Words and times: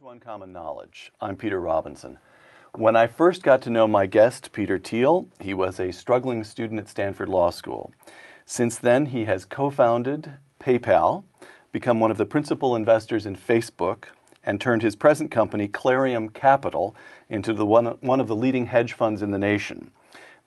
Welcome 0.00 0.06
to 0.06 0.26
Uncommon 0.26 0.52
Knowledge. 0.52 1.12
I'm 1.20 1.36
Peter 1.36 1.60
Robinson. 1.60 2.18
When 2.74 2.96
I 2.96 3.06
first 3.06 3.44
got 3.44 3.62
to 3.62 3.70
know 3.70 3.86
my 3.86 4.06
guest, 4.06 4.50
Peter 4.50 4.76
Thiel, 4.76 5.28
he 5.38 5.54
was 5.54 5.78
a 5.78 5.92
struggling 5.92 6.42
student 6.42 6.80
at 6.80 6.88
Stanford 6.88 7.28
Law 7.28 7.50
School. 7.50 7.92
Since 8.44 8.78
then, 8.78 9.06
he 9.06 9.26
has 9.26 9.44
co 9.44 9.70
founded 9.70 10.32
PayPal, 10.58 11.22
become 11.70 12.00
one 12.00 12.10
of 12.10 12.16
the 12.16 12.26
principal 12.26 12.74
investors 12.74 13.24
in 13.24 13.36
Facebook, 13.36 14.06
and 14.42 14.60
turned 14.60 14.82
his 14.82 14.96
present 14.96 15.30
company, 15.30 15.68
Clarium 15.68 16.32
Capital, 16.32 16.96
into 17.28 17.52
the 17.52 17.66
one, 17.66 17.86
one 18.00 18.18
of 18.20 18.26
the 18.26 18.36
leading 18.36 18.66
hedge 18.66 18.94
funds 18.94 19.22
in 19.22 19.30
the 19.30 19.38
nation. 19.38 19.92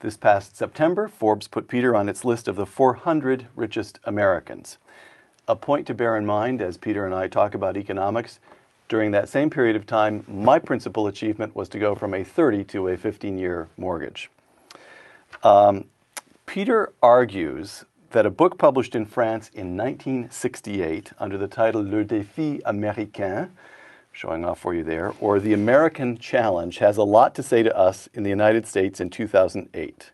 This 0.01 0.17
past 0.17 0.57
September, 0.57 1.07
Forbes 1.07 1.47
put 1.47 1.69
Peter 1.69 1.95
on 1.95 2.09
its 2.09 2.25
list 2.25 2.49
of 2.49 2.57
the 2.57 2.65
400 2.65 3.47
richest 3.55 3.99
Americans. 4.03 4.77
A 5.47 5.55
point 5.55 5.87
to 5.87 5.93
bear 5.93 6.17
in 6.17 6.25
mind 6.25 6.61
as 6.61 6.75
Peter 6.75 7.05
and 7.05 7.15
I 7.15 7.29
talk 7.29 7.53
about 7.53 7.77
economics 7.77 8.39
during 8.89 9.11
that 9.11 9.29
same 9.29 9.49
period 9.49 9.75
of 9.75 9.85
time, 9.85 10.23
my 10.27 10.59
principal 10.59 11.07
achievement 11.07 11.55
was 11.55 11.69
to 11.69 11.79
go 11.79 11.95
from 11.95 12.13
a 12.13 12.23
30 12.23 12.63
to 12.65 12.87
a 12.89 12.97
15 12.97 13.37
year 13.37 13.67
mortgage. 13.77 14.29
Um, 15.43 15.85
Peter 16.45 16.93
argues 17.03 17.83
that 18.11 18.25
a 18.25 18.29
book 18.29 18.57
published 18.57 18.95
in 18.95 19.05
France 19.05 19.49
in 19.53 19.75
1968 19.75 21.11
under 21.19 21.37
the 21.37 21.47
title 21.47 21.81
Le 21.81 22.05
Défi 22.05 22.61
Américain, 22.61 23.49
showing 24.13 24.45
off 24.45 24.59
for 24.59 24.73
you 24.73 24.83
there, 24.83 25.13
or 25.19 25.39
The 25.39 25.53
American 25.53 26.17
Challenge, 26.17 26.77
has 26.77 26.97
a 26.97 27.03
lot 27.03 27.35
to 27.35 27.43
say 27.43 27.63
to 27.63 27.77
us 27.77 28.07
in 28.13 28.23
the 28.23 28.29
United 28.29 28.65
States 28.65 29.01
in 29.01 29.09
2008. 29.09 30.11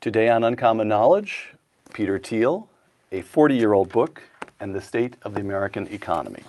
Today 0.00 0.28
on 0.28 0.44
Uncommon 0.44 0.86
Knowledge, 0.86 1.54
Peter 1.92 2.18
Thiel, 2.18 2.68
a 3.10 3.22
40 3.22 3.56
year 3.56 3.72
old 3.72 3.90
book, 3.90 4.22
and 4.60 4.74
the 4.74 4.80
state 4.80 5.16
of 5.22 5.34
the 5.34 5.40
American 5.40 5.88
economy. 5.88 6.44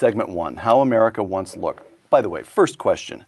Segment 0.00 0.30
one 0.30 0.56
How 0.56 0.80
America 0.80 1.22
Once 1.22 1.58
Looked. 1.58 1.86
By 2.08 2.22
the 2.22 2.30
way, 2.30 2.42
first 2.42 2.78
question. 2.78 3.26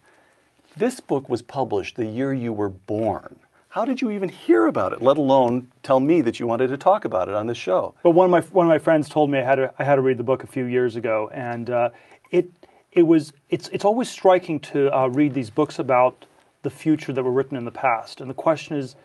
This 0.75 0.99
book 0.99 1.29
was 1.29 1.43
published 1.43 1.97
the 1.97 2.05
year 2.07 2.33
you 2.33 2.51
were 2.51 2.69
born. 2.69 3.35
How 3.69 3.85
did 3.85 4.01
you 4.01 4.09
even 4.09 4.27
hear 4.27 4.65
about 4.65 4.91
it, 4.91 4.99
let 4.99 5.17
alone 5.17 5.67
tell 5.83 5.99
me 5.99 6.21
that 6.21 6.39
you 6.39 6.47
wanted 6.47 6.69
to 6.69 6.77
talk 6.77 7.05
about 7.05 7.29
it 7.29 7.35
on 7.35 7.45
this 7.45 7.59
show? 7.59 7.93
Well, 8.01 8.13
one 8.13 8.25
of 8.25 8.31
my 8.31 8.41
one 8.51 8.65
of 8.65 8.71
my 8.71 8.79
friends 8.79 9.07
told 9.07 9.29
me 9.29 9.37
I 9.37 9.43
had 9.43 9.55
to 9.57 9.71
I 9.77 9.83
had 9.83 9.97
to 9.97 10.01
read 10.01 10.17
the 10.17 10.23
book 10.23 10.43
a 10.43 10.47
few 10.47 10.65
years 10.65 10.95
ago, 10.95 11.29
and 11.31 11.69
uh, 11.69 11.89
it 12.31 12.49
it 12.91 13.03
was 13.03 13.33
it's 13.51 13.67
it's 13.67 13.85
always 13.85 14.09
striking 14.09 14.59
to 14.61 14.89
uh, 14.97 15.05
read 15.09 15.35
these 15.35 15.51
books 15.51 15.77
about 15.77 16.25
the 16.63 16.71
future 16.71 17.13
that 17.13 17.21
were 17.21 17.31
written 17.31 17.55
in 17.55 17.65
the 17.65 17.71
past, 17.71 18.19
and 18.19 18.27
the 18.27 18.33
question 18.33 18.77
is, 18.77 18.95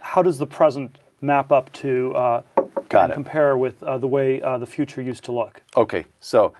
how 0.00 0.20
does 0.20 0.38
the 0.38 0.48
present 0.48 0.98
map 1.20 1.52
up 1.52 1.72
to 1.74 2.12
uh, 2.16 2.42
compare 2.88 3.56
with 3.56 3.80
uh, 3.84 3.98
the 3.98 4.08
way 4.08 4.42
uh, 4.42 4.58
the 4.58 4.66
future 4.66 5.00
used 5.00 5.22
to 5.22 5.30
look? 5.30 5.62
Okay, 5.76 6.06
so 6.18 6.52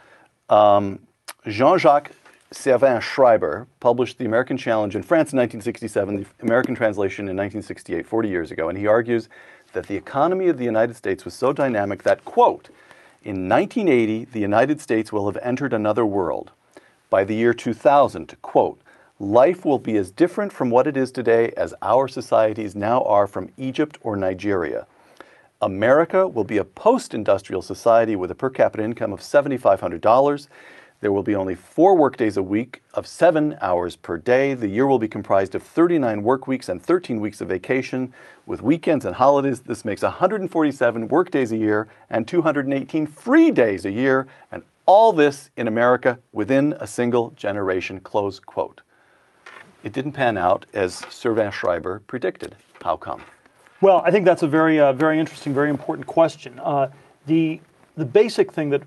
um, 0.49 0.99
Jean-Jacques 1.47 2.13
Servan 2.53 3.01
Schreiber 3.01 3.67
published 3.81 4.19
The 4.19 4.27
American 4.27 4.57
Challenge 4.57 4.95
in 4.95 5.03
France 5.03 5.33
in 5.33 5.39
1967, 5.39 6.17
the 6.39 6.47
American 6.47 6.75
translation 6.75 7.25
in 7.25 7.37
1968, 7.37 8.07
40 8.07 8.29
years 8.29 8.51
ago, 8.51 8.69
and 8.69 8.79
he 8.79 8.87
argues 8.87 9.29
that 9.73 9.87
the 9.87 9.97
economy 9.97 10.49
of 10.49 10.57
the 10.57 10.65
United 10.65 10.95
States 10.97 11.25
was 11.25 11.35
so 11.35 11.53
dynamic 11.53 12.03
that, 12.05 12.25
quote, 12.25 12.69
in 13.23 13.49
1980, 13.49 14.27
the 14.27 14.41
United 14.41 14.81
States 14.81 15.11
will 15.11 15.27
have 15.27 15.39
entered 15.43 15.73
another 15.73 16.05
world. 16.05 16.53
By 17.11 17.25
the 17.25 17.35
year 17.35 17.55
2000, 17.55 18.37
quote, 18.43 18.81
life 19.19 19.65
will 19.65 19.79
be 19.79 19.97
as 19.97 20.11
different 20.11 20.53
from 20.53 20.71
what 20.71 20.87
it 20.87 20.97
is 20.97 21.11
today 21.11 21.53
as 21.57 21.75
our 21.81 22.07
societies 22.07 22.77
now 22.77 23.03
are 23.05 23.27
from 23.27 23.51
Egypt 23.57 23.99
or 24.03 24.17
Nigeria. 24.17 24.87
America 25.65 26.29
will 26.29 26.45
be 26.45 26.59
a 26.59 26.65
post 26.65 27.15
industrial 27.15 27.63
society 27.63 28.17
with 28.17 28.31
a 28.31 28.35
per 28.35 28.51
capita 28.51 28.85
income 28.85 29.15
of 29.15 29.21
$7,500. 29.21 30.49
There 31.01 31.11
will 31.11 31.23
be 31.23 31.35
only 31.35 31.55
four 31.55 31.97
workdays 31.97 32.37
a 32.37 32.43
week 32.43 32.83
of 32.93 33.07
seven 33.07 33.57
hours 33.63 33.97
per 33.97 34.19
day. 34.19 34.53
The 34.53 34.69
year 34.69 34.87
will 34.87 34.99
be 34.99 35.09
comprised 35.09 35.55
of 35.55 35.63
39 35.63 36.23
work 36.23 36.47
weeks 36.47 36.69
and 36.69 36.83
13 36.83 37.19
weeks 37.19 37.41
of 37.41 37.49
vacation. 37.49 38.13
With 38.45 38.61
weekends 38.61 39.07
and 39.07 39.17
holidays, 39.17 39.61
this 39.61 39.87
makes 39.87 40.03
147 40.03 41.09
workdays 41.09 41.51
a 41.51 41.57
year 41.57 41.89
and 42.11 42.29
218 42.29 43.07
free 43.07 43.51
days 43.51 43.87
a 43.87 43.91
year. 43.91 44.27
And 44.53 44.63
all 44.85 45.15
this 45.15 45.49
in 45.57 45.67
America 45.67 46.19
within 46.33 46.75
a 46.79 46.87
single 46.87 47.31
generation. 47.31 48.01
Close 48.01 48.39
quote. 48.39 48.83
It 49.83 49.95
didn't 49.95 50.13
pan 50.13 50.37
out 50.37 50.67
as 50.75 50.97
Servan 51.09 51.51
Schreiber 51.53 52.03
predicted. 52.07 52.55
How 52.83 52.99
come? 52.99 53.23
Well, 53.85 54.01
I 54.03 54.11
think 54.11 54.25
that's 54.25 54.43
a 54.43 54.49
very, 54.49 54.81
uh, 54.81 54.95
very 54.95 55.21
interesting, 55.21 55.53
very 55.53 55.69
important 55.69 56.07
question. 56.07 56.59
Uh, 56.59 56.89
the 57.27 57.61
the 57.99 58.07
basic 58.07 58.51
thing 58.51 58.71
that 58.71 58.83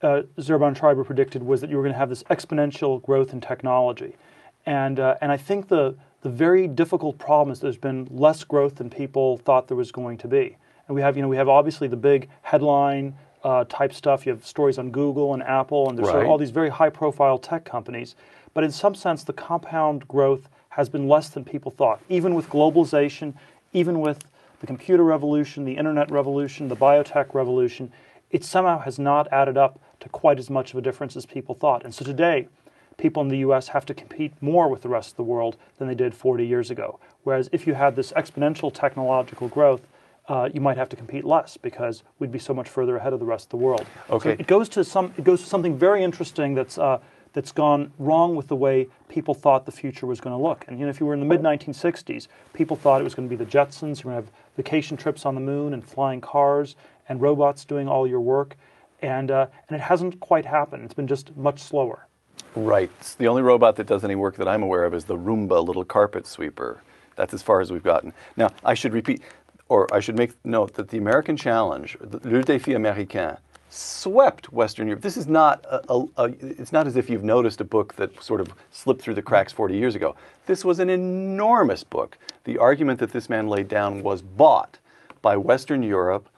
uh, 0.00 0.22
Servan 0.38 0.74
Schreiber 0.74 1.04
predicted 1.04 1.42
was 1.42 1.60
that 1.60 1.68
you 1.68 1.76
were 1.76 1.82
going 1.82 1.92
to 1.92 1.98
have 1.98 2.08
this 2.08 2.22
exponential 2.22 3.02
growth 3.02 3.34
in 3.34 3.42
technology, 3.42 4.16
and 4.64 4.98
uh, 4.98 5.16
and 5.20 5.30
I 5.30 5.36
think 5.36 5.68
the 5.68 5.94
the 6.22 6.30
very 6.30 6.66
difficult 6.66 7.18
problem 7.18 7.52
is 7.52 7.60
there's 7.60 7.76
been 7.76 8.08
less 8.10 8.42
growth 8.42 8.76
than 8.76 8.88
people 8.88 9.36
thought 9.36 9.68
there 9.68 9.76
was 9.76 9.92
going 9.92 10.16
to 10.16 10.26
be, 10.26 10.56
and 10.88 10.94
we 10.94 11.02
have 11.02 11.16
you 11.16 11.22
know 11.22 11.28
we 11.28 11.36
have 11.36 11.50
obviously 11.50 11.86
the 11.86 11.98
big 11.98 12.30
headline 12.40 13.14
uh, 13.44 13.64
type 13.64 13.92
stuff. 13.92 14.24
You 14.24 14.32
have 14.32 14.46
stories 14.46 14.78
on 14.78 14.90
Google 14.90 15.34
and 15.34 15.42
Apple, 15.42 15.90
and 15.90 15.98
there's 15.98 16.08
right. 16.08 16.24
all 16.24 16.38
these 16.38 16.48
very 16.50 16.70
high 16.70 16.88
profile 16.88 17.36
tech 17.36 17.66
companies, 17.66 18.14
but 18.54 18.64
in 18.64 18.72
some 18.72 18.94
sense 18.94 19.22
the 19.22 19.34
compound 19.34 20.08
growth 20.08 20.48
has 20.70 20.88
been 20.88 21.08
less 21.08 21.28
than 21.28 21.44
people 21.44 21.70
thought, 21.70 22.00
even 22.08 22.34
with 22.34 22.48
globalization, 22.48 23.34
even 23.74 24.00
with 24.00 24.29
the 24.60 24.66
computer 24.66 25.02
revolution, 25.02 25.64
the 25.64 25.76
internet 25.76 26.10
revolution, 26.10 26.68
the 26.68 26.76
biotech 26.76 27.34
revolution, 27.34 27.90
it 28.30 28.44
somehow 28.44 28.78
has 28.78 28.98
not 28.98 29.30
added 29.32 29.56
up 29.56 29.80
to 30.00 30.08
quite 30.08 30.38
as 30.38 30.48
much 30.48 30.72
of 30.72 30.78
a 30.78 30.82
difference 30.82 31.16
as 31.16 31.26
people 31.26 31.54
thought. 31.54 31.84
And 31.84 31.94
so 31.94 32.04
today, 32.04 32.48
people 32.96 33.22
in 33.22 33.28
the 33.28 33.38
US 33.38 33.68
have 33.68 33.84
to 33.86 33.94
compete 33.94 34.32
more 34.40 34.68
with 34.68 34.82
the 34.82 34.88
rest 34.88 35.10
of 35.10 35.16
the 35.16 35.24
world 35.24 35.56
than 35.78 35.88
they 35.88 35.94
did 35.94 36.14
40 36.14 36.46
years 36.46 36.70
ago. 36.70 37.00
Whereas 37.24 37.48
if 37.52 37.66
you 37.66 37.74
had 37.74 37.96
this 37.96 38.12
exponential 38.12 38.72
technological 38.72 39.48
growth, 39.48 39.86
uh, 40.28 40.48
you 40.52 40.60
might 40.60 40.76
have 40.76 40.88
to 40.90 40.96
compete 40.96 41.24
less 41.24 41.56
because 41.56 42.04
we'd 42.18 42.30
be 42.30 42.38
so 42.38 42.54
much 42.54 42.68
further 42.68 42.96
ahead 42.96 43.12
of 43.12 43.18
the 43.18 43.26
rest 43.26 43.46
of 43.46 43.50
the 43.50 43.56
world. 43.56 43.86
Okay. 44.10 44.36
So 44.36 44.40
it 44.40 44.46
goes 44.46 44.68
to 44.70 44.84
some. 44.84 45.12
It 45.16 45.24
goes 45.24 45.40
to 45.40 45.46
something 45.46 45.76
very 45.76 46.04
interesting 46.04 46.54
that's 46.54 46.78
uh, 46.78 47.00
that's 47.32 47.52
gone 47.52 47.92
wrong 47.98 48.36
with 48.36 48.48
the 48.48 48.56
way 48.56 48.88
people 49.08 49.34
thought 49.34 49.66
the 49.66 49.72
future 49.72 50.06
was 50.06 50.20
going 50.20 50.36
to 50.36 50.42
look. 50.42 50.64
And 50.68 50.78
you 50.78 50.84
know, 50.84 50.90
if 50.90 51.00
you 51.00 51.06
were 51.06 51.14
in 51.14 51.20
the 51.20 51.26
mid 51.26 51.40
1960s, 51.40 52.28
people 52.52 52.76
thought 52.76 53.00
it 53.00 53.04
was 53.04 53.14
going 53.14 53.28
to 53.28 53.36
be 53.36 53.42
the 53.42 53.50
Jetsons. 53.50 54.02
You're 54.02 54.12
going 54.12 54.22
to 54.22 54.26
have 54.26 54.30
vacation 54.56 54.96
trips 54.96 55.24
on 55.24 55.34
the 55.34 55.40
moon 55.40 55.72
and 55.72 55.84
flying 55.84 56.20
cars 56.20 56.76
and 57.08 57.20
robots 57.20 57.64
doing 57.64 57.88
all 57.88 58.06
your 58.06 58.20
work. 58.20 58.56
And, 59.02 59.30
uh, 59.30 59.46
and 59.68 59.76
it 59.76 59.82
hasn't 59.82 60.20
quite 60.20 60.44
happened. 60.44 60.84
It's 60.84 60.94
been 60.94 61.06
just 61.06 61.36
much 61.36 61.60
slower. 61.60 62.06
Right. 62.54 62.90
The 63.18 63.28
only 63.28 63.42
robot 63.42 63.76
that 63.76 63.86
does 63.86 64.04
any 64.04 64.14
work 64.14 64.36
that 64.36 64.48
I'm 64.48 64.62
aware 64.62 64.84
of 64.84 64.94
is 64.94 65.04
the 65.04 65.16
Roomba 65.16 65.64
little 65.64 65.84
carpet 65.84 66.26
sweeper. 66.26 66.82
That's 67.16 67.32
as 67.32 67.42
far 67.42 67.60
as 67.60 67.70
we've 67.70 67.82
gotten. 67.82 68.12
Now, 68.36 68.50
I 68.64 68.74
should 68.74 68.92
repeat, 68.92 69.22
or 69.68 69.92
I 69.94 70.00
should 70.00 70.16
make 70.16 70.32
note 70.44 70.74
that 70.74 70.88
the 70.88 70.98
American 70.98 71.36
challenge, 71.36 71.96
le 72.00 72.42
défi 72.42 72.74
américain, 72.74 73.38
swept 73.70 74.52
Western 74.52 74.88
Europe. 74.88 75.02
This 75.02 75.16
is 75.16 75.26
not 75.26 75.64
a, 75.64 75.80
a, 75.88 76.06
a, 76.16 76.24
it's 76.40 76.72
not 76.72 76.86
as 76.86 76.96
if 76.96 77.08
you've 77.08 77.24
noticed 77.24 77.60
a 77.60 77.64
book 77.64 77.94
that 77.94 78.22
sort 78.22 78.40
of 78.40 78.52
slipped 78.70 79.00
through 79.00 79.14
the 79.14 79.22
cracks 79.22 79.52
40 79.52 79.76
years 79.76 79.94
ago. 79.94 80.16
This 80.46 80.64
was 80.64 80.80
an 80.80 80.90
enormous 80.90 81.84
book. 81.84 82.18
The 82.44 82.58
argument 82.58 82.98
that 82.98 83.12
this 83.12 83.30
man 83.30 83.48
laid 83.48 83.68
down 83.68 84.02
was 84.02 84.22
bought 84.22 84.78
by 85.22 85.36
Western 85.36 85.82
Europe 85.82 86.28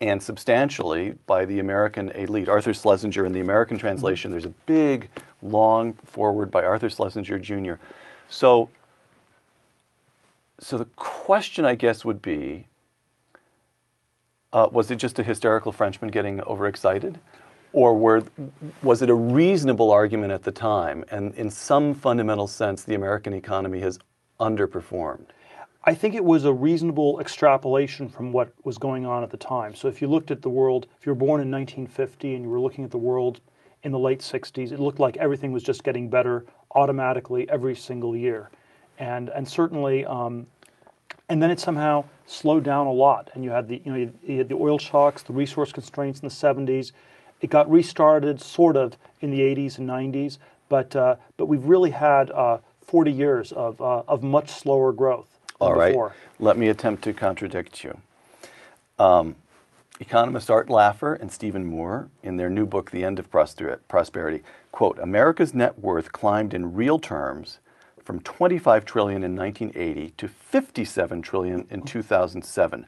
and 0.00 0.22
substantially 0.22 1.14
by 1.26 1.44
the 1.44 1.60
American 1.60 2.10
elite. 2.10 2.48
Arthur 2.48 2.74
Schlesinger 2.74 3.24
in 3.24 3.32
the 3.32 3.40
American 3.40 3.78
translation, 3.78 4.30
there's 4.30 4.44
a 4.44 4.54
big, 4.66 5.08
long 5.42 5.94
foreword 6.04 6.50
by 6.50 6.64
Arthur 6.64 6.90
Schlesinger 6.90 7.38
Jr. 7.38 7.74
So, 8.28 8.68
so 10.58 10.76
the 10.76 10.86
question, 10.96 11.64
I 11.64 11.76
guess, 11.76 12.04
would 12.04 12.20
be 12.20 12.66
uh, 14.52 14.68
was 14.70 14.90
it 14.90 14.96
just 14.96 15.18
a 15.18 15.22
hysterical 15.22 15.72
Frenchman 15.72 16.10
getting 16.10 16.40
overexcited? 16.42 17.18
Or 17.72 17.94
were, 17.96 18.22
was 18.82 19.00
it 19.00 19.08
a 19.08 19.14
reasonable 19.14 19.90
argument 19.90 20.32
at 20.32 20.42
the 20.42 20.52
time? 20.52 21.04
And 21.10 21.34
in 21.34 21.50
some 21.50 21.94
fundamental 21.94 22.46
sense, 22.46 22.84
the 22.84 22.94
American 22.94 23.32
economy 23.32 23.80
has 23.80 23.98
underperformed. 24.38 25.26
I 25.84 25.94
think 25.94 26.14
it 26.14 26.24
was 26.24 26.44
a 26.44 26.52
reasonable 26.52 27.18
extrapolation 27.18 28.08
from 28.08 28.30
what 28.30 28.52
was 28.62 28.78
going 28.78 29.04
on 29.04 29.24
at 29.24 29.30
the 29.30 29.36
time. 29.36 29.74
So 29.74 29.88
if 29.88 30.00
you 30.00 30.06
looked 30.06 30.30
at 30.30 30.42
the 30.42 30.48
world, 30.48 30.86
if 31.00 31.06
you 31.06 31.10
were 31.10 31.18
born 31.18 31.40
in 31.40 31.50
1950 31.50 32.34
and 32.34 32.44
you 32.44 32.50
were 32.50 32.60
looking 32.60 32.84
at 32.84 32.90
the 32.90 32.98
world 32.98 33.40
in 33.82 33.90
the 33.90 33.98
late 33.98 34.20
60s, 34.20 34.70
it 34.70 34.78
looked 34.78 35.00
like 35.00 35.16
everything 35.16 35.50
was 35.50 35.64
just 35.64 35.82
getting 35.82 36.08
better 36.08 36.44
automatically 36.74 37.48
every 37.50 37.74
single 37.74 38.16
year. 38.16 38.50
And, 38.98 39.30
and 39.30 39.48
certainly 39.48 40.04
um, 40.04 40.46
and 41.32 41.42
then 41.42 41.50
it 41.50 41.58
somehow 41.58 42.04
slowed 42.26 42.62
down 42.62 42.86
a 42.86 42.92
lot. 42.92 43.30
And 43.32 43.42
you 43.42 43.50
had 43.50 43.66
the 43.66 43.80
you 43.84 43.90
know 43.90 44.12
you 44.26 44.38
had 44.38 44.50
the 44.50 44.54
oil 44.54 44.78
shocks, 44.78 45.22
the 45.22 45.32
resource 45.32 45.72
constraints 45.72 46.20
in 46.20 46.28
the 46.28 46.34
70s. 46.34 46.92
It 47.40 47.48
got 47.48 47.68
restarted 47.70 48.40
sort 48.40 48.76
of 48.76 48.96
in 49.22 49.30
the 49.30 49.40
80s 49.40 49.78
and 49.78 49.88
90s, 49.88 50.36
but 50.68 50.94
uh, 50.94 51.16
but 51.38 51.46
we've 51.46 51.64
really 51.64 51.90
had 51.90 52.30
uh, 52.30 52.58
40 52.86 53.10
years 53.10 53.50
of 53.52 53.80
uh, 53.80 54.02
of 54.06 54.22
much 54.22 54.50
slower 54.50 54.92
growth. 54.92 55.38
All 55.58 55.74
right. 55.74 55.92
Before. 55.92 56.14
Let 56.38 56.58
me 56.58 56.68
attempt 56.68 57.02
to 57.04 57.14
contradict 57.14 57.82
you. 57.82 57.96
Um, 58.98 59.36
Economists 59.98 60.50
Art 60.50 60.68
Laffer 60.68 61.18
and 61.18 61.32
Stephen 61.32 61.64
Moore, 61.64 62.08
in 62.22 62.36
their 62.36 62.50
new 62.50 62.66
book, 62.66 62.90
The 62.90 63.04
End 63.04 63.20
of 63.20 63.30
Prosperity, 63.30 64.42
quote, 64.72 64.98
America's 64.98 65.54
net 65.54 65.78
worth 65.78 66.10
climbed 66.10 66.52
in 66.52 66.74
real 66.74 66.98
terms 66.98 67.58
from 68.04 68.20
25 68.20 68.84
trillion 68.84 69.22
in 69.24 69.36
1980 69.36 70.14
to 70.16 70.28
57 70.28 71.22
trillion 71.22 71.66
in 71.70 71.82
2007. 71.82 72.86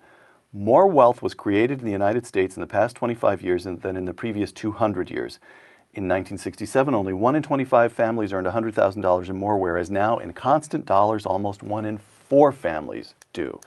More 0.52 0.86
wealth 0.86 1.22
was 1.22 1.34
created 1.34 1.80
in 1.80 1.84
the 1.84 1.92
United 1.92 2.26
States 2.26 2.56
in 2.56 2.60
the 2.60 2.66
past 2.66 2.96
25 2.96 3.42
years 3.42 3.64
than 3.64 3.96
in 3.96 4.04
the 4.04 4.14
previous 4.14 4.52
200 4.52 5.10
years. 5.10 5.40
In 5.92 6.04
1967, 6.04 6.94
only 6.94 7.12
1 7.12 7.36
in 7.36 7.42
25 7.42 7.92
families 7.92 8.32
earned 8.32 8.46
$100,000 8.46 9.28
or 9.28 9.32
more, 9.32 9.58
whereas 9.58 9.90
now, 9.90 10.18
in 10.18 10.32
constant 10.32 10.86
dollars, 10.86 11.26
almost 11.26 11.62
1 11.62 11.84
in 11.84 11.98
4 12.28 12.52
families 12.52 13.14
do. 13.32 13.60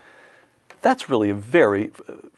That's 0.82 1.10
really 1.10 1.30
a 1.30 1.36
very, 1.36 1.92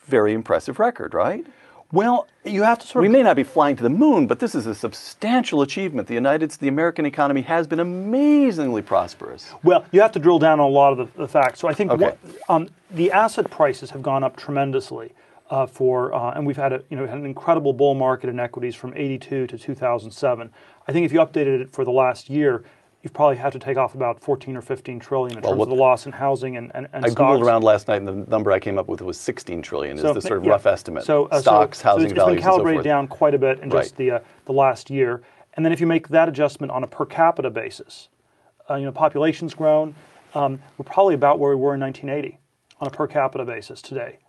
very 0.06 0.34
impressive 0.34 0.80
record, 0.80 1.14
right? 1.14 1.46
Well, 1.92 2.28
you 2.46 2.62
have 2.64 2.78
to 2.80 2.88
sort 2.88 3.02
We 3.02 3.08
of 3.08 3.14
may 3.14 3.24
not 3.24 3.36
be 3.36 3.44
flying 3.44 3.76
to 3.78 3.84
the 3.84 3.90
moon, 3.90 4.28
but 4.28 4.40
this 4.40 4.54
is 4.54 4.68
a 4.68 4.76
substantial 4.76 5.64
achievement. 5.64 6.08
The 6.08 6.14
United, 6.14 6.52
the 6.52 6.68
American 6.68 7.06
economy 7.06 7.42
has 7.42 7.66
been 7.66 7.80
amazingly 7.80 8.84
prosperous. 8.84 9.52
Well, 9.64 9.86
you 9.92 10.02
have 10.02 10.12
to 10.12 10.20
drill 10.20 10.38
down 10.38 10.60
on 10.60 10.68
a 10.68 10.70
lot 10.70 10.92
of 10.98 10.98
the, 11.14 11.22
the 11.22 11.28
facts. 11.28 11.60
So 11.60 11.68
I 11.68 11.74
think 11.74 11.92
Okay. 11.92 12.04
what, 12.06 12.18
um, 12.48 12.70
the 12.92 13.12
asset 13.12 13.50
prices 13.50 13.90
have 13.92 14.04
gone 14.04 14.24
up 14.24 14.38
tremendously 14.38 15.14
uh, 15.50 15.66
for, 15.66 16.14
uh, 16.14 16.32
and 16.34 16.46
we've 16.46 16.58
had 16.58 16.74
a 16.74 16.84
you 16.92 16.98
know 16.98 17.08
had 17.08 17.18
an 17.18 17.26
incredible 17.26 17.74
bull 17.74 17.96
market 17.96 18.30
in 18.30 18.40
equities 18.40 18.76
from 18.76 18.94
'82 18.96 19.48
to 19.48 19.58
2007. 19.58 20.52
I 20.88 20.92
think 20.92 21.06
if 21.08 21.12
you 21.12 21.20
updated 21.20 21.60
it 21.62 21.72
for 21.72 21.84
the 21.84 21.92
last 21.92 22.30
year, 22.30 22.64
you've 23.02 23.14
probably 23.14 23.38
had 23.38 23.54
to 23.54 23.60
take 23.60 23.78
off 23.78 23.96
about 23.96 24.20
14 24.20 24.58
or 24.58 24.62
15 24.62 25.00
trillion 25.00 25.38
in 25.38 25.44
terms 25.44 25.56
what- 25.58 25.64
of 25.64 25.70
the 25.70 25.76
loss 25.76 26.06
in 26.06 26.12
housing 26.12 26.58
and 26.58 26.72
and, 26.76 26.88
and 26.94 27.06
I 27.06 27.10
stocks. 27.10 27.40
googled 27.40 27.46
around 27.46 27.64
last 27.64 27.88
night, 27.88 27.98
and 28.02 28.08
the 28.08 28.30
number 28.30 28.52
I 28.52 28.60
came 28.60 28.78
up 28.78 28.88
with 28.88 29.02
was 29.02 29.20
16 29.20 29.62
trillion. 29.62 29.98
Is 29.98 30.04
the 30.04 30.22
sort 30.22 30.40
of 30.40 30.44
yeah. 30.46 30.52
rough 30.52 30.66
estimate? 30.66 31.04
So 31.06 31.26
uh, 31.26 31.42
stocks, 31.42 31.80
so 31.80 31.84
housing 31.86 32.06
it's, 32.06 32.14
values, 32.14 32.18
it's 32.18 32.26
been 32.26 32.34
and 32.38 32.44
so 32.44 32.50
calibrated 32.50 32.78
forth. 32.78 32.84
down 32.86 33.08
quite 33.08 33.34
a 33.34 33.40
bit 33.40 33.60
in 33.60 33.70
just 33.70 33.92
Right. 33.92 33.98
the 33.98 34.12
uh, 34.12 34.20
the 34.46 34.54
last 34.54 34.90
year. 34.90 35.22
And 35.56 35.66
then 35.66 35.74
if 35.74 35.82
you 35.82 35.88
make 35.88 36.08
that 36.10 36.30
adjustment 36.30 36.72
on 36.72 36.84
a 36.84 36.88
per 36.88 37.06
capita 37.06 37.50
basis, 37.50 38.10
uh, 38.70 38.76
you 38.76 38.86
know, 38.86 38.92
population's 38.92 39.54
grown. 39.54 39.96
Um, 40.36 40.60
we're 40.78 40.86
probably 40.86 41.16
about 41.16 41.40
where 41.40 41.50
we 41.50 41.56
were 41.62 41.74
in 41.74 41.80
1980 41.82 42.38
on 42.80 42.88
a 42.88 42.92
per 42.92 43.08
capita 43.08 43.44
basis 43.46 43.82
today. 43.82 44.20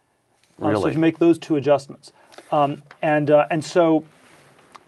Um, 0.63 0.75
so 0.77 0.87
if 0.87 0.95
you 0.95 1.01
make 1.01 1.19
those 1.19 1.39
two 1.39 1.57
adjustments, 1.57 2.13
um, 2.53 2.83
and 3.03 3.31
uh, 3.31 3.47
and 3.51 3.65
so 3.65 4.05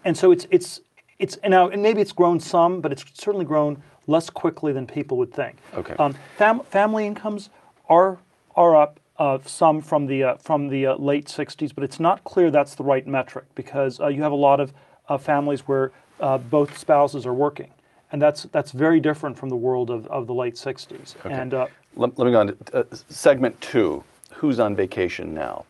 and 0.05 0.17
so 0.17 0.31
it's 0.31 0.47
it's 0.51 0.81
it's 1.19 1.35
and 1.37 1.51
now 1.51 1.69
and 1.69 1.81
maybe 1.81 2.01
it's 2.01 2.11
grown 2.11 2.39
some, 2.39 2.81
but 2.81 2.91
it's 2.91 3.03
certainly 3.13 3.45
grown 3.45 3.81
less 4.07 4.29
quickly 4.29 4.73
than 4.73 4.85
people 4.85 5.17
would 5.17 5.33
think. 5.33 5.57
Okay. 5.73 5.95
Um, 5.97 6.15
fam- 6.37 6.61
family 6.61 7.05
incomes 7.05 7.49
are 7.89 8.19
are 8.55 8.75
up 8.75 8.99
uh, 9.17 9.39
some 9.45 9.81
from 9.81 10.07
the 10.07 10.23
uh, 10.23 10.35
from 10.37 10.69
the 10.69 10.87
uh, 10.87 10.95
late 10.95 11.27
'60s, 11.27 11.73
but 11.73 11.83
it's 11.83 11.99
not 11.99 12.23
clear 12.23 12.51
that's 12.51 12.75
the 12.75 12.83
right 12.83 13.05
metric 13.05 13.45
because 13.55 13.99
uh, 13.99 14.07
you 14.07 14.21
have 14.23 14.31
a 14.31 14.35
lot 14.35 14.59
of 14.59 14.73
uh, 15.09 15.17
families 15.17 15.61
where 15.61 15.91
uh, 16.19 16.37
both 16.37 16.77
spouses 16.77 17.25
are 17.25 17.33
working, 17.33 17.71
and 18.11 18.21
that's 18.21 18.43
that's 18.43 18.71
very 18.71 18.99
different 18.99 19.37
from 19.37 19.49
the 19.49 19.55
world 19.55 19.89
of, 19.89 20.07
of 20.07 20.27
the 20.27 20.33
late 20.33 20.55
'60s. 20.55 21.15
Okay. 21.25 21.33
And 21.33 21.53
uh, 21.53 21.67
Let, 21.95 22.17
let 22.17 22.25
me 22.25 22.31
go 22.31 22.39
on 22.39 22.47
to 22.47 22.57
uh, 22.73 22.83
segment 23.09 23.59
two. 23.61 24.03
Who's 24.33 24.59
on 24.59 24.75
vacation 24.75 25.33
now? 25.33 25.65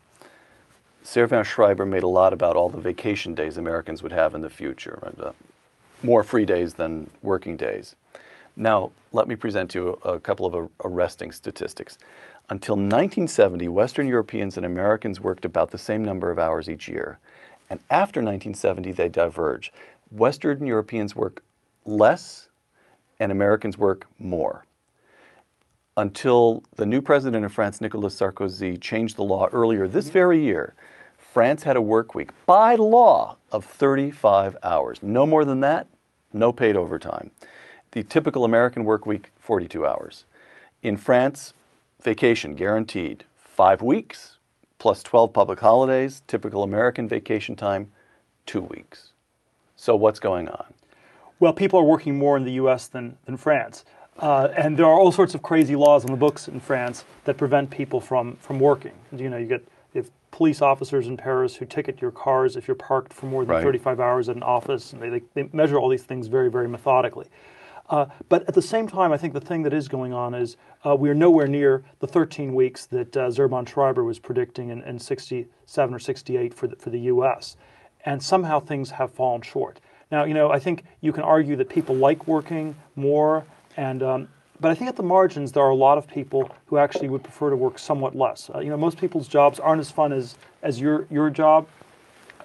Servan 1.03 1.43
Schreiber 1.43 1.85
made 1.85 2.03
a 2.03 2.07
lot 2.07 2.31
about 2.31 2.55
all 2.55 2.69
the 2.69 2.79
vacation 2.79 3.35
days 3.35 3.57
Americans 3.57 4.01
would 4.01 4.13
have 4.13 4.33
in 4.33 4.41
the 4.41 4.49
future, 4.49 5.13
uh, 5.21 5.31
more 6.01 6.23
free 6.23 6.45
days 6.45 6.73
than 6.73 7.09
working 7.21 7.57
days. 7.57 7.95
Now, 8.55 8.91
let 9.11 9.27
me 9.27 9.35
present 9.35 9.69
to 9.71 9.79
you 9.79 9.99
a, 10.05 10.13
a 10.13 10.19
couple 10.19 10.45
of 10.45 10.69
arresting 10.83 11.33
statistics. 11.33 11.97
Until 12.49 12.75
1970, 12.75 13.67
Western 13.67 14.07
Europeans 14.07 14.55
and 14.55 14.65
Americans 14.65 15.19
worked 15.19 15.43
about 15.43 15.71
the 15.71 15.77
same 15.77 16.05
number 16.05 16.31
of 16.31 16.39
hours 16.39 16.69
each 16.69 16.87
year. 16.87 17.19
And 17.69 17.79
after 17.89 18.21
1970, 18.21 18.93
they 18.93 19.09
diverge. 19.09 19.73
Western 20.11 20.65
Europeans 20.65 21.15
work 21.15 21.43
less, 21.85 22.47
and 23.19 23.31
Americans 23.31 23.77
work 23.77 24.07
more 24.19 24.65
until 25.97 26.63
the 26.75 26.85
new 26.85 27.01
president 27.01 27.45
of 27.45 27.53
France, 27.53 27.81
Nicolas 27.81 28.19
Sarkozy, 28.19 28.79
changed 28.79 29.15
the 29.15 29.23
law 29.23 29.47
earlier 29.51 29.87
this 29.87 30.05
mm-hmm. 30.05 30.13
very 30.13 30.43
year. 30.43 30.73
France 31.17 31.63
had 31.63 31.75
a 31.75 31.81
work 31.81 32.13
week 32.13 32.31
by 32.45 32.75
law 32.75 33.37
of 33.51 33.65
35 33.65 34.57
hours. 34.63 34.99
No 35.01 35.25
more 35.25 35.45
than 35.45 35.61
that, 35.61 35.87
no 36.31 36.51
paid 36.51 36.75
overtime. 36.75 37.31
The 37.91 38.03
typical 38.03 38.45
American 38.45 38.83
work 38.85 39.05
week, 39.05 39.31
42 39.39 39.85
hours. 39.85 40.25
In 40.81 40.97
France, 40.97 41.53
vacation 42.01 42.55
guaranteed 42.55 43.25
five 43.37 43.81
weeks 43.81 44.37
plus 44.83 45.01
12 45.01 45.31
public 45.31 45.61
holidays. 45.61 46.21
Typical 46.27 46.61
American 46.61 47.07
vacation 47.07 47.55
time, 47.55 47.89
two 48.45 48.61
weeks. 48.61 49.13
So, 49.77 49.95
what's 49.95 50.19
going 50.19 50.49
on? 50.49 50.73
Well, 51.39 51.53
people 51.53 51.79
are 51.79 51.85
working 51.85 52.17
more 52.17 52.35
in 52.35 52.43
the 52.43 52.53
U.S. 52.53 52.87
than, 52.87 53.17
than 53.25 53.37
France. 53.37 53.85
Uh, 54.19 54.49
and 54.55 54.77
there 54.77 54.85
are 54.85 54.99
all 54.99 55.11
sorts 55.11 55.33
of 55.33 55.41
crazy 55.41 55.75
laws 55.75 56.05
on 56.05 56.11
the 56.11 56.17
books 56.17 56.47
in 56.47 56.59
France 56.59 57.03
that 57.25 57.37
prevent 57.37 57.69
people 57.69 57.99
from, 57.99 58.35
from 58.37 58.59
working. 58.59 58.93
You 59.11 59.29
know, 59.29 59.37
you 59.37 59.47
get 59.47 59.67
if 59.93 60.09
police 60.31 60.61
officers 60.61 61.07
in 61.07 61.17
Paris 61.17 61.55
who 61.55 61.65
ticket 61.65 62.01
your 62.01 62.11
cars 62.11 62.55
if 62.55 62.67
you're 62.67 62.75
parked 62.75 63.13
for 63.13 63.25
more 63.25 63.43
than 63.43 63.55
Right. 63.55 63.63
35 63.63 63.99
hours 63.99 64.29
at 64.29 64.35
an 64.35 64.43
office, 64.43 64.93
and 64.93 65.01
they, 65.01 65.09
they, 65.09 65.21
they 65.33 65.49
measure 65.51 65.77
all 65.77 65.89
these 65.89 66.03
things 66.03 66.27
very, 66.27 66.49
very 66.49 66.67
methodically. 66.67 67.27
Uh, 67.89 68.05
but 68.29 68.47
at 68.47 68.53
the 68.53 68.61
same 68.61 68.87
time, 68.87 69.11
I 69.11 69.17
think 69.17 69.33
the 69.33 69.41
thing 69.41 69.63
that 69.63 69.73
is 69.73 69.87
going 69.87 70.13
on 70.13 70.33
is 70.33 70.57
uh, 70.85 70.95
we 70.95 71.09
are 71.09 71.13
nowhere 71.15 71.47
near 71.47 71.83
the 71.99 72.07
13 72.07 72.55
weeks 72.55 72.85
that 72.87 73.15
uh, 73.17 73.29
Servan 73.29 73.65
Schreiber 73.65 74.03
was 74.03 74.19
predicting 74.19 74.69
in, 74.69 74.81
in 74.83 74.99
67 74.99 75.93
or 75.93 75.99
68 75.99 76.53
for 76.53 76.67
the, 76.67 76.75
for 76.77 76.89
the 76.89 77.01
U.S. 77.01 77.57
And 78.05 78.23
somehow 78.23 78.59
things 78.59 78.91
have 78.91 79.11
fallen 79.11 79.41
short. 79.41 79.79
Now, 80.11 80.23
you 80.23 80.33
know, 80.33 80.49
I 80.49 80.59
think 80.59 80.83
you 81.01 81.11
can 81.11 81.23
argue 81.23 81.55
that 81.57 81.69
people 81.69 81.95
like 81.95 82.25
working 82.27 82.75
more, 82.95 83.45
and 83.77 84.03
um, 84.03 84.27
but 84.59 84.71
I 84.71 84.75
think 84.75 84.89
at 84.89 84.95
the 84.95 85.03
margins 85.03 85.51
there 85.51 85.63
are 85.63 85.69
a 85.69 85.75
lot 85.75 85.97
of 85.97 86.07
people 86.07 86.49
who 86.67 86.77
actually 86.77 87.09
would 87.09 87.23
prefer 87.23 87.49
to 87.49 87.55
work 87.55 87.79
somewhat 87.79 88.15
less. 88.15 88.49
Uh, 88.53 88.59
you 88.59 88.69
know, 88.69 88.77
most 88.77 88.97
people's 88.97 89.27
jobs 89.27 89.59
aren't 89.59 89.81
as 89.81 89.91
fun 89.91 90.13
as 90.13 90.37
as 90.61 90.79
your 90.79 91.07
your 91.09 91.29
job, 91.29 91.67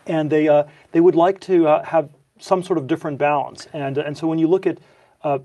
and 0.06 0.30
they 0.30 0.48
uh, 0.48 0.64
they 0.92 1.00
would 1.00 1.14
like 1.14 1.40
to 1.40 1.68
uh, 1.68 1.84
have 1.84 2.10
some 2.38 2.62
sort 2.62 2.78
of 2.78 2.86
different 2.86 3.18
balance. 3.18 3.68
And 3.72 3.98
and 3.98 4.16
so 4.16 4.26
when 4.26 4.38
you 4.38 4.48
look 4.48 4.66
at 4.66 4.78
uh, 5.22 5.38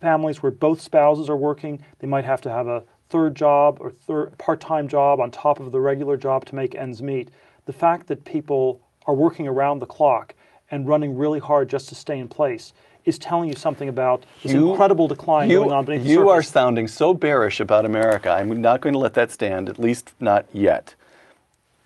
families 0.00 0.42
where 0.42 0.52
both 0.52 0.80
spouses 0.80 1.28
are 1.28 1.36
working, 1.36 1.84
they 1.98 2.06
might 2.06 2.24
have 2.24 2.40
to 2.42 2.50
have 2.50 2.66
a 2.66 2.84
third 3.08 3.34
job 3.34 3.78
or 3.80 3.90
third 3.90 4.36
part-time 4.38 4.88
job 4.88 5.20
on 5.20 5.30
top 5.30 5.58
of 5.58 5.72
the 5.72 5.80
regular 5.80 6.16
job 6.16 6.44
to 6.46 6.54
make 6.54 6.74
ends 6.74 7.02
meet. 7.02 7.28
The 7.66 7.72
fact 7.72 8.06
that 8.06 8.24
people 8.24 8.80
are 9.06 9.14
working 9.14 9.48
around 9.48 9.80
the 9.80 9.86
clock 9.86 10.34
and 10.70 10.86
running 10.86 11.16
really 11.16 11.40
hard 11.40 11.68
just 11.68 11.88
to 11.88 11.94
stay 11.94 12.18
in 12.18 12.28
place 12.28 12.72
is 13.04 13.18
telling 13.18 13.48
you 13.48 13.54
something 13.54 13.88
about 13.88 14.24
this 14.42 14.52
You- 14.52 14.70
incredible 14.70 15.08
decline 15.08 15.50
you, 15.50 15.60
going 15.60 15.72
on 15.72 15.84
beneath 15.84 16.04
the 16.04 16.10
you 16.10 16.28
are 16.28 16.42
sounding 16.42 16.88
so 16.88 17.14
bearish 17.14 17.60
about 17.60 17.84
America. 17.84 18.30
I'm 18.30 18.60
not 18.60 18.80
going 18.80 18.92
to 18.92 18.98
let 18.98 19.14
that 19.14 19.30
stand, 19.30 19.68
at 19.68 19.78
least 19.78 20.12
not 20.20 20.46
yet. 20.52 20.94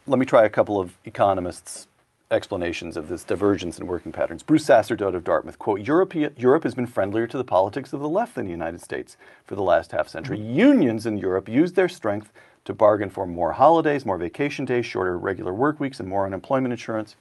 Let 0.06 0.18
me 0.18 0.26
try 0.26 0.44
a 0.44 0.50
couple 0.50 0.78
of 0.78 0.97
economists' 1.04 1.87
explanations 2.30 2.97
of 2.97 3.09
this 3.09 3.23
divergence 3.23 3.78
in 3.78 3.87
working 3.87 4.12
patterns. 4.12 4.42
Bruce 4.42 4.64
Sacerdote 4.64 5.14
of 5.14 5.25
Dartmouth, 5.25 5.59
quote, 5.59 5.80
Europe, 5.80 6.14
Europe 6.14 6.64
has 6.64 6.75
been 6.75 6.87
friendlier 6.87 7.26
to 7.26 7.38
the 7.38 7.44
politics 7.44 7.92
of 7.92 8.00
the 8.00 8.09
left 8.09 8.35
than 8.35 8.47
the 8.47 8.50
United 8.50 8.80
States 8.80 9.16
for 9.44 9.54
the 9.54 9.62
last 9.62 9.92
half 9.92 10.09
century. 10.09 10.38
Unions 10.38 11.06
in 11.06 11.16
Europe 11.16 11.49
use 11.49 11.73
their 11.73 11.88
strength 11.88 12.33
to 12.64 12.75
bargain 12.75 13.11
for 13.11 13.26
more 13.26 13.52
holidays, 13.52 14.04
more 14.04 14.18
vacation 14.18 14.64
days, 14.64 14.87
shorter 14.87 15.16
regular 15.18 15.52
work 15.52 15.78
weeks, 15.78 16.00
and 16.00 16.09
more 16.09 16.26
unemployment 16.26 16.73
insurance. 16.73 17.14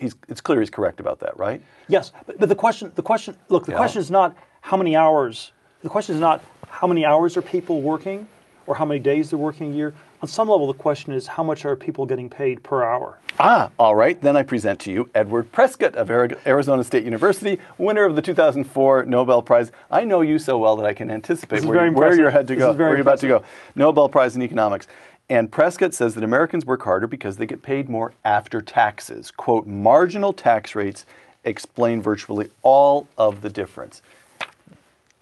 He's, 0.00 0.16
it's 0.28 0.40
clear 0.40 0.60
he's 0.60 0.70
correct 0.70 0.98
about 0.98 1.20
that, 1.20 1.36
right? 1.38 1.62
Yes, 1.88 2.12
but, 2.26 2.38
but 2.40 2.48
the 2.48 2.54
question, 2.54 2.90
the 2.94 3.02
question, 3.02 3.36
look, 3.50 3.66
the 3.66 3.72
Yeah. 3.72 3.78
question 3.78 4.00
is 4.00 4.10
not 4.10 4.34
how 4.62 4.76
many 4.76 4.96
hours. 4.96 5.52
The 5.82 5.90
question 5.90 6.14
is 6.14 6.20
not 6.20 6.42
how 6.68 6.86
many 6.86 7.04
hours 7.04 7.36
are 7.36 7.42
people 7.42 7.82
working, 7.82 8.26
or 8.66 8.74
how 8.74 8.84
many 8.84 9.00
days 9.00 9.30
they're 9.30 9.38
working 9.38 9.72
a 9.72 9.76
year. 9.76 9.92
On 10.22 10.28
some 10.28 10.48
level, 10.48 10.66
the 10.66 10.74
question 10.74 11.12
is 11.12 11.26
how 11.26 11.42
much 11.42 11.64
are 11.64 11.74
people 11.76 12.06
getting 12.06 12.28
paid 12.30 12.62
per 12.62 12.82
hour. 12.84 13.18
Ah, 13.38 13.70
all 13.78 13.94
right. 13.94 14.20
Then 14.20 14.36
I 14.36 14.42
present 14.42 14.78
to 14.80 14.92
you 14.92 15.08
Edward 15.14 15.50
Prescott 15.50 15.94
of 15.96 16.10
Arizona 16.10 16.84
State 16.84 17.04
University, 17.04 17.58
winner 17.78 18.04
of 18.04 18.16
the 18.16 18.22
2004 18.22 19.04
Nobel 19.06 19.42
Prize. 19.42 19.72
I 19.90 20.04
know 20.04 20.20
you 20.20 20.38
so 20.38 20.58
well 20.58 20.76
that 20.76 20.86
I 20.86 20.92
can 20.92 21.10
anticipate 21.10 21.62
where, 21.64 21.68
where 21.92 22.14
you're 22.14 22.26
impressive. 22.28 22.32
head 22.32 22.46
to 22.48 22.54
This 22.54 22.62
go, 22.62 22.72
where 22.72 22.90
you're 22.90 23.00
about 23.00 23.18
to 23.20 23.28
go. 23.28 23.42
Nobel 23.74 24.08
Prize 24.08 24.36
in 24.36 24.42
economics. 24.42 24.86
And 25.30 25.50
Prescott 25.50 25.94
says 25.94 26.16
that 26.16 26.24
Americans 26.24 26.66
work 26.66 26.82
harder 26.82 27.06
because 27.06 27.36
they 27.36 27.46
get 27.46 27.62
paid 27.62 27.88
more 27.88 28.12
after 28.24 28.60
taxes. 28.60 29.30
Quote, 29.30 29.64
marginal 29.64 30.32
tax 30.32 30.74
rates 30.74 31.06
explain 31.44 32.02
virtually 32.02 32.50
all 32.62 33.06
of 33.16 33.40
the 33.40 33.48
difference. 33.48 34.02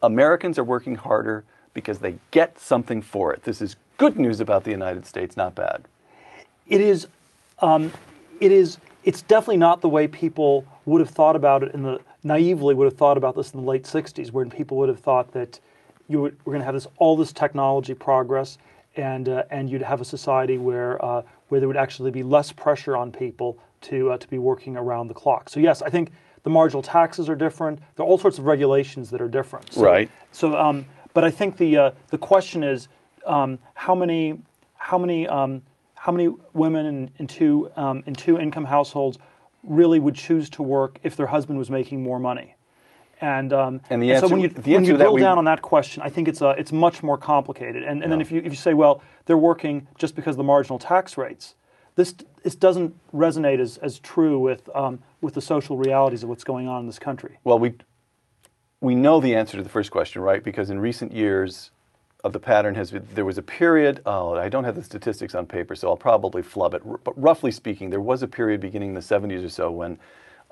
Americans 0.03 0.59
are 0.59 0.65
working 0.65 0.95
harder 0.95 1.45
because 1.75 1.99
they 1.99 2.15
get 2.31 2.59
something 2.59 3.03
for 3.03 3.35
it. 3.35 3.43
This 3.43 3.61
is 3.61 3.77
good 3.99 4.19
news 4.19 4.41
about 4.41 4.65
the 4.65 4.71
United 4.71 5.05
States, 5.05 5.37
not 5.37 5.55
bad. 5.55 5.85
It 6.67 6.81
is, 6.81 7.07
um, 7.59 7.93
it 8.41 8.51
is, 8.51 8.79
it's 9.05 9.21
definitely 9.21 9.59
not 9.59 9.83
the 9.83 9.91
way 9.91 10.09
people 10.09 10.65
would 10.87 11.01
have 11.01 11.11
thought 11.11 11.37
about 11.37 11.63
it 11.63 11.75
in 11.75 11.83
the 11.83 12.01
naively 12.25 12.75
would 12.75 12.87
have 12.87 12.97
thought 12.97 13.19
about 13.19 13.37
this 13.37 13.53
in 13.53 13.61
the 13.61 13.67
late 13.67 13.85
'60s, 13.85 14.33
when 14.33 14.51
people 14.51 14.77
would 14.79 14.89
have 14.89 15.01
thought 15.01 15.33
that 15.33 15.61
you 16.09 16.23
we're 16.23 16.31
going 16.45 16.59
to 16.59 16.65
have 16.65 16.75
this 16.75 16.87
all 16.97 17.17
this 17.17 17.33
technology 17.33 17.95
progress, 17.95 18.59
and 18.99 19.29
uh, 19.29 19.45
and 19.51 19.71
you'd 19.71 19.83
have 19.83 20.01
a 20.01 20.05
society 20.05 20.59
where 20.59 21.03
uh, 21.05 21.23
where 21.49 21.61
there 21.61 21.69
would 21.69 21.77
actually 21.77 22.11
be 22.11 22.23
less 22.23 22.53
pressure 22.53 22.97
on 22.97 23.11
people 23.11 23.59
to, 23.83 24.11
uh, 24.11 24.19
to 24.19 24.29
be 24.29 24.39
working 24.39 24.77
around 24.77 25.09
the 25.09 25.15
clock. 25.15 25.49
So, 25.49 25.61
yes, 25.61 25.83
I 25.83 25.91
think 25.91 26.13
the 26.43 26.51
marginal 26.51 26.83
taxes 26.83 27.29
are 27.29 27.37
different. 27.37 27.81
There 27.97 28.05
are 28.05 28.09
all 28.09 28.19
sorts 28.19 28.39
of 28.39 28.47
regulations 28.47 29.11
that 29.11 29.21
are 29.21 29.29
different. 29.29 29.73
So, 29.73 29.83
Right. 29.83 30.11
So, 30.33 30.57
um, 30.57 30.87
but 31.15 31.25
I 31.25 31.31
think 31.31 31.57
the, 31.57 31.77
uh, 31.77 31.91
the 32.09 32.19
question 32.19 32.63
is 32.63 32.89
um, 33.27 33.59
how 33.75 33.95
many, 33.95 34.41
how 34.75 34.99
many, 34.99 35.27
um, 35.29 35.63
how 35.95 36.13
many 36.13 36.33
women 36.53 36.87
in, 36.87 37.11
in, 37.19 37.27
two, 37.27 37.71
um, 37.77 38.03
in 38.07 38.15
two 38.15 38.39
income 38.39 38.65
households 38.65 39.19
really 39.65 39.99
would 39.99 40.15
choose 40.15 40.49
to 40.51 40.63
work 40.63 40.99
if 41.03 41.17
their 41.17 41.27
husband 41.27 41.59
was 41.59 41.71
making 41.71 42.03
more 42.03 42.19
money? 42.19 42.55
And, 43.21 43.53
um, 43.53 43.81
And 43.91 44.03
the 44.03 44.19
so 44.21 44.29
when 44.29 44.41
you, 44.41 44.49
the 44.49 44.75
when 44.75 44.85
you 44.85 44.97
drill 44.97 45.15
we- 45.15 45.21
down 45.21 45.39
on 45.39 45.45
that 45.47 45.63
question, 45.63 46.03
I 46.05 46.09
think 46.09 46.29
it's, 46.29 46.41
uh, 46.41 46.55
it's 46.57 46.73
much 46.73 47.03
more 47.03 47.19
complicated. 47.19 47.83
And, 47.83 48.03
and 48.03 48.13
then 48.13 48.21
if 48.21 48.31
you, 48.31 48.39
if 48.39 48.53
you 48.53 48.57
say, 48.57 48.75
well, 48.75 49.03
they're 49.27 49.37
working 49.39 49.89
just 49.99 50.15
because 50.15 50.33
of 50.35 50.39
the 50.39 50.45
marginal 50.45 50.79
tax 50.79 51.19
rates, 51.19 51.55
this, 51.97 52.15
this 52.45 52.55
doesn't 52.55 52.95
resonate 53.13 53.59
as, 53.59 53.77
as 53.79 53.99
true 53.99 54.39
with, 54.39 54.69
um, 54.75 55.01
with 55.21 55.35
the 55.35 55.41
social 55.43 55.77
realities 55.77 56.23
of 56.23 56.29
what's 56.29 56.45
going 56.45 56.69
on 56.69 56.81
in 56.81 56.87
this 56.87 56.99
country. 56.99 57.39
Well, 57.45 57.59
we 57.59 57.75
we 58.81 58.95
know 58.95 59.21
the 59.21 59.35
answer 59.35 59.57
to 59.57 59.63
the 59.65 59.69
first 59.69 59.91
question, 59.91 60.23
right? 60.23 60.45
Because 60.45 60.71
in 60.71 60.79
recent 60.79 61.13
years, 61.13 61.73
of 62.25 62.33
the 62.33 62.41
pattern 62.41 62.75
has 62.75 62.91
been, 62.91 63.07
there 63.15 63.25
was 63.25 63.39
a 63.39 63.43
period. 63.43 64.01
Oh, 64.07 64.35
I 64.35 64.49
don't 64.49 64.65
have 64.65 64.75
the 64.75 64.83
statistics 64.83 65.35
on 65.35 65.47
paper, 65.47 65.75
so 65.75 65.89
I'll 65.89 65.97
probably 65.97 66.43
flub 66.43 66.75
it. 66.75 66.83
R- 66.89 66.99
But 67.03 67.21
roughly 67.21 67.51
speaking, 67.53 67.91
there 67.91 68.01
was 68.01 68.23
a 68.23 68.29
period 68.29 68.61
beginning 68.61 68.91
in 68.91 68.95
the 68.95 69.01
70s 69.01 69.45
or 69.45 69.49
so 69.49 69.71
when 69.71 69.99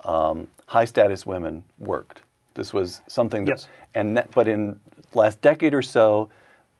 um, 0.05 0.49
high 0.67 0.85
status 0.85 1.27
women 1.27 1.65
worked. 1.79 2.23
This 2.57 2.73
was 2.73 3.03
something 3.07 3.45
that, 3.45 3.53
Yes. 3.53 3.69
and 3.95 4.17
that, 4.17 4.31
but 4.33 4.49
in 4.49 4.81
the 5.13 5.19
last 5.19 5.41
decade 5.43 5.75
or 5.75 5.83
so, 5.83 6.29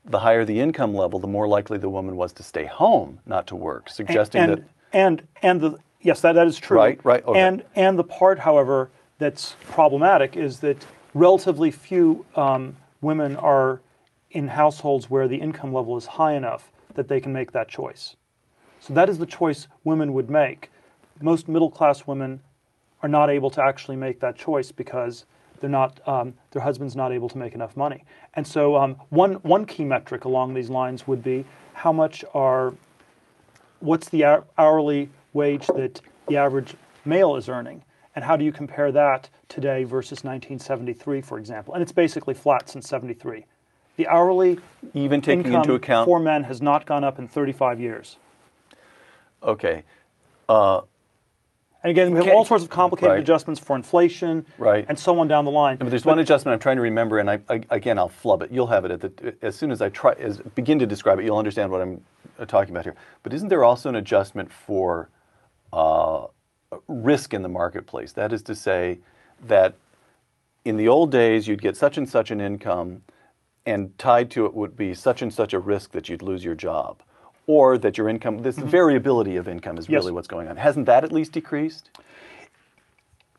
the 0.05 0.19
higher 0.19 0.43
the 0.43 0.59
income 0.59 0.93
level, 0.93 1.19
the 1.19 1.27
more 1.27 1.47
likely 1.47 1.77
the 1.77 1.89
woman 1.89 2.15
was 2.17 2.33
to 2.33 2.43
stay 2.43 2.65
home, 2.65 3.19
not 3.25 3.47
to 3.47 3.55
work, 3.55 3.89
suggesting 3.89 4.41
and, 4.41 4.51
that 4.53 4.63
and 4.93 5.21
and 5.41 5.61
the 5.61 5.77
yes 6.01 6.21
that, 6.21 6.33
that 6.33 6.47
is 6.47 6.57
true 6.57 6.77
Right, 6.77 6.99
right, 7.03 7.23
okay. 7.25 7.39
and 7.39 7.63
and 7.75 7.99
the 7.99 8.03
part 8.03 8.39
however 8.39 8.89
that's 9.17 9.55
problematic 9.69 10.37
is 10.37 10.59
that 10.61 10.85
relatively 11.13 11.71
few 11.71 12.25
um, 12.35 12.75
women 13.01 13.35
are 13.35 13.81
in 14.31 14.47
households 14.47 15.09
where 15.09 15.27
the 15.27 15.35
income 15.35 15.73
level 15.73 15.97
is 15.97 16.05
high 16.05 16.33
enough 16.35 16.71
that 16.95 17.07
they 17.09 17.19
can 17.19 17.33
make 17.33 17.51
that 17.51 17.67
choice 17.67 18.15
so 18.79 18.93
that 18.93 19.09
is 19.09 19.17
the 19.17 19.25
choice 19.25 19.67
women 19.83 20.13
would 20.13 20.29
make 20.29 20.71
most 21.21 21.49
middle 21.49 21.69
class 21.69 22.07
women 22.07 22.39
are 23.03 23.09
not 23.09 23.29
able 23.29 23.49
to 23.49 23.61
actually 23.61 23.97
make 23.97 24.21
that 24.21 24.37
choice 24.37 24.71
because 24.71 25.25
they're 25.59 25.69
not 25.69 25.99
um, 26.07 26.33
their 26.51 26.61
husband's 26.61 26.95
not 26.95 27.11
able 27.11 27.29
to 27.29 27.37
make 27.37 27.53
enough 27.53 27.75
money. 27.75 28.03
And 28.33 28.45
so 28.45 28.75
um, 28.75 28.95
one 29.09 29.33
one 29.35 29.65
key 29.65 29.83
metric 29.83 30.25
along 30.25 30.53
these 30.53 30.69
lines 30.69 31.07
would 31.07 31.23
be 31.23 31.45
how 31.73 31.91
much 31.91 32.23
are 32.33 32.73
what's 33.79 34.09
the 34.09 34.43
hourly 34.57 35.09
wage 35.33 35.67
that 35.67 36.01
the 36.27 36.37
average 36.37 36.75
male 37.05 37.35
is 37.35 37.49
earning? 37.49 37.83
And 38.15 38.25
how 38.25 38.35
do 38.35 38.43
you 38.43 38.51
compare 38.51 38.91
that 38.91 39.29
today 39.47 39.83
versus 39.83 40.23
1973 40.23 41.21
for 41.21 41.37
example? 41.37 41.73
And 41.73 41.83
it's 41.83 41.91
basically 41.91 42.33
flat 42.33 42.69
since 42.69 42.87
73 42.87 43.45
the 43.97 44.07
hourly 44.07 44.59
even 44.93 45.21
taking 45.21 45.45
income 45.45 45.61
into 45.61 45.73
account 45.73 46.05
for 46.05 46.19
men 46.19 46.43
has 46.43 46.61
not 46.61 46.85
gone 46.85 47.03
up 47.03 47.19
in 47.19 47.27
35 47.27 47.81
years. 47.81 48.17
Okay, 49.43 49.83
and 51.83 51.91
again 51.91 52.11
we 52.11 52.17
have 52.17 52.33
all 52.33 52.45
sorts 52.45 52.63
of 52.63 52.69
complicated 52.69 53.11
Right. 53.11 53.19
adjustments 53.19 53.59
for 53.59 53.75
inflation 53.75 54.45
Right. 54.57 54.85
and 54.87 54.97
so 54.97 55.17
on 55.19 55.27
down 55.27 55.45
the 55.45 55.51
line 55.51 55.77
But 55.77 55.89
there's 55.89 56.05
one 56.05 56.19
adjustment 56.19 56.53
I'm 56.53 56.59
trying 56.59 56.77
to 56.77 56.81
remember, 56.81 57.19
and 57.19 57.29
I, 57.29 57.39
I 57.49 57.61
again 57.69 57.97
I'll 57.97 58.09
flub 58.09 58.41
it. 58.41 58.51
You'll 58.51 58.67
have 58.67 58.85
it 58.85 58.91
at 58.91 59.01
the 59.01 59.35
as 59.41 59.55
soon 59.55 59.71
as 59.71 59.81
I 59.81 59.89
try 59.89 60.13
as 60.13 60.37
begin 60.55 60.79
to 60.79 60.85
describe 60.85 61.19
it. 61.19 61.25
You'll 61.25 61.37
understand 61.37 61.71
what 61.71 61.81
I'm 61.81 62.01
uh, 62.39 62.45
talking 62.45 62.73
about 62.73 62.83
here. 62.85 62.95
But 63.23 63.33
isn't 63.33 63.47
there 63.49 63.63
also 63.63 63.89
an 63.89 63.95
adjustment 63.95 64.51
for 64.51 65.09
uh, 65.73 66.27
risk 66.87 67.33
in 67.33 67.41
the 67.41 67.49
marketplace? 67.49 68.11
That 68.13 68.33
is 68.33 68.41
to 68.43 68.55
say, 68.55 68.99
that 69.45 69.75
in 70.65 70.77
the 70.77 70.87
old 70.87 71.11
days 71.11 71.47
you'd 71.47 71.61
get 71.61 71.77
such 71.77 71.97
and 71.97 72.07
such 72.09 72.31
an 72.31 72.41
income, 72.41 73.03
and 73.65 73.97
tied 73.97 74.29
to 74.31 74.45
it 74.45 74.53
would 74.53 74.75
be 74.75 74.93
such 74.93 75.21
and 75.21 75.33
such 75.33 75.53
a 75.53 75.59
risk 75.59 75.91
that 75.91 76.09
you'd 76.09 76.21
lose 76.21 76.43
your 76.43 76.55
job, 76.55 77.01
or 77.47 77.77
that 77.79 77.97
your 77.97 78.09
income. 78.09 78.39
This 78.43 78.57
variability 78.57 79.37
of 79.37 79.47
income 79.47 79.77
is 79.77 79.85
Mm-hmm. 79.85 79.93
Yes. 79.93 80.01
really 80.01 80.11
what's 80.11 80.27
going 80.27 80.47
on. 80.49 80.57
Hasn't 80.57 80.85
that 80.85 81.03
at 81.03 81.11
least 81.11 81.31
decreased? 81.31 81.89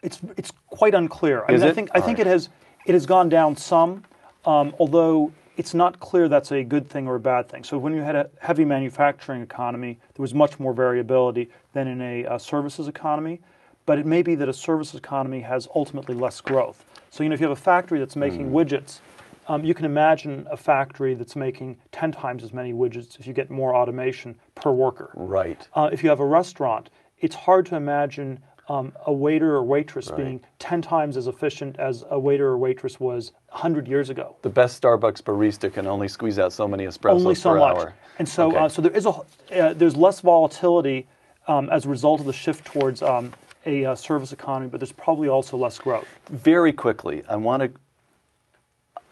it's 0.00 0.20
it's 0.36 0.52
quite 0.68 0.94
unclear. 0.94 1.44
I 1.48 1.52
mean, 1.52 1.62
I 1.62 1.72
think 1.72 1.90
I 1.92 1.98
All 1.98 2.06
think 2.06 2.18
right. 2.18 2.26
it 2.26 2.30
has 2.30 2.48
it 2.86 2.92
has 2.92 3.04
gone 3.04 3.28
down 3.28 3.56
some, 3.56 4.04
um, 4.44 4.72
although 4.78 5.32
it's 5.56 5.74
not 5.74 5.98
clear 5.98 6.28
that's 6.28 6.52
a 6.52 6.62
good 6.62 6.88
thing 6.88 7.08
or 7.08 7.16
a 7.16 7.20
bad 7.20 7.48
thing. 7.48 7.64
So 7.64 7.76
when 7.78 7.92
you 7.92 8.02
had 8.02 8.14
a 8.14 8.30
heavy 8.40 8.64
manufacturing 8.64 9.42
economy, 9.42 9.98
there 10.14 10.22
was 10.22 10.32
much 10.34 10.60
more 10.60 10.72
variability 10.72 11.50
than 11.72 11.88
in 11.88 12.00
a, 12.00 12.24
uh 12.26 12.38
services 12.38 12.86
economy. 12.88 13.40
But 13.86 13.98
it 13.98 14.06
may 14.06 14.22
be 14.22 14.34
that 14.36 14.48
a 14.48 14.52
services 14.52 14.94
economy 14.94 15.40
has 15.40 15.66
ultimately 15.74 16.14
less 16.14 16.40
growth. 16.40 16.84
So 17.10 17.24
you 17.24 17.28
know, 17.28 17.34
if 17.34 17.40
you 17.40 17.48
have 17.48 17.58
a 17.58 17.60
factory 17.60 17.98
that's 17.98 18.16
making 18.16 18.48
Hmm. 18.48 18.54
widgets. 18.54 19.00
Um, 19.48 19.64
you 19.64 19.72
can 19.74 19.86
imagine 19.86 20.46
a 20.50 20.56
factory 20.56 21.14
that's 21.14 21.34
making 21.34 21.78
10 21.92 22.12
times 22.12 22.44
as 22.44 22.52
many 22.52 22.72
widgets 22.74 23.18
if 23.18 23.26
you 23.26 23.32
get 23.32 23.50
more 23.50 23.74
automation 23.74 24.36
per 24.54 24.70
worker. 24.70 25.10
Right. 25.14 25.66
Uh, 25.74 25.88
if 25.90 26.02
you 26.02 26.10
have 26.10 26.20
a 26.20 26.26
restaurant, 26.26 26.90
it's 27.18 27.34
hard 27.34 27.64
to 27.66 27.76
imagine 27.76 28.40
um, 28.68 28.92
a 29.06 29.12
waiter 29.12 29.54
or 29.54 29.64
waitress 29.64 30.08
Right. 30.10 30.18
being 30.18 30.40
10 30.58 30.82
times 30.82 31.16
as 31.16 31.26
efficient 31.26 31.78
as 31.78 32.04
a 32.10 32.18
waiter 32.18 32.48
or 32.48 32.58
waitress 32.58 33.00
was 33.00 33.32
100 33.48 33.88
years 33.88 34.10
ago. 34.10 34.36
The 34.42 34.50
best 34.50 34.80
Starbucks 34.82 35.22
barista 35.22 35.72
can 35.72 35.86
only 35.86 36.08
squeeze 36.08 36.38
out 36.38 36.52
so 36.52 36.68
many 36.68 36.84
espressos 36.84 37.12
Only 37.20 37.34
so 37.34 37.52
per 37.52 37.58
much. 37.58 37.76
hour. 37.76 37.94
And 38.18 38.28
so, 38.28 38.48
Okay. 38.48 38.58
uh, 38.58 38.68
so 38.68 38.82
there 38.82 38.92
is 38.92 39.06
a, 39.06 39.10
uh, 39.10 39.72
there's 39.72 39.96
less 39.96 40.20
volatility 40.20 41.06
um, 41.46 41.70
as 41.70 41.86
a 41.86 41.88
result 41.88 42.20
of 42.20 42.26
the 42.26 42.32
shift 42.34 42.66
towards 42.66 43.00
um, 43.00 43.32
a 43.64 43.86
uh, 43.86 43.94
service 43.94 44.32
economy, 44.34 44.68
but 44.68 44.80
there's 44.80 44.92
probably 44.92 45.28
also 45.28 45.56
less 45.56 45.78
growth. 45.78 46.06
Very 46.28 46.72
quickly, 46.74 47.22
I 47.26 47.36
want 47.36 47.62
to 47.62 47.70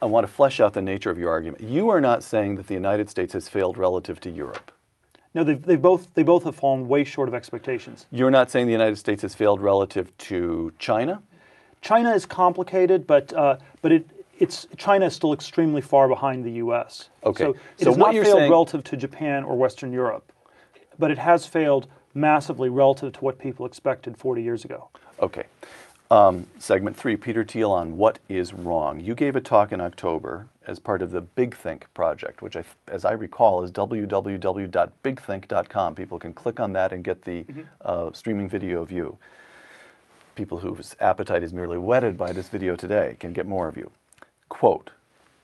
I 0.03 0.07
want 0.07 0.27
to 0.27 0.33
flesh 0.33 0.61
out 0.61 0.75
the 0.75 0.83
nature 0.83 1.11
of 1.11 1.19
your 1.19 1.31
argument. 1.31 1.63
You 1.63 1.89
are 1.91 2.01
not 2.01 2.23
saying 2.23 2.57
that 2.57 2.67
the 2.67 2.75
United 2.75 3.09
States 3.09 3.33
has 3.33 3.49
failed 3.49 3.79
relative 3.79 4.21
to 4.21 4.31
Europe. 4.31 4.71
No, 5.35 5.45
they've, 5.45 5.61
they 5.61 5.77
both 5.77 6.09
they 6.15 6.23
both 6.23 6.45
have 6.45 6.57
fallen 6.57 6.89
way 6.89 7.05
short 7.05 7.29
of 7.29 7.35
expectations. 7.35 8.07
You're 8.11 8.31
not 8.31 8.51
saying 8.51 8.67
the 8.67 8.73
United 8.73 8.97
States 8.97 9.23
has 9.23 9.35
failed 9.35 9.61
relative 9.61 10.17
to 10.19 10.73
China. 10.79 11.23
China 11.83 12.11
is 12.13 12.25
complicated, 12.27 13.07
but 13.07 13.33
uh, 13.35 13.57
but 13.83 13.93
it 13.93 14.09
it's 14.39 14.67
China 14.77 15.07
is 15.07 15.15
still 15.15 15.33
extremely 15.33 15.81
far 15.83 16.09
behind 16.09 16.45
the 16.45 16.53
U.S. 16.53 17.09
Okay. 17.25 17.45
so 17.45 17.51
it 17.51 17.57
So 17.79 17.91
has 17.91 17.99
what 17.99 18.07
not 18.09 18.15
you're 18.15 18.25
failed 18.25 18.39
saying- 18.39 18.51
relative 18.51 18.85
to 18.85 18.97
Japan 18.97 19.45
or 19.45 19.57
Western 19.57 19.93
Europe, 19.93 20.31
but 20.99 21.11
it 21.11 21.19
has 21.19 21.47
failed 21.47 21.87
massively 22.15 22.69
relative 22.71 23.13
to 23.13 23.21
what 23.21 23.39
people 23.39 23.67
expected 23.67 24.17
40 24.17 24.43
years 24.43 24.65
ago. 24.65 24.89
Okay. 25.21 25.45
Um, 26.09 26.47
segment 26.59 26.97
three, 26.97 27.17
Peter 27.17 27.45
Thiel 27.45 27.73
on 27.73 27.97
what 27.97 28.21
is 28.29 28.53
wrong. 28.53 29.01
You 29.01 29.17
gave 29.17 29.35
a 29.35 29.41
talk 29.41 29.73
in 29.73 29.81
October 29.81 30.47
as 30.67 30.79
part 30.79 31.03
of 31.03 31.11
the 31.11 31.21
Big 31.21 31.57
Think 31.57 31.93
project, 31.95 32.43
which, 32.43 32.55
I, 32.57 32.63
as 32.87 33.05
I 33.05 33.11
recall, 33.13 33.65
is 33.65 33.73
www.bigthink.com. 33.73 35.95
People 35.97 36.21
can 36.21 36.33
click 36.33 36.61
on 36.61 36.73
that 36.75 36.93
and 36.93 37.03
get 37.03 37.23
the 37.23 37.45
uh, 37.85 38.13
streaming 38.13 38.49
video 38.49 38.83
of 38.83 38.93
you. 38.93 39.19
People 40.37 40.59
whose 40.59 40.95
appetite 41.01 41.43
is 41.43 41.53
merely 41.53 41.79
whetted 41.79 42.17
by 42.17 42.31
this 42.31 42.49
video 42.49 42.77
today 42.77 43.17
can 43.19 43.33
get 43.33 43.47
more 43.47 43.67
of 43.67 43.77
you. 43.77 43.91
Quote, 44.49 44.91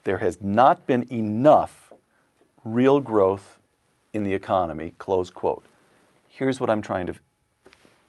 there 0.04 0.18
has 0.18 0.40
not 0.40 0.86
been 0.86 1.12
enough 1.12 1.92
real 2.64 3.00
growth 3.00 3.58
in 4.12 4.22
the 4.22 4.34
economy, 4.34 4.94
close 4.98 5.30
quote. 5.30 5.64
Here's 6.28 6.60
what 6.60 6.70
I'm 6.70 6.82
trying 6.82 7.06
to 7.06 7.14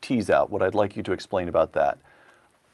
tease 0.02 0.30
out, 0.30 0.52
what 0.52 0.62
I'd 0.62 0.76
like 0.76 0.96
you 0.96 1.02
to 1.04 1.14
explain 1.14 1.48
about 1.48 1.74
that. 1.74 1.98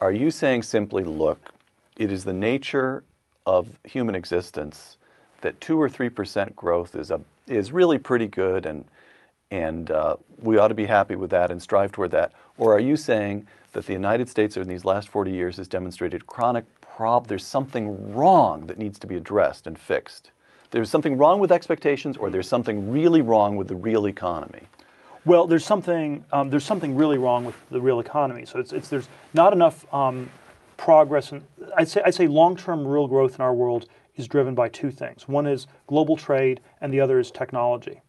Are 0.02 0.14
you 0.14 0.32
saying 0.32 0.64
simply, 0.64 1.04
look, 1.04 1.52
it 1.98 2.10
is 2.10 2.24
the 2.24 2.34
nature 2.34 3.04
of 3.46 3.68
human 3.84 4.16
existence 4.16 4.96
that 5.42 5.60
two 5.60 5.82
or 5.82 5.90
three 5.90 6.10
percent 6.10 6.56
growth 6.56 6.96
is 6.96 7.12
a 7.12 7.20
is 7.48 7.72
really 7.72 7.98
pretty 7.98 8.28
good, 8.28 8.66
and 8.66 8.86
and 9.52 9.92
uh, 9.92 10.16
we 10.42 10.58
ought 10.58 10.70
to 10.70 10.74
be 10.74 10.86
happy 10.86 11.16
with 11.16 11.32
that 11.32 11.52
and 11.52 11.62
strive 11.62 11.92
toward 11.92 12.12
that? 12.12 12.32
Or 12.58 12.74
are 12.74 12.80
you 12.80 12.96
saying 12.96 13.48
that 13.74 13.88
the 13.88 13.94
United 13.94 14.30
States 14.30 14.56
in 14.56 14.68
these 14.68 14.86
last 14.86 15.10
40 15.10 15.32
years 15.32 15.58
has 15.58 15.68
demonstrated 15.68 16.28
chronic 16.28 16.66
prob? 16.80 17.28
There's 17.28 17.46
something 17.46 18.14
wrong 18.14 18.68
that 18.68 18.78
needs 18.78 19.00
to 19.00 19.08
be 19.08 19.16
addressed 19.16 19.68
and 19.68 19.78
fixed. 19.78 20.32
There's 20.72 20.90
something 20.90 21.18
wrong 21.18 21.40
with 21.40 21.52
expectations, 21.52 22.16
or 22.16 22.30
there's 22.30 22.48
something 22.48 22.92
really 22.92 23.22
wrong 23.22 23.58
with 23.58 23.68
the 23.68 23.76
real 23.76 24.08
economy. 24.08 24.62
Well, 25.26 25.48
there's 25.48 25.66
something 25.66 26.26
um, 26.32 26.50
there's 26.50 26.66
something 26.66 26.96
really 26.96 27.18
wrong 27.18 27.46
with 27.46 27.56
the 27.70 27.82
real 27.82 28.00
economy. 28.00 28.46
So 28.46 28.60
it's, 28.60 28.72
it's 28.74 28.90
there's 28.90 29.10
not 29.34 29.54
enough 29.54 29.92
um, 29.94 30.30
progress, 30.78 31.32
and 31.32 31.44
I'd 31.76 31.88
say 31.88 32.02
I'd 32.06 32.16
say 32.16 32.28
long-term 32.28 32.88
real 32.88 33.08
growth 33.08 33.36
in 33.36 33.42
our 33.42 33.54
world 33.54 33.88
is 34.16 34.28
driven 34.28 34.56
by 34.56 34.70
two 34.70 34.92
things. 34.92 35.28
One 35.28 35.48
is 35.48 35.68
global 35.88 36.18
trade, 36.18 36.62
and 36.82 36.94
the 36.94 37.00
other 37.00 37.20
is 37.20 37.32
technology. 37.32 38.02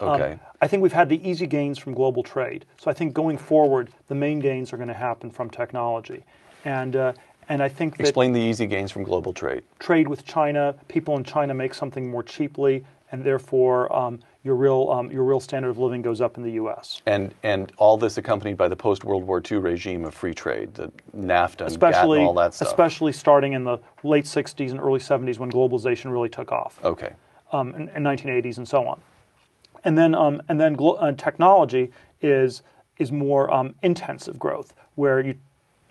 Um, 0.00 0.08
Okay. 0.08 0.38
I 0.60 0.66
think 0.68 0.82
we've 0.82 0.92
had 0.92 1.08
the 1.08 1.26
easy 1.28 1.46
gains 1.46 1.78
from 1.78 1.92
global 1.94 2.22
trade. 2.22 2.64
So 2.78 2.90
I 2.90 2.94
think 2.94 3.12
going 3.12 3.38
forward, 3.38 3.90
the 4.08 4.14
main 4.14 4.40
gains 4.40 4.72
are 4.72 4.76
going 4.76 4.88
to 4.88 4.94
happen 4.94 5.30
from 5.30 5.50
technology, 5.50 6.24
and 6.64 6.96
uh, 6.96 7.12
and 7.48 7.62
I 7.62 7.68
think 7.68 7.96
that 7.96 8.02
Explain 8.02 8.32
the 8.32 8.40
easy 8.40 8.66
gains 8.66 8.90
from 8.90 9.04
global 9.04 9.32
trade. 9.32 9.62
trade 9.78 10.08
with 10.08 10.24
China, 10.24 10.74
people 10.88 11.16
in 11.16 11.24
China 11.24 11.54
make 11.54 11.74
something 11.74 12.10
more 12.10 12.22
cheaply, 12.22 12.84
and 13.12 13.22
therefore 13.22 13.94
um, 13.94 14.18
your 14.46 14.54
real 14.54 14.88
um, 14.92 15.10
your 15.10 15.24
real 15.24 15.40
standard 15.40 15.70
of 15.70 15.78
living 15.78 16.00
goes 16.02 16.20
up 16.20 16.36
in 16.36 16.44
the 16.44 16.52
U.S. 16.52 17.02
And 17.04 17.34
and 17.42 17.72
all 17.78 17.96
this 17.96 18.16
accompanied 18.16 18.56
by 18.56 18.68
the 18.68 18.76
post 18.76 19.02
World 19.04 19.24
War 19.24 19.42
II 19.50 19.58
regime 19.58 20.04
of 20.04 20.14
free 20.14 20.32
trade, 20.32 20.72
the 20.74 20.90
NAFTA 21.16 21.62
and 21.62 21.70
Especially, 21.70 22.18
and 22.20 22.28
all 22.28 22.34
that 22.34 22.54
stuff. 22.54 22.68
especially 22.68 23.12
starting 23.12 23.52
in 23.54 23.64
the 23.64 23.78
late 24.04 24.24
'60s 24.24 24.70
and 24.70 24.78
early 24.78 25.00
'70s 25.00 25.38
when 25.38 25.50
globalization 25.50 26.12
really 26.12 26.28
took 26.28 26.52
off. 26.52 26.78
okay. 26.84 27.12
um, 27.52 27.74
in, 27.74 27.88
in 27.88 28.02
1980s 28.04 28.58
and 28.58 28.68
so 28.68 28.86
on. 28.86 29.00
And 29.84 29.98
then, 29.98 30.14
um, 30.14 30.40
and 30.48 30.60
then 30.60 30.74
glo- 30.74 30.94
uh, 30.94 31.12
technology 31.12 31.90
is 32.22 32.62
is 32.98 33.10
more 33.12 33.52
um, 33.52 33.74
intensive 33.82 34.38
growth, 34.38 34.72
where 34.94 35.20
you 35.20 35.34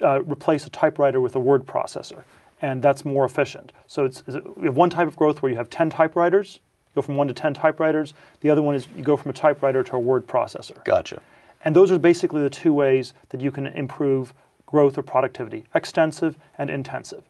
uh, 0.02 0.22
replace 0.24 0.66
a 0.66 0.70
typewriter 0.70 1.20
with 1.20 1.36
a 1.36 1.40
word 1.40 1.66
processor, 1.66 2.24
and 2.62 2.82
that's 2.82 3.04
more 3.04 3.26
efficient. 3.26 3.72
So 3.88 4.06
it's, 4.06 4.24
is 4.28 4.36
it- 4.36 4.44
you 4.58 4.64
have 4.66 4.78
one 4.78 4.90
type 4.90 5.08
of 5.10 5.16
growth 5.18 5.42
where 5.42 5.52
you 5.52 5.58
have 5.58 5.70
10 5.70 5.90
typewriters, 5.90 6.60
go 6.96 7.02
from 7.02 7.16
one 7.18 7.28
to 7.28 7.34
10 7.34 7.54
typewriters. 7.54 8.14
The 8.40 8.50
other 8.50 8.62
one 8.62 8.74
is 8.74 8.88
you 8.96 9.04
go 9.04 9.18
from 9.18 9.30
a 9.30 9.34
typewriter 9.34 9.84
to 9.84 9.96
a 9.98 10.00
word 10.00 10.26
processor. 10.26 10.84
Gotcha. 10.86 11.22
And 11.64 11.76
those 11.76 11.92
are 11.92 12.00
basically 12.00 12.42
the 12.42 12.50
two 12.50 12.74
ways 12.74 13.14
that 13.30 13.42
you 13.42 13.52
can 13.52 13.68
improve 13.68 14.34
growth 14.66 14.98
or 14.98 15.04
productivity 15.04 15.66
extensive 15.76 16.38
and 16.58 16.70
intensive. 16.70 17.24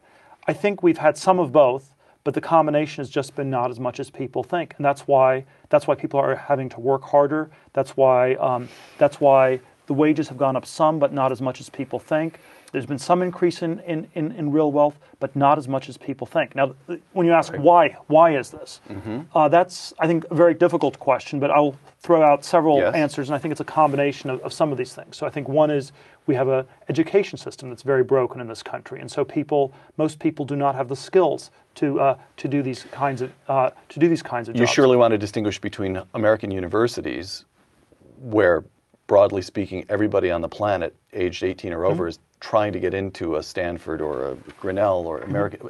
I 0.46 0.52
think 0.52 0.82
we've 0.82 0.98
had 0.98 1.18
some 1.18 1.38
of 1.38 1.52
both, 1.52 1.92
but 2.22 2.34
the 2.34 2.40
combination 2.40 3.02
has 3.02 3.10
just 3.10 3.34
been 3.34 3.50
not 3.50 3.70
as 3.70 3.80
much 3.80 3.98
as 3.98 4.10
people 4.10 4.42
think. 4.42 4.74
And 4.76 4.84
that's 4.84 5.02
why, 5.02 5.44
that's 5.68 5.86
why 5.86 5.94
people 5.94 6.20
are 6.20 6.36
having 6.36 6.68
to 6.70 6.80
work 6.80 7.02
harder. 7.02 7.50
That's 7.72 7.96
why, 7.96 8.34
um, 8.34 8.68
that's 8.98 9.20
why 9.20 9.60
the 9.86 9.94
wages 9.94 10.28
have 10.28 10.38
gone 10.38 10.56
up 10.56 10.66
some, 10.66 10.98
but 10.98 11.12
not 11.12 11.32
as 11.32 11.40
much 11.40 11.60
as 11.60 11.68
people 11.68 11.98
think. 11.98 12.40
There's 12.72 12.86
been 12.86 12.98
some 12.98 13.22
increase 13.22 13.62
in, 13.62 13.80
in, 13.80 14.08
in, 14.14 14.32
in 14.32 14.52
real 14.52 14.72
wealth, 14.72 14.98
but 15.20 15.34
not 15.34 15.58
as 15.58 15.68
much 15.68 15.88
as 15.88 15.96
people 15.96 16.26
think. 16.26 16.54
Now, 16.54 16.74
when 17.12 17.26
you 17.26 17.32
ask 17.32 17.54
why, 17.54 17.96
why 18.08 18.36
is 18.36 18.50
this? 18.50 18.80
Uh, 19.34 19.48
that's, 19.48 19.92
I 19.98 20.06
think, 20.06 20.24
a 20.30 20.34
very 20.34 20.54
difficult 20.54 20.98
question, 20.98 21.40
but 21.40 21.50
I'll 21.50 21.76
throw 22.00 22.22
out 22.22 22.44
several 22.44 22.78
Yes. 22.78 22.94
answers, 22.94 23.28
and 23.28 23.34
I 23.34 23.38
think 23.38 23.52
it's 23.52 23.60
a 23.60 23.64
combination 23.64 24.30
of, 24.30 24.40
of 24.42 24.52
some 24.52 24.72
of 24.72 24.78
these 24.78 24.94
things. 24.94 25.16
So 25.16 25.26
I 25.26 25.30
think 25.30 25.48
one 25.48 25.70
is 25.70 25.92
we 26.26 26.34
have 26.34 26.48
a 26.48 26.66
education 26.88 27.38
system 27.38 27.68
that's 27.70 27.82
very 27.82 28.04
broken 28.04 28.40
in 28.40 28.48
this 28.48 28.62
country, 28.62 29.00
and 29.00 29.10
so 29.10 29.24
people, 29.24 29.72
most 29.96 30.18
people 30.18 30.44
do 30.44 30.56
not 30.56 30.74
have 30.74 30.88
the 30.88 30.96
skills 30.96 31.50
to 31.76 32.00
uh, 32.00 32.18
to 32.38 32.48
do 32.48 32.62
these 32.62 32.84
kinds 32.90 33.22
of 33.22 33.30
uh, 33.48 33.70
to 33.88 33.98
do 34.00 34.08
these 34.08 34.22
kinds 34.22 34.48
of 34.48 34.54
jobs. 34.54 34.60
You 34.60 34.66
jobs. 34.66 34.74
surely 34.74 34.96
want 34.96 35.12
to 35.12 35.18
distinguish 35.18 35.60
between 35.60 36.00
American 36.14 36.50
universities, 36.50 37.44
where 38.20 38.64
broadly 39.06 39.42
speaking, 39.42 39.84
everybody 39.88 40.30
on 40.30 40.40
the 40.40 40.48
planet 40.48 40.94
aged 41.12 41.42
18 41.44 41.72
or 41.72 41.76
Mm-hmm. 41.82 41.92
over 41.92 42.08
is 42.08 42.18
trying 42.40 42.72
to 42.72 42.80
get 42.80 42.94
into 42.94 43.36
a 43.36 43.42
Stanford 43.42 44.00
or 44.00 44.30
a 44.32 44.34
Grinnell 44.60 45.04
Mm-hmm. 45.04 45.08
or 45.08 45.18
American. 45.20 45.68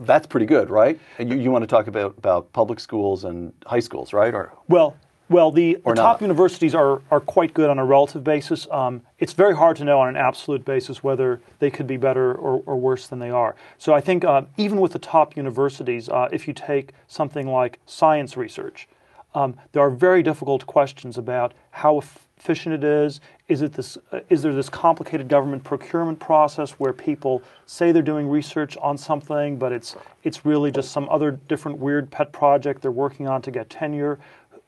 That's 0.00 0.28
pretty 0.28 0.46
good, 0.46 0.70
right? 0.70 0.98
And 1.18 1.28
you, 1.28 1.36
you 1.38 1.50
want 1.50 1.64
to 1.64 1.66
talk 1.66 1.88
about, 1.88 2.16
about 2.18 2.52
public 2.52 2.78
schools 2.78 3.24
and 3.24 3.52
high 3.66 3.80
schools, 3.80 4.12
right? 4.12 4.32
Or 4.32 4.52
Well, 4.68 4.96
well, 5.28 5.50
the, 5.50 5.76
the 5.84 5.94
top 5.94 6.22
universities 6.22 6.74
are, 6.74 7.02
are 7.10 7.20
quite 7.20 7.52
good 7.52 7.68
on 7.68 7.78
a 7.80 7.84
relative 7.84 8.22
basis. 8.22 8.66
Um, 8.70 9.02
it's 9.18 9.32
very 9.32 9.54
hard 9.56 9.76
to 9.78 9.84
know 9.84 9.98
on 10.00 10.08
an 10.08 10.16
absolute 10.16 10.64
basis 10.64 11.02
whether 11.02 11.40
they 11.58 11.70
could 11.70 11.86
be 11.88 11.96
better 11.96 12.32
or, 12.34 12.62
or 12.64 12.76
worse 12.76 13.08
than 13.08 13.18
they 13.18 13.28
are. 13.30 13.56
So 13.76 13.92
I 13.92 14.00
think 14.00 14.24
uh, 14.24 14.42
even 14.56 14.80
with 14.80 14.92
the 14.92 14.98
top 15.00 15.36
universities, 15.36 16.08
uh, 16.08 16.28
if 16.32 16.46
you 16.46 16.54
take 16.54 16.92
something 17.08 17.48
like 17.48 17.78
science 17.84 18.36
research, 18.36 18.88
um, 19.34 19.56
there 19.72 19.82
are 19.82 19.90
very 19.90 20.22
difficult 20.22 20.64
questions 20.64 21.18
about 21.18 21.52
how 21.72 22.02
efficient 22.38 22.74
it 22.74 22.84
is. 22.84 23.20
Is 23.48 23.62
it 23.62 23.72
this? 23.72 23.98
Uh, 24.12 24.20
is 24.28 24.42
there 24.42 24.54
this 24.54 24.68
complicated 24.68 25.28
government 25.28 25.64
procurement 25.64 26.18
process 26.18 26.72
where 26.72 26.92
people 26.92 27.42
say 27.66 27.92
they're 27.92 28.02
doing 28.02 28.28
research 28.28 28.76
on 28.78 28.96
something, 28.96 29.58
but 29.58 29.72
it's 29.72 29.96
it's 30.22 30.44
really 30.44 30.70
just 30.70 30.92
some 30.92 31.08
other 31.10 31.32
different 31.48 31.78
weird 31.78 32.10
pet 32.10 32.32
project 32.32 32.82
they're 32.82 32.90
working 32.90 33.26
on 33.26 33.42
to 33.42 33.50
get 33.50 33.70
tenure? 33.70 34.18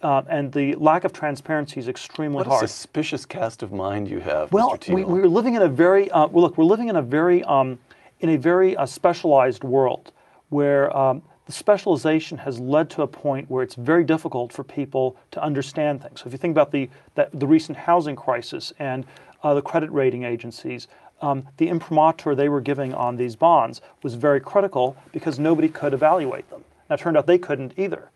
Uh, 0.03 0.23
and 0.31 0.51
the 0.53 0.75
lack 0.77 1.05
of 1.05 1.13
transparency 1.13 1.79
is 1.79 1.87
extremely 1.87 2.37
what 2.37 2.47
a 2.47 2.67
suspicious 2.67 3.27
cast 3.27 3.63
of 3.63 3.71
mind 3.71 4.09
you 4.09 4.19
have, 4.19 4.51
Well, 4.51 4.79
we, 4.89 5.05
we're 5.05 5.27
living 5.27 5.55
in 5.57 5.63
a 5.63 5.69
very 5.69 6.11
uh, 6.11 6.27
well. 6.27 6.45
Look, 6.45 6.57
we're 6.57 6.65
living 6.65 6.89
in 6.89 6.97
a 6.97 7.03
very 7.03 7.45
um, 7.45 7.79
in 8.21 8.31
a 8.31 8.37
very 8.37 8.77
uh, 8.77 8.87
specialized 8.87 9.63
world 9.63 10.13
where 10.49 10.95
um, 10.97 11.23
the 11.51 11.57
specialization 11.57 12.39
has 12.39 12.61
led 12.61 12.89
to 12.91 13.03
a 13.03 13.07
point 13.09 13.51
where 13.51 13.65
it's 13.65 13.75
very 13.75 14.05
difficult 14.05 14.53
for 14.53 14.63
people 14.63 15.17
to 15.33 15.43
understand 15.43 16.01
things. 16.01 16.21
So 16.21 16.27
if 16.29 16.33
you 16.33 16.39
think 16.39 16.53
about 16.53 16.71
the 16.71 16.89
the, 17.17 17.29
the 17.35 17.47
recent 17.47 17.77
housing 17.77 18.15
crisis 18.15 18.73
and 18.79 19.05
uh, 19.43 19.55
the 19.55 19.63
credit 19.63 19.91
rating 19.91 20.23
agencies. 20.25 20.87
Um, 21.23 21.47
the 21.59 21.69
imprimatur 21.69 22.35
they 22.35 22.49
were 22.49 22.61
giving 22.63 22.95
on 22.95 23.17
these 23.17 23.37
bonds 23.37 23.83
was 24.03 24.15
very 24.15 24.41
critical 24.41 24.97
because 25.13 25.39
nobody 25.39 25.69
could 25.69 25.93
evaluate 25.93 26.49
them. 26.49 26.65
Now, 26.89 26.95
it 26.95 27.01
turned 27.01 27.17
out 27.17 27.27
they 27.27 27.39
couldn't 27.39 27.75
either, 27.77 28.11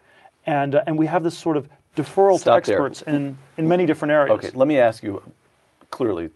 and 0.47 0.75
uh, 0.75 0.85
and 0.87 0.97
we 0.97 1.07
have 1.07 1.23
this 1.23 1.37
sort 1.37 1.57
of 1.57 1.69
deferral 1.97 2.39
Stop 2.39 2.63
to 2.63 2.71
there. 2.71 2.77
experts 2.77 3.03
in 3.03 3.37
in 3.59 3.69
many 3.69 3.85
different 3.85 4.13
areas. 4.13 4.39
Okay, 4.39 4.51
let 4.55 4.69
me 4.69 4.79
ask 4.79 5.03
you 5.03 5.23
clearly 5.91 6.31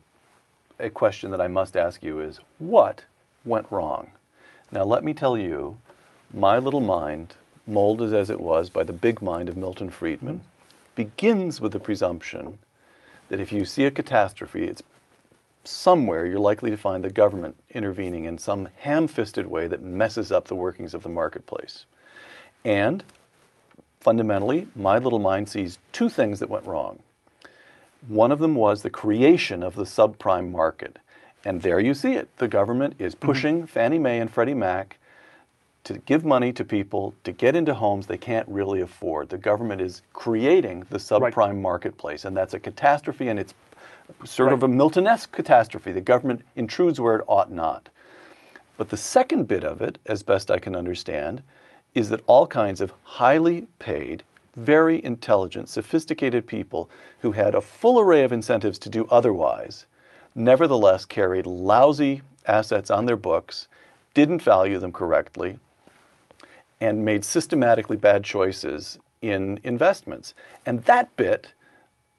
a 0.79 0.91
question 0.91 1.31
that 1.31 1.41
I 1.41 1.49
must 1.49 1.77
ask 1.77 2.03
you 2.03 2.21
is 2.21 2.41
what 2.59 3.05
went 3.45 3.67
wrong? 3.71 4.11
Now, 4.71 4.85
let 4.85 5.03
me 5.03 5.15
tell 5.15 5.39
you, 5.39 5.79
my 6.33 6.59
little 6.59 6.81
mind, 6.81 7.35
molded 7.67 8.15
as 8.15 8.31
it 8.31 8.41
was 8.41 8.71
by 8.71 8.85
the 8.85 8.93
big 8.93 9.23
mind 9.23 9.49
of 9.49 9.57
Milton 9.57 9.91
Friedman, 9.91 10.43
begins 10.95 11.61
with 11.61 11.73
the 11.73 11.81
presumption 11.81 12.59
that 13.29 13.41
if 13.41 13.53
you 13.53 13.65
see 13.65 13.85
a 13.85 13.91
catastrophe, 13.91 14.65
it's 14.65 14.83
somewhere 15.65 16.27
you're 16.27 16.39
likely 16.39 16.71
to 16.71 16.77
find 16.77 17.05
the 17.05 17.11
government 17.11 17.57
intervening 17.71 18.25
in 18.25 18.39
some 18.39 18.69
ham 18.79 19.07
fisted 19.07 19.47
way 19.47 19.67
that 19.67 19.83
messes 19.83 20.33
up 20.33 20.49
the 20.49 20.55
workings 20.55 20.95
of 20.95 21.03
the 21.03 21.09
marketplace. 21.09 21.85
And 22.65 23.05
fundamentally, 24.01 24.67
my 24.75 24.99
little 24.99 25.19
mind 25.19 25.49
sees 25.49 25.79
two 25.93 26.09
things 26.09 26.41
that 26.41 26.49
went 26.49 26.67
wrong. 26.67 27.01
One 28.07 28.33
of 28.33 28.39
them 28.39 28.55
was 28.55 28.83
the 28.83 28.91
creation 28.91 29.63
of 29.63 29.75
the 29.75 29.85
subprime 29.85 30.51
market. 30.51 30.99
And 31.45 31.63
there 31.63 31.81
you 31.81 31.95
see 31.95 32.15
it. 32.15 32.35
The 32.39 32.49
government 32.49 32.95
is 32.99 33.15
mm-hmm. 33.15 33.27
pushing 33.27 33.67
Fannie 33.67 33.99
Mae 33.99 34.21
and 34.21 34.31
Freddie 34.31 34.55
Mac 34.55 34.99
to 35.89 35.99
give 36.01 36.23
money 36.23 36.53
to 36.53 36.65
people 36.65 37.15
to 37.25 37.33
get 37.33 37.57
into 37.57 37.73
homes 37.73 38.07
they 38.07 38.19
can't 38.19 38.47
really 38.47 38.83
afford. 38.83 39.31
The 39.31 39.39
government 39.39 39.81
is 39.81 40.03
creating 40.13 40.81
the 40.91 40.99
Right. 41.19 41.33
subprime 41.33 41.63
marketplace, 41.63 42.27
and 42.27 42.37
that's 42.37 42.53
a 42.53 42.61
catastrophe, 42.61 43.29
and 43.29 43.39
it's 43.41 43.55
sort 44.25 44.53
of 44.53 44.63
a 44.63 44.69
Milton-esque 44.69 45.33
catastrophe. 45.33 45.93
The 45.93 46.03
government 46.03 46.43
intrudes 46.57 47.01
where 47.01 47.17
it 47.17 47.25
ought 47.27 47.51
not. 47.51 47.89
But 48.77 48.91
the 48.91 48.99
second 48.99 49.49
bit 49.49 49.65
of 49.65 49.81
it, 49.81 49.99
as 50.05 50.23
best 50.23 50.51
I 50.51 50.59
can 50.59 50.77
understand, 50.77 51.43
is 51.95 52.11
that 52.11 52.21
all 52.27 52.47
kinds 52.47 52.83
of 52.83 52.93
highly 53.03 53.67
paid, 53.79 54.23
very 54.57 55.03
intelligent, 55.03 55.71
sophisticated 55.71 56.47
people 56.47 56.91
who 57.21 57.33
had 57.33 57.55
a 57.55 57.63
full 57.63 57.99
array 57.99 58.25
of 58.25 58.33
incentives 58.33 58.79
to 58.81 58.91
do 58.91 59.07
otherwise, 59.11 59.87
nevertheless 60.35 61.07
carried 61.07 61.47
lousy 61.47 62.21
assets 62.47 62.91
on 62.91 63.07
their 63.07 63.17
books, 63.17 63.69
didn't 64.13 64.43
value 64.43 64.79
them 64.79 64.93
correctly, 64.93 65.59
and 66.81 67.05
made 67.05 67.25
systematically 67.25 67.97
bad 67.97 68.25
choices 68.25 68.99
in 69.23 69.59
investments. 69.65 70.35
And 70.65 70.83
that 70.85 71.15
bit, 71.17 71.53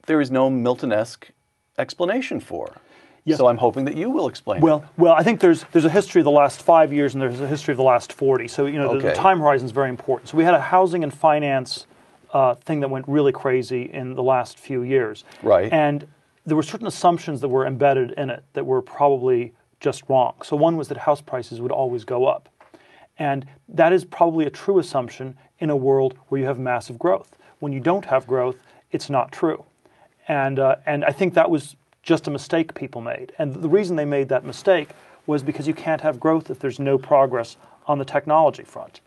there 0.06 0.20
is 0.20 0.30
no 0.30 0.50
Milton-esque 0.50 1.30
explanation 1.78 2.40
for. 2.40 2.76
Yes. 3.24 3.38
So 3.38 3.48
I'm 3.48 3.58
hoping 3.58 3.84
that 3.84 3.96
you 3.96 4.10
will 4.10 4.28
explain. 4.28 4.58
it. 4.58 4.64
Well, 4.64 4.84
well, 4.96 5.12
I 5.12 5.22
think 5.22 5.40
there's 5.40 5.64
there's 5.72 5.84
a 5.84 5.90
history 5.90 6.20
of 6.20 6.24
the 6.24 6.30
last 6.30 6.62
five 6.62 6.92
years 6.92 7.14
and 7.14 7.20
there's 7.20 7.40
a 7.40 7.46
history 7.46 7.72
of 7.72 7.76
the 7.76 7.84
last 7.84 8.12
forty. 8.12 8.48
So 8.48 8.64
you 8.66 8.78
know 8.78 8.98
the, 8.98 9.08
the 9.08 9.14
time 9.14 9.40
horizon 9.40 9.66
is 9.66 9.72
very 9.72 9.90
important. 9.90 10.30
So 10.30 10.38
we 10.38 10.44
had 10.44 10.54
a 10.54 10.60
housing 10.60 11.04
and 11.04 11.12
finance 11.12 11.86
uh, 12.32 12.54
thing 12.54 12.80
that 12.80 12.88
went 12.88 13.06
really 13.08 13.32
crazy 13.32 13.90
in 13.92 14.14
the 14.14 14.22
last 14.22 14.58
few 14.58 14.82
years. 14.82 15.24
Right. 15.42 15.70
And 15.72 16.06
there 16.46 16.56
were 16.56 16.62
certain 16.62 16.86
assumptions 16.86 17.40
that 17.42 17.48
were 17.48 17.66
embedded 17.66 18.12
in 18.12 18.30
it 18.30 18.42
that 18.54 18.64
were 18.64 18.80
probably 18.80 19.52
just 19.80 20.02
wrong. 20.08 20.34
So 20.42 20.56
one 20.56 20.76
was 20.76 20.88
that 20.88 20.96
house 20.96 21.20
prices 21.20 21.60
would 21.60 21.72
always 21.72 22.04
go 22.04 22.26
up, 22.26 22.48
and 23.20 23.46
that 23.68 23.92
is 23.92 24.04
probably 24.04 24.46
a 24.46 24.50
true 24.50 24.78
assumption 24.80 25.36
in 25.60 25.70
a 25.70 25.76
world 25.76 26.18
where 26.28 26.40
you 26.40 26.46
have 26.46 26.58
massive 26.58 26.98
growth. 26.98 27.36
When 27.60 27.70
you 27.70 27.78
don't 27.78 28.06
have 28.06 28.26
growth, 28.26 28.56
it's 28.90 29.10
not 29.10 29.30
true. 29.30 29.62
And, 30.26 30.58
uh, 30.58 30.76
and 30.86 31.04
I 31.04 31.12
think 31.12 31.34
that 31.34 31.50
was 31.50 31.76
just 32.02 32.26
a 32.26 32.30
mistake 32.30 32.74
people 32.74 33.02
made. 33.02 33.32
And 33.38 33.54
the 33.54 33.68
reason 33.68 33.94
they 33.94 34.06
made 34.06 34.30
that 34.30 34.44
mistake 34.44 34.88
was 35.26 35.42
because 35.42 35.68
you 35.68 35.74
can't 35.74 36.00
have 36.00 36.18
growth 36.18 36.50
if 36.50 36.58
there's 36.58 36.80
no 36.80 36.96
progress 36.96 37.58
on 37.86 37.98
the 37.98 38.06
technology 38.06 38.64
front. 38.64 39.00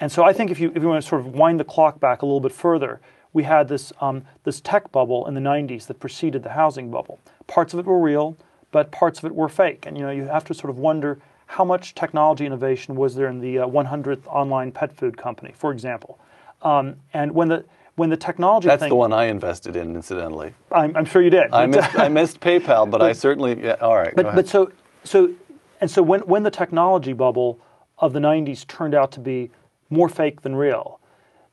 And 0.00 0.10
so 0.10 0.24
I 0.24 0.32
think 0.32 0.50
if 0.50 0.58
you, 0.58 0.72
if 0.74 0.82
you 0.82 0.88
want 0.88 1.02
to 1.02 1.08
sort 1.08 1.20
of 1.20 1.28
wind 1.28 1.60
the 1.60 1.64
clock 1.64 2.00
back 2.00 2.22
a 2.22 2.26
little 2.26 2.40
bit 2.40 2.52
further, 2.52 3.00
we 3.32 3.44
had 3.44 3.68
this, 3.68 3.92
um, 4.00 4.24
this 4.42 4.60
tech 4.60 4.90
bubble 4.90 5.24
in 5.28 5.34
the 5.34 5.40
90s 5.40 5.86
that 5.86 6.00
preceded 6.00 6.42
the 6.42 6.50
housing 6.50 6.90
bubble. 6.90 7.20
Parts 7.46 7.72
of 7.72 7.78
it 7.78 7.86
were 7.86 8.00
real, 8.00 8.36
but 8.72 8.90
parts 8.90 9.20
of 9.20 9.26
it 9.26 9.34
were 9.34 9.48
fake. 9.48 9.86
And 9.86 9.96
you 9.96 10.02
know, 10.02 10.10
you 10.10 10.24
have 10.24 10.44
to 10.46 10.54
sort 10.54 10.70
of 10.70 10.78
wonder 10.78 11.20
how 11.46 11.64
much 11.64 11.94
technology 11.94 12.44
innovation 12.44 12.96
was 12.96 13.14
there 13.14 13.28
in 13.28 13.40
the 13.40 13.60
uh, 13.60 13.66
100th 13.66 14.26
online 14.26 14.72
pet 14.72 14.94
food 14.94 15.16
company, 15.16 15.52
for 15.56 15.72
example. 15.72 16.18
Um, 16.62 16.96
and 17.12 17.32
when 17.32 17.48
the, 17.48 17.64
when 17.94 18.10
the 18.10 18.16
technology 18.16 18.68
That's 18.68 18.80
thing, 18.80 18.88
the 18.88 18.96
one 18.96 19.12
I 19.12 19.24
invested 19.24 19.76
in, 19.76 19.94
incidentally. 19.94 20.52
I'm, 20.70 20.96
I'm 20.96 21.04
sure 21.04 21.22
you 21.22 21.30
did. 21.30 21.52
I 21.52 21.66
missed, 21.66 21.94
I 21.98 22.08
missed 22.08 22.40
PayPal, 22.40 22.90
but, 22.90 23.00
I 23.00 23.12
certainly. 23.12 23.62
Yeah, 23.62 23.76
all 23.80 23.96
right. 23.96 24.14
but, 24.14 24.34
but 24.34 24.48
so 24.48 24.70
so 25.04 25.32
and 25.80 25.90
so 25.90 26.02
when 26.02 26.20
when 26.20 26.42
the 26.42 26.50
technology 26.50 27.14
bubble 27.14 27.58
of 27.98 28.12
the 28.12 28.18
90s 28.18 28.66
turned 28.66 28.94
out 28.94 29.12
to 29.12 29.20
be 29.20 29.50
more 29.88 30.08
fake 30.08 30.42
than 30.42 30.54
real 30.54 31.00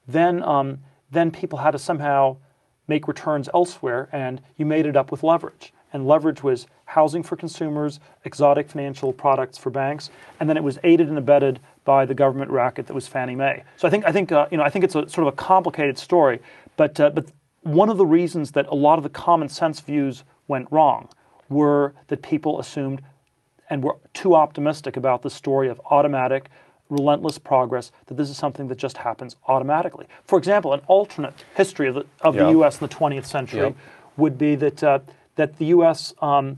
then 0.07 0.43
um, 0.43 0.79
then 1.11 1.31
people 1.31 1.59
had 1.59 1.71
to 1.71 1.79
somehow 1.79 2.37
make 2.87 3.07
returns 3.07 3.47
elsewhere, 3.53 4.09
and 4.11 4.41
you 4.57 4.65
made 4.65 4.85
it 4.85 4.97
up 4.97 5.11
with 5.11 5.23
leverage. 5.23 5.73
And 5.93 6.07
leverage 6.07 6.41
was 6.43 6.65
housing 6.85 7.21
for 7.23 7.35
consumers, 7.35 7.99
exotic 8.25 8.67
financial 8.69 9.13
products 9.13 9.57
for 9.59 9.69
banks, 9.69 10.09
and 10.39 10.49
then 10.49 10.57
it 10.57 10.63
was 10.63 10.79
aided 10.83 11.07
and 11.07 11.17
abetted 11.17 11.59
by 11.85 12.05
the 12.05 12.15
government 12.15 12.49
racket 12.51 12.87
that 12.87 12.93
was 12.93 13.07
Fannie 13.07 13.35
Mae. 13.35 13.63
So 13.77 13.87
I 13.87 13.91
think 13.91 14.05
I 14.05 14.11
think 14.11 14.31
uh, 14.31 14.47
you 14.51 14.57
know 14.57 14.63
I 14.63 14.69
think 14.69 14.83
it's 14.83 14.95
a 14.95 15.07
sort 15.07 15.27
of 15.27 15.33
a 15.33 15.35
complicated 15.37 15.97
story, 15.99 16.39
but 16.77 16.99
uh, 16.99 17.11
but 17.11 17.27
one 17.61 17.89
of 17.89 17.97
the 17.97 18.05
reasons 18.05 18.51
that 18.51 18.65
a 18.67 18.75
lot 18.75 18.97
of 18.97 19.03
the 19.03 19.09
common 19.09 19.47
sense 19.49 19.79
views 19.79 20.23
went 20.47 20.67
wrong 20.71 21.07
were 21.49 21.93
that 22.07 22.21
people 22.23 22.59
assumed 22.59 23.01
and 23.69 23.83
were 23.83 23.95
too 24.13 24.35
optimistic 24.35 24.97
about 24.97 25.21
the 25.21 25.29
story 25.29 25.69
of 25.69 25.79
automatic, 25.91 26.49
relentless 26.89 27.37
progress, 27.37 27.91
that 28.07 28.17
this 28.17 28.29
is 28.29 28.37
something 28.37 28.67
that 28.67 28.77
just 28.77 28.97
happens 28.97 29.35
automatically. 29.47 30.05
For 30.25 30.37
example, 30.37 30.73
an 30.73 30.81
alternate 30.87 31.33
history 31.55 31.87
of 31.87 31.95
the, 31.95 32.05
of 32.21 32.35
Yeah. 32.35 32.43
the 32.45 32.49
U.S. 32.51 32.81
in 32.81 32.87
the 32.87 32.93
20th 32.93 33.25
century 33.25 33.61
Yep. 33.61 33.75
would 34.17 34.37
be 34.37 34.55
that, 34.55 34.83
uh, 34.83 34.99
that 35.35 35.57
the 35.57 35.65
U.S., 35.65 36.13
um, 36.21 36.57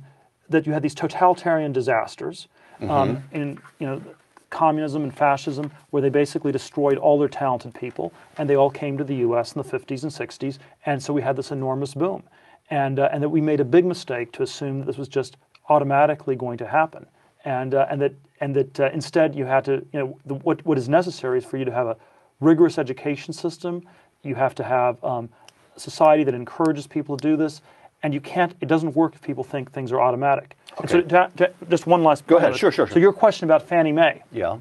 that 0.49 0.65
you 0.65 0.73
had 0.73 0.83
these 0.83 0.95
totalitarian 0.95 1.71
disasters 1.71 2.47
um, 2.81 3.23
in, 3.31 3.59
you 3.79 3.87
know, 3.87 4.01
communism 4.49 5.03
and 5.03 5.15
fascism, 5.15 5.71
where 5.89 6.01
they 6.01 6.09
basically 6.09 6.51
destroyed 6.51 6.97
all 6.97 7.17
their 7.19 7.27
talented 7.27 7.73
people, 7.73 8.13
and 8.37 8.49
they 8.49 8.55
all 8.55 8.69
came 8.69 8.97
to 8.97 9.03
the 9.03 9.15
U.S. 9.17 9.53
in 9.53 9.61
the 9.61 9.67
50s 9.67 10.03
and 10.03 10.11
60s, 10.11 10.59
and 10.85 11.01
so 11.01 11.13
we 11.13 11.21
had 11.21 11.35
this 11.35 11.51
enormous 11.51 11.93
boom, 11.93 12.23
and 12.69 12.99
uh, 12.99 13.09
and 13.11 13.21
that 13.23 13.29
we 13.29 13.41
made 13.41 13.59
a 13.59 13.65
big 13.65 13.85
mistake 13.85 14.31
to 14.33 14.43
assume 14.43 14.79
that 14.79 14.85
this 14.85 14.97
was 14.97 15.07
just 15.07 15.37
automatically 15.69 16.35
going 16.35 16.57
to 16.57 16.67
happen, 16.67 17.05
and 17.43 17.73
uh, 17.73 17.87
and 17.89 18.01
that 18.01 18.13
and 18.39 18.55
that 18.55 18.79
uh, 18.79 18.89
instead 18.93 19.35
you 19.35 19.45
had 19.45 19.65
to, 19.65 19.85
you 19.91 19.99
know, 19.99 20.19
the, 20.25 20.35
what 20.35 20.65
what 20.65 20.77
is 20.77 20.87
necessary 20.87 21.39
is 21.39 21.45
for 21.45 21.57
you 21.57 21.65
to 21.65 21.71
have 21.71 21.87
a 21.87 21.97
rigorous 22.39 22.77
education 22.77 23.33
system, 23.33 23.81
you 24.23 24.35
have 24.35 24.55
to 24.55 24.63
have 24.63 25.03
um, 25.03 25.29
a 25.75 25.79
society 25.79 26.23
that 26.23 26.33
encourages 26.33 26.87
people 26.87 27.17
to 27.17 27.27
do 27.27 27.35
this, 27.35 27.61
and 28.03 28.13
you 28.13 28.21
can't. 28.21 28.53
It 28.61 28.67
doesn't 28.67 28.95
work 28.95 29.15
if 29.15 29.21
people 29.21 29.43
think 29.43 29.71
things 29.71 29.91
are 29.91 29.99
automatic. 30.01 30.57
And 30.79 30.89
so 30.89 31.01
to- 31.01 31.31
to- 31.37 31.51
just 31.69 31.87
one 31.87 32.03
last. 32.03 32.27
Go 32.27 32.37
ahead. 32.37 32.51
it. 32.53 32.57
Sure, 32.57 32.71
sure, 32.71 32.87
So 32.87 32.99
your 32.99 33.13
question 33.13 33.45
about 33.45 33.61
Fannie 33.63 33.91
Mae 33.91 34.21
Yeah. 34.31 34.57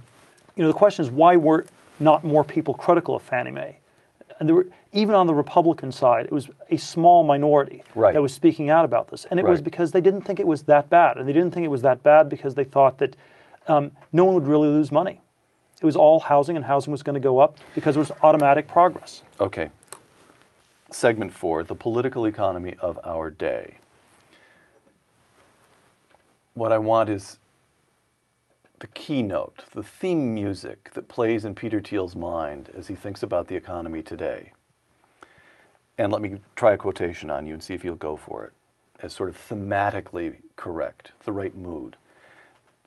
you 0.56 0.62
know, 0.62 0.68
the 0.68 0.78
question 0.78 1.04
is 1.04 1.10
why 1.10 1.36
were 1.36 1.66
not 2.00 2.24
more 2.24 2.44
people 2.44 2.74
critical 2.74 3.16
of 3.16 3.22
Fannie 3.22 3.50
Mae? 3.50 3.78
And 4.40 4.48
there 4.48 4.56
were, 4.56 4.66
even 4.92 5.14
on 5.14 5.26
the 5.26 5.34
Republican 5.34 5.92
side, 5.92 6.26
it 6.26 6.32
was 6.32 6.48
a 6.70 6.76
small 6.76 7.22
minority 7.22 7.82
Right. 7.94 8.14
that 8.14 8.22
was 8.22 8.32
speaking 8.32 8.68
out 8.70 8.84
about 8.84 9.08
this. 9.08 9.26
And 9.30 9.38
it 9.38 9.46
was 9.46 9.60
because 9.62 9.92
they 9.92 10.00
didn't 10.00 10.22
think 10.22 10.40
it 10.40 10.46
was 10.46 10.62
that 10.64 10.88
bad. 10.90 11.18
And 11.18 11.28
they 11.28 11.32
didn't 11.32 11.52
think 11.52 11.64
it 11.64 11.68
was 11.70 11.82
that 11.82 12.02
bad 12.02 12.28
because 12.28 12.54
they 12.54 12.64
thought 12.64 12.98
that 12.98 13.14
um, 13.68 13.92
no 14.12 14.24
one 14.24 14.34
would 14.34 14.46
really 14.46 14.68
lose 14.68 14.90
money. 14.92 15.20
It 15.80 15.86
was 15.86 15.96
all 15.96 16.20
housing, 16.20 16.56
and 16.56 16.64
housing 16.64 16.92
was 16.92 17.02
going 17.02 17.14
to 17.14 17.20
go 17.20 17.38
up 17.38 17.58
because 17.74 17.96
it 17.96 17.98
was 17.98 18.10
automatic 18.22 18.66
progress. 18.68 19.22
Okay. 19.40 19.68
Segment 20.94 21.32
four 21.32 21.64
the 21.64 21.74
political 21.74 22.24
economy 22.24 22.76
of 22.78 23.00
our 23.02 23.28
day. 23.28 23.78
What 26.54 26.70
I 26.70 26.78
want 26.78 27.10
is 27.10 27.40
the 28.78 28.86
keynote, 28.86 29.64
the 29.72 29.82
theme 29.82 30.32
music 30.32 30.92
that 30.94 31.08
plays 31.08 31.44
in 31.44 31.56
Peter 31.56 31.80
Thiel's 31.80 32.14
mind 32.14 32.70
as 32.76 32.86
he 32.86 32.94
thinks 32.94 33.24
about 33.24 33.48
the 33.48 33.56
economy 33.56 34.02
today. 34.02 34.52
And 35.98 36.12
let 36.12 36.22
me 36.22 36.38
try 36.54 36.74
a 36.74 36.78
quotation 36.78 37.28
on 37.28 37.44
you 37.44 37.54
and 37.54 37.62
see 37.62 37.74
if 37.74 37.84
you'll 37.84 37.96
go 37.96 38.16
for 38.16 38.44
it 38.44 38.52
as 39.00 39.12
sort 39.12 39.30
of 39.30 39.36
thematically 39.36 40.36
correct, 40.54 41.10
the 41.24 41.32
right 41.32 41.56
mood. 41.56 41.96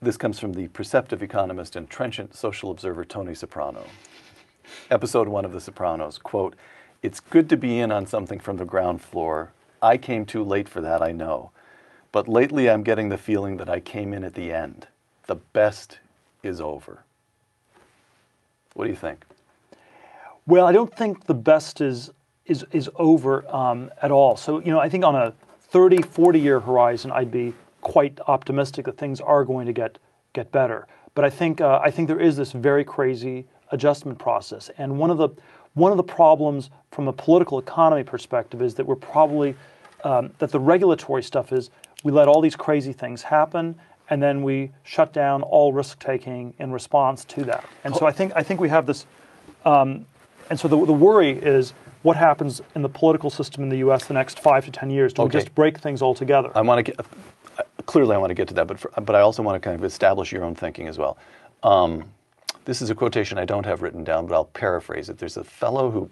This 0.02 0.16
comes 0.16 0.40
from 0.40 0.54
the 0.54 0.70
perceptive 0.70 1.22
economist 1.22 1.76
and 1.76 1.90
trenchant 1.90 2.38
social 2.38 2.72
observer 2.72 3.04
Tony 3.04 3.36
Soprano 3.36 3.84
episode 4.90 5.28
one 5.28 5.46
of 5.46 5.52
The 5.52 5.62
Sopranos, 5.62 6.18
quote, 6.18 6.56
It's 7.02 7.20
good 7.20 7.50
to 7.50 7.58
be 7.58 7.80
in 7.80 7.92
on 7.92 8.08
something 8.08 8.40
from 8.40 8.58
the 8.58 8.66
ground 8.66 9.02
floor. 9.02 9.52
I 9.82 9.98
came 9.98 10.26
too 10.26 10.44
late 10.44 10.68
for 10.68 10.82
that, 10.82 11.02
I 11.02 11.12
know. 11.12 11.52
But 12.12 12.28
lately 12.28 12.70
I'm 12.70 12.84
getting 12.84 13.10
the 13.10 13.18
feeling 13.18 13.58
that 13.58 13.70
I 13.70 13.80
came 13.80 14.14
in 14.14 14.24
at 14.24 14.34
the 14.34 14.52
end. 14.52 14.88
The 15.28 15.36
best 15.36 16.00
is 16.42 16.60
over. 16.60 17.04
What 18.74 18.86
do 18.86 18.90
you 18.90 18.96
think? 18.96 19.26
Well, 20.46 20.66
I 20.66 20.72
don't 20.72 20.96
think 20.96 21.26
the 21.26 21.34
best 21.34 21.82
is 21.82 22.12
is 22.46 22.66
is 22.72 22.90
over 22.96 23.46
um, 23.54 23.92
at 24.02 24.12
all. 24.12 24.38
So 24.38 24.60
you 24.60 24.72
know, 24.72 24.80
I 24.80 24.88
think 24.88 25.04
on 25.04 25.16
a 25.16 25.34
30, 25.70 26.02
40 26.02 26.40
year 26.40 26.60
horizon, 26.60 27.12
I'd 27.12 27.32
be 27.32 27.54
quite 27.82 28.18
optimistic 28.28 28.86
that 28.86 28.98
things 28.98 29.20
are 29.20 29.44
going 29.44 29.66
to 29.66 29.74
get 29.74 29.98
get 30.34 30.52
better. 30.52 30.88
But 31.16 31.26
I 31.26 31.30
think 31.30 31.60
uh, 31.60 31.80
I 31.84 31.92
think 31.92 32.08
there 32.08 32.20
is 32.20 32.38
this 32.38 32.54
very 32.54 32.86
crazy 32.86 33.46
adjustment 33.72 34.18
process, 34.18 34.70
and 34.78 34.98
one 34.98 35.10
of 35.10 35.18
the 35.18 35.30
one 35.78 35.92
of 35.92 35.98
the 35.98 36.04
problems 36.04 36.70
from 36.92 37.08
a 37.08 37.14
political 37.14 37.60
economy 37.60 38.04
perspective 38.04 38.62
is 38.62 38.74
that 38.76 38.86
we're 38.86 38.96
probably 38.96 39.56
um, 40.04 40.32
that 40.40 40.52
the 40.52 40.60
regulatory 40.60 41.24
stuff 41.24 41.52
is 41.52 41.70
we 42.04 42.12
let 42.12 42.28
all 42.28 42.42
these 42.42 42.56
crazy 42.56 42.94
things 42.94 43.22
happen 43.24 43.76
and 44.10 44.22
then 44.22 44.42
we 44.42 44.72
shut 44.84 45.14
down 45.14 45.42
all 45.44 45.74
risk 45.74 46.00
taking 46.00 46.54
in 46.60 46.72
response 46.72 47.26
to 47.26 47.44
that. 47.44 47.64
And 47.84 47.96
so 47.96 48.06
I 48.06 48.12
think 48.12 48.32
I 48.36 48.44
think 48.44 48.60
we 48.60 48.70
have 48.70 48.86
this 48.86 49.06
and 50.50 50.60
so 50.60 50.68
the, 50.68 50.86
the 50.86 50.94
worry 50.94 51.32
is 51.32 51.74
what 52.04 52.16
happens 52.16 52.62
in 52.76 52.82
the 52.82 52.90
political 52.90 53.30
system 53.30 53.64
in 53.64 53.70
the 53.70 53.78
U.S. 53.78 54.06
the 54.06 54.14
next 54.14 54.40
five 54.40 54.66
to 54.66 54.72
ten 54.72 54.90
years? 54.90 55.14
Do 55.14 55.24
Okay. 55.24 55.38
we 55.38 55.44
just 55.44 55.54
break 55.56 55.80
things 55.80 56.02
altogether? 56.02 56.52
I 56.56 56.62
want 56.62 56.80
to 56.86 56.92
get, 56.92 57.00
uh, 57.00 57.64
clearly 57.86 58.16
I 58.16 58.18
want 58.18 58.30
to 58.30 58.36
get 58.36 58.48
to 58.48 58.54
that, 58.56 58.68
but, 58.68 58.80
for, 58.80 58.92
but 59.02 59.16
I 59.16 59.22
also 59.22 59.44
want 59.44 59.62
to 59.62 59.66
kind 59.66 59.78
of 59.78 59.84
establish 59.84 60.32
your 60.32 60.44
own 60.46 60.56
thinking 60.56 60.88
as 60.88 60.98
well. 60.98 61.18
Um, 61.64 62.06
this 62.68 62.82
is 62.82 62.90
a 62.90 62.96
quotation 62.96 63.38
I 63.38 63.46
don't 63.46 63.66
have 63.66 63.82
written 63.82 64.04
down, 64.04 64.28
but 64.28 64.36
I'll 64.36 64.44
paraphrase 64.44 65.08
it. 65.08 65.18
There's 65.18 65.38
a 65.38 65.44
fellow 65.46 65.90
who 65.90 66.12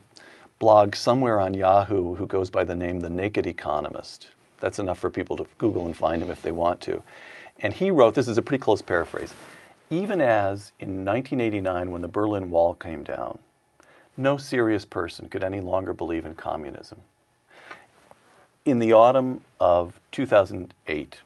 blogs 0.62 0.96
somewhere 0.96 1.38
on 1.42 1.54
Yahoo 1.54 2.16
who 2.16 2.26
goes 2.26 2.50
by 2.50 2.64
the 2.64 2.74
name 2.74 3.02
The 3.02 3.10
Naked 3.10 3.46
Economist. 3.46 4.30
That's 4.62 4.80
enough 4.80 4.98
for 4.98 5.10
people 5.10 5.36
to 5.36 5.46
Google 5.58 5.86
and 5.86 5.98
find 5.98 6.24
him 6.24 6.32
if 6.32 6.42
they 6.42 6.54
want 6.54 6.80
to. 6.82 7.04
And 7.60 7.74
he 7.74 7.92
wrote, 7.92 8.16
this 8.16 8.30
is 8.30 8.38
a 8.38 8.42
pretty 8.42 8.62
close 8.62 8.82
paraphrase, 8.82 9.34
even 9.90 10.22
as 10.22 10.72
in 10.80 11.04
1989 11.04 11.92
when 11.92 12.02
the 12.02 12.08
Berlin 12.08 12.50
Wall 12.50 12.74
came 12.74 13.04
down, 13.04 13.38
no 14.16 14.38
serious 14.38 14.86
person 14.86 15.28
could 15.28 15.44
any 15.44 15.60
longer 15.60 15.92
believe 15.92 16.26
in 16.26 16.36
communism. 16.36 17.02
In 18.64 18.80
the 18.80 18.94
autumn 18.94 19.42
of 19.60 20.00
2008, 20.14 21.18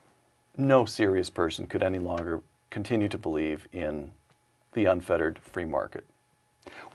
no 0.58 0.86
serious 0.86 1.30
person 1.30 1.68
could 1.68 1.84
any 1.84 2.00
longer 2.00 2.42
continue 2.72 3.10
to 3.10 3.18
believe 3.20 3.68
in 3.72 4.10
the 4.84 4.90
unfettered 4.92 5.40
free 5.40 5.66
market. 5.66 6.06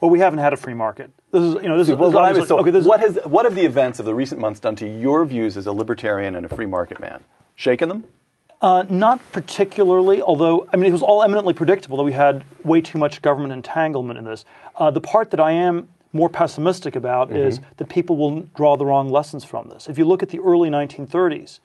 well, 0.00 0.10
we 0.10 0.18
haven't 0.18 0.38
had 0.38 0.52
a 0.52 0.56
free 0.56 0.74
market. 0.74 1.10
This 1.30 1.42
is 1.42 1.54
you 1.62 1.68
know 1.68 1.76
this 1.78 1.88
is, 1.88 1.96
Well, 1.96 2.10
this 2.10 2.12
is 2.12 2.14
what, 2.14 2.24
I 2.24 2.28
obviously- 2.28 2.40
was- 2.40 2.48
so 2.48 2.58
okay. 2.60 2.70
This 2.70 2.86
is- 2.86 3.16
has, 3.24 3.30
what 3.30 3.44
have 3.44 3.54
the 3.54 3.64
events 3.64 3.98
of 3.98 4.06
the 4.06 4.14
recent 4.14 4.40
months 4.40 4.60
done 4.60 4.76
to 4.76 4.86
your 4.88 5.24
views 5.24 5.56
as 5.56 5.66
a 5.66 5.72
libertarian 5.72 6.34
and 6.36 6.46
a 6.46 6.48
free 6.48 6.66
market 6.66 6.98
man? 7.00 7.20
Shaken 7.54 7.88
them? 7.88 8.04
Uh, 8.62 8.84
not 8.88 9.20
particularly, 9.32 10.22
although 10.22 10.66
I 10.72 10.76
mean 10.76 10.86
it 10.86 10.92
was 10.92 11.02
all 11.02 11.22
eminently 11.22 11.52
predictable 11.54 11.96
that 11.98 12.04
we 12.04 12.12
had 12.12 12.44
way 12.64 12.80
too 12.80 12.98
much 12.98 13.20
government 13.20 13.52
entanglement 13.52 14.18
in 14.18 14.24
this. 14.24 14.44
Uh, 14.76 14.90
the 14.90 15.00
part 15.02 15.30
that 15.32 15.40
I 15.40 15.52
am 15.52 15.88
more 16.12 16.28
pessimistic 16.30 16.96
about 16.96 17.30
is 17.32 17.60
that 17.76 17.88
people 17.88 18.16
will 18.16 18.42
draw 18.56 18.76
the 18.76 18.86
wrong 18.86 19.08
lessons 19.10 19.44
from 19.44 19.68
this. 19.68 19.88
If 19.88 19.98
you 19.98 20.04
look 20.04 20.22
at 20.22 20.28
the 20.30 20.38
early 20.40 20.70
1930s, 20.70 21.58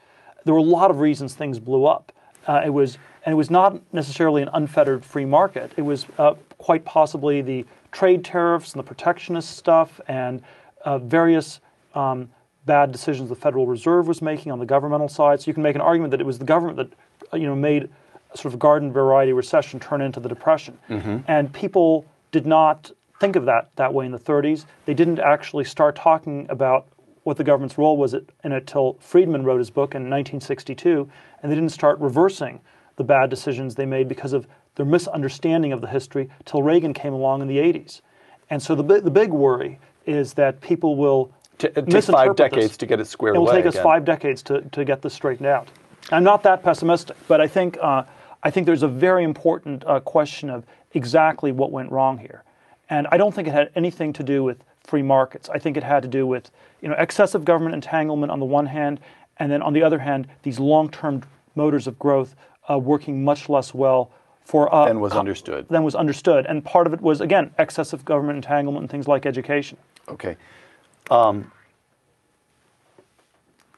there 0.44 0.54
were 0.56 0.60
a 0.60 0.64
lot 0.64 0.90
of 0.92 1.00
reasons 1.00 1.36
things 1.36 1.60
blew 1.60 1.86
up. 1.86 2.12
Uh, 2.48 2.62
it 2.66 2.72
was 2.74 2.98
and 3.30 3.36
it 3.36 3.38
was 3.38 3.52
not 3.52 3.80
necessarily 3.94 4.42
an 4.42 4.50
unfettered 4.54 5.06
free 5.06 5.24
market. 5.24 5.72
It 5.78 5.84
was 5.84 6.08
uh, 6.18 6.34
quite 6.58 6.84
possibly 6.84 7.44
the 7.44 7.64
trade 7.92 8.26
tariffs 8.26 8.74
and 8.74 8.80
the 8.80 8.84
protectionist 8.84 9.56
stuff 9.56 10.02
and 10.08 10.42
uh, 10.84 10.98
various 10.98 11.60
um, 11.94 12.32
bad 12.66 12.92
decisions 12.92 13.30
the 13.30 13.36
Federal 13.36 13.68
Reserve 13.68 14.08
was 14.08 14.24
making 14.24 14.52
on 14.52 14.58
the 14.58 14.66
governmental 14.66 15.08
side. 15.08 15.40
So 15.42 15.48
you 15.48 15.54
can 15.54 15.62
make 15.62 15.76
an 15.76 15.82
argument 15.82 16.10
that 16.10 16.20
it 16.20 16.26
was 16.26 16.40
the 16.40 16.46
government 16.46 16.78
that 16.78 16.92
uh, 17.32 17.38
you 17.38 17.46
know 17.46 17.56
made 17.56 17.92
sort 18.34 18.52
of 18.52 18.60
garden 18.60 18.92
variety 18.92 19.32
recession 19.32 19.80
turn 19.80 20.02
into 20.02 20.20
the 20.20 20.28
depression. 20.28 20.80
And 21.28 21.54
people 21.54 22.08
did 22.32 22.48
not 22.48 22.90
think 23.20 23.36
of 23.36 23.46
that 23.46 23.70
that 23.76 23.94
way 23.94 24.08
in 24.08 24.12
the 24.12 24.18
30s. 24.18 24.66
They 24.86 24.96
didn't 24.96 25.20
actually 25.20 25.66
start 25.66 25.96
talking 25.96 26.48
about 26.50 26.88
what 27.26 27.38
the 27.38 27.44
government's 27.44 27.78
role 27.78 27.96
was 27.96 28.16
in 28.16 28.22
it 28.22 28.34
until 28.44 28.98
Friedman 29.00 29.44
wrote 29.44 29.60
his 29.60 29.70
book 29.70 29.94
in 29.94 30.10
1962, 30.10 31.08
and 31.44 31.52
they 31.52 31.56
didn't 31.56 31.70
start 31.70 32.00
reversing 32.00 32.62
the 33.00 33.04
bad 33.06 33.30
decisions 33.30 33.76
they 33.76 33.86
made 33.86 34.10
because 34.10 34.34
of 34.34 34.46
their 34.76 34.86
misunderstanding 34.86 35.72
of 35.72 35.80
the 35.80 35.88
history 35.88 36.30
till 36.44 36.62
Reagan 36.62 36.94
came 36.94 37.14
along 37.14 37.42
in 37.42 37.48
the 37.48 37.58
80s. 37.58 38.02
And 38.50 38.62
so 38.62 38.76
the, 38.76 39.00
the 39.00 39.10
big 39.10 39.32
worry 39.32 39.80
is 40.06 40.34
that 40.34 40.60
people 40.60 40.98
will 40.98 41.32
T- 41.58 41.68
it 41.68 41.76
takes 41.76 42.08
five 42.08 42.28
misinterpret 42.28 42.38
this. 42.38 42.50
decades 42.50 42.78
to 42.78 42.86
get 42.86 43.00
it 43.00 43.08
squared 43.08 43.38
away. 43.38 43.44
It 43.44 43.46
will 43.46 43.54
take 43.54 43.66
us 43.66 43.76
again. 43.76 43.84
five 43.84 44.06
decades 44.06 44.44
to, 44.44 44.62
to 44.62 44.84
get 44.84 45.02
this 45.02 45.14
straightened 45.14 45.48
out. 45.48 45.70
I'm 46.12 46.26
not 46.26 46.44
that 46.44 46.62
pessimistic, 46.62 47.16
but 47.30 47.40
I 47.40 47.48
think 47.48 47.78
uh, 47.82 48.04
I 48.44 48.52
think 48.52 48.66
there's 48.66 48.84
a 48.84 48.88
very 48.88 49.24
important 49.24 49.86
uh, 49.86 50.02
question 50.02 50.50
of 50.50 50.66
exactly 50.94 51.52
what 51.54 51.72
went 51.72 51.92
wrong 51.92 52.18
here, 52.18 52.44
and 52.90 53.08
I 53.12 53.18
don't 53.18 53.34
think 53.34 53.48
it 53.48 53.52
had 53.52 53.70
anything 53.76 54.14
to 54.14 54.24
do 54.24 54.44
with 54.44 54.64
free 54.86 55.02
markets. 55.04 55.50
I 55.50 55.60
think 55.60 55.78
it 55.78 55.84
had 55.84 56.02
to 56.02 56.08
do 56.08 56.26
with 56.26 56.50
you 56.82 56.90
know 56.90 56.96
excessive 56.98 57.46
government 57.46 57.76
entanglement 57.76 58.32
on 58.32 58.40
the 58.40 58.46
one 58.46 58.66
hand, 58.66 59.00
and 59.38 59.52
then 59.52 59.62
on 59.62 59.74
the 59.74 59.84
other 59.84 60.00
hand, 60.00 60.28
these 60.44 60.60
long-term 60.60 61.24
motors 61.56 61.86
of 61.86 62.00
growth 62.00 62.36
uh, 62.70 62.78
working 62.78 63.24
much 63.24 63.50
less 63.50 63.74
well 63.74 64.12
for 64.44 64.74
uh, 64.74 64.86
Than 64.86 65.00
was 65.00 65.14
understood. 65.14 65.68
Than 65.70 65.84
was 65.84 65.96
understood, 65.96 66.46
and 66.48 66.64
part 66.64 66.88
of 66.88 66.94
it 66.94 67.02
was 67.02 67.22
again 67.22 67.52
excessive 67.60 68.06
government 68.06 68.38
entanglement 68.38 68.84
and 68.84 68.90
things 68.90 69.08
like 69.08 69.26
education. 69.26 69.78
Okay. 70.08 70.38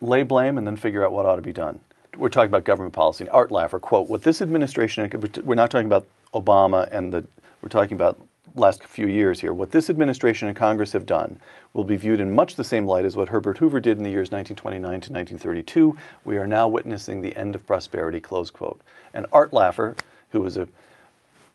lay 0.01 0.23
blame 0.23 0.57
and 0.57 0.65
then 0.65 0.75
figure 0.75 1.05
out 1.05 1.11
what 1.11 1.25
ought 1.25 1.35
to 1.35 1.41
be 1.41 1.53
done. 1.53 1.79
We're 2.17 2.29
talking 2.29 2.49
about 2.49 2.65
government 2.65 2.93
policy. 2.93 3.29
Art 3.29 3.51
Laffer, 3.51 3.79
quote, 3.79 4.09
what 4.09 4.23
this 4.23 4.41
administration, 4.41 5.09
we're 5.43 5.55
not 5.55 5.71
talking 5.71 5.87
about 5.87 6.07
Obama 6.33 6.87
and 6.91 7.13
the, 7.13 7.25
we're 7.61 7.69
talking 7.69 7.95
about 7.95 8.19
last 8.55 8.83
few 8.83 9.07
years 9.07 9.39
here. 9.39 9.53
What 9.53 9.71
this 9.71 9.89
administration 9.89 10.47
and 10.47 10.57
Congress 10.57 10.91
have 10.93 11.05
done 11.05 11.39
will 11.73 11.83
be 11.83 11.97
viewed 11.97 12.19
in 12.19 12.33
much 12.33 12.55
the 12.55 12.63
same 12.63 12.85
light 12.85 13.05
as 13.05 13.15
what 13.15 13.29
Herbert 13.29 13.57
Hoover 13.57 13.79
did 13.79 13.97
in 13.97 14.03
the 14.03 14.09
years 14.09 14.31
1929 14.31 14.81
to 14.81 15.13
1932. 15.13 15.97
We 16.25 16.37
are 16.37 16.47
now 16.47 16.67
witnessing 16.67 17.21
the 17.21 17.35
end 17.35 17.55
of 17.55 17.65
prosperity, 17.65 18.19
close 18.19 18.49
quote. 18.49 18.81
And 19.13 19.25
Art 19.31 19.51
Laffer, 19.51 19.97
who 20.31 20.41
was 20.41 20.57
a, 20.57 20.67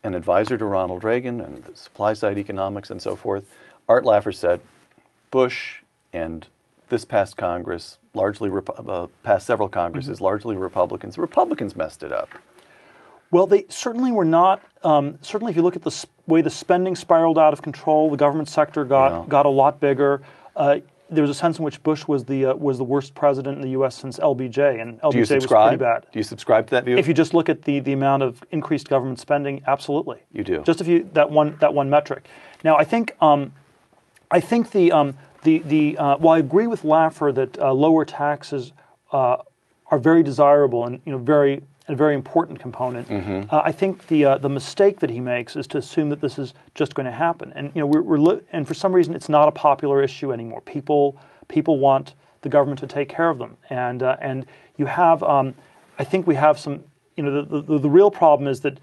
an 0.03 0.13
advisor 0.13 0.57
to 0.57 0.65
Ronald 0.65 1.03
Reagan 1.03 1.41
and 1.41 1.63
supply 1.75 2.13
side 2.13 2.37
economics 2.37 2.89
and 2.89 3.01
so 3.01 3.15
forth, 3.15 3.45
Art 3.87 4.03
Laffer 4.03 4.33
said, 4.33 4.59
Bush 5.31 5.81
and 6.13 6.47
this 6.89 7.05
past 7.05 7.37
Congress, 7.37 7.97
largely 8.13 8.49
uh, 8.77 9.07
past 9.23 9.45
several 9.45 9.69
Congresses, 9.69 10.17
mm-hmm. 10.17 10.23
largely 10.23 10.55
Republicans. 10.55 11.15
The 11.15 11.21
Republicans 11.21 11.75
messed 11.75 12.03
it 12.03 12.11
up. 12.11 12.29
Well, 13.31 13.47
they 13.47 13.65
certainly 13.69 14.11
were 14.11 14.25
not. 14.25 14.61
Um, 14.83 15.17
certainly, 15.21 15.51
if 15.51 15.57
you 15.57 15.63
look 15.63 15.75
at 15.75 15.83
the 15.83 15.91
sp- 15.91 16.11
way 16.27 16.41
the 16.41 16.49
spending 16.49 16.95
spiraled 16.95 17.37
out 17.37 17.53
of 17.53 17.61
control, 17.61 18.09
the 18.09 18.17
government 18.17 18.49
sector 18.49 18.85
got 18.85 19.11
yeah. 19.11 19.25
got 19.27 19.45
a 19.45 19.49
lot 19.49 19.79
bigger. 19.79 20.21
Uh, 20.55 20.79
there 21.09 21.21
was 21.21 21.31
a 21.31 21.33
sense 21.33 21.57
in 21.57 21.63
which 21.63 21.81
Bush 21.83 22.07
was 22.07 22.25
the 22.25 22.47
uh, 22.47 22.55
was 22.55 22.77
the 22.77 22.83
worst 22.83 23.15
president 23.15 23.57
in 23.57 23.61
the 23.61 23.71
U.S. 23.71 23.95
since 23.95 24.17
LBJ, 24.19 24.81
and 24.81 24.99
LBJ 25.01 25.35
was 25.35 25.45
pretty 25.45 25.77
bad. 25.77 26.05
Do 26.11 26.19
you 26.19 26.23
subscribe 26.23 26.67
to 26.67 26.71
that 26.71 26.85
view? 26.85 26.97
If 26.97 27.07
you 27.07 27.13
just 27.13 27.33
look 27.33 27.49
at 27.49 27.63
the 27.63 27.79
the 27.79 27.93
amount 27.93 28.23
of 28.23 28.43
increased 28.51 28.87
government 28.87 29.19
spending, 29.19 29.61
absolutely. 29.67 30.19
You 30.31 30.43
do. 30.43 30.61
Just 30.63 30.81
if 30.81 30.87
you 30.87 31.09
that 31.13 31.29
one 31.29 31.57
that 31.59 31.73
one 31.73 31.89
metric. 31.89 32.27
Now, 32.63 32.77
I 32.77 32.83
think 32.83 33.15
um, 33.21 33.53
I 34.31 34.39
think 34.39 34.71
the 34.71 34.91
um, 34.91 35.17
the, 35.43 35.59
the, 35.59 35.97
uh, 35.97 36.17
while 36.17 36.35
I 36.35 36.39
agree 36.39 36.67
with 36.67 36.83
Laffer 36.83 37.33
that 37.35 37.57
uh, 37.59 37.71
lower 37.71 38.03
taxes 38.03 38.73
uh, 39.11 39.37
are 39.89 39.99
very 39.99 40.23
desirable 40.23 40.85
and 40.85 40.99
you 41.05 41.11
know 41.11 41.17
very 41.17 41.61
a 41.87 41.95
very 41.95 42.15
important 42.15 42.59
component. 42.59 43.07
Mm-hmm. 43.07 43.53
Uh, 43.53 43.61
I 43.63 43.71
think 43.71 44.07
the 44.07 44.25
uh, 44.25 44.37
the 44.37 44.49
mistake 44.49 44.99
that 44.99 45.09
he 45.09 45.19
makes 45.19 45.55
is 45.55 45.67
to 45.67 45.77
assume 45.77 46.09
that 46.09 46.21
this 46.21 46.37
is 46.37 46.53
just 46.75 46.95
going 46.95 47.05
to 47.05 47.11
happen, 47.11 47.53
and 47.55 47.71
you 47.73 47.81
know 47.81 47.87
we're, 47.87 48.01
we're 48.01 48.17
li- 48.17 48.41
and 48.51 48.67
for 48.67 48.73
some 48.73 48.93
reason 48.93 49.13
it's 49.13 49.29
not 49.29 49.47
a 49.47 49.51
popular 49.51 50.03
issue 50.03 50.33
anymore. 50.33 50.61
People 50.61 51.17
people 51.47 51.79
want 51.79 52.13
the 52.41 52.49
government 52.49 52.79
to 52.79 52.87
take 52.87 53.09
care 53.09 53.29
of 53.29 53.37
them, 53.37 53.57
and 53.69 54.03
uh, 54.03 54.17
and 54.21 54.45
you 54.77 54.85
have 54.85 55.23
um, 55.23 55.55
I 55.97 56.03
think 56.03 56.27
we 56.27 56.35
have 56.35 56.59
some 56.59 56.83
you 57.15 57.23
know 57.23 57.41
the, 57.43 57.61
the 57.61 57.79
the 57.79 57.89
real 57.89 58.11
problem 58.11 58.47
is 58.47 58.61
that 58.61 58.79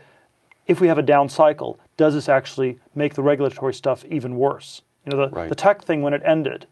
if 0.67 0.81
we 0.81 0.88
have 0.88 0.99
a 0.99 1.03
down 1.03 1.29
cycle, 1.29 1.79
does 1.97 2.14
this 2.14 2.29
actually 2.29 2.79
make 2.95 3.14
the 3.14 3.23
regulatory 3.23 3.75
stuff 3.75 4.05
even 4.07 4.37
worse? 4.37 4.83
You 5.05 5.12
know, 5.12 5.27
the, 5.27 5.37
right. 5.37 5.49
the 5.49 5.55
tech 5.55 5.85
thing 5.85 6.01
when 6.01 6.14
it 6.14 6.23
ended, 6.25 6.67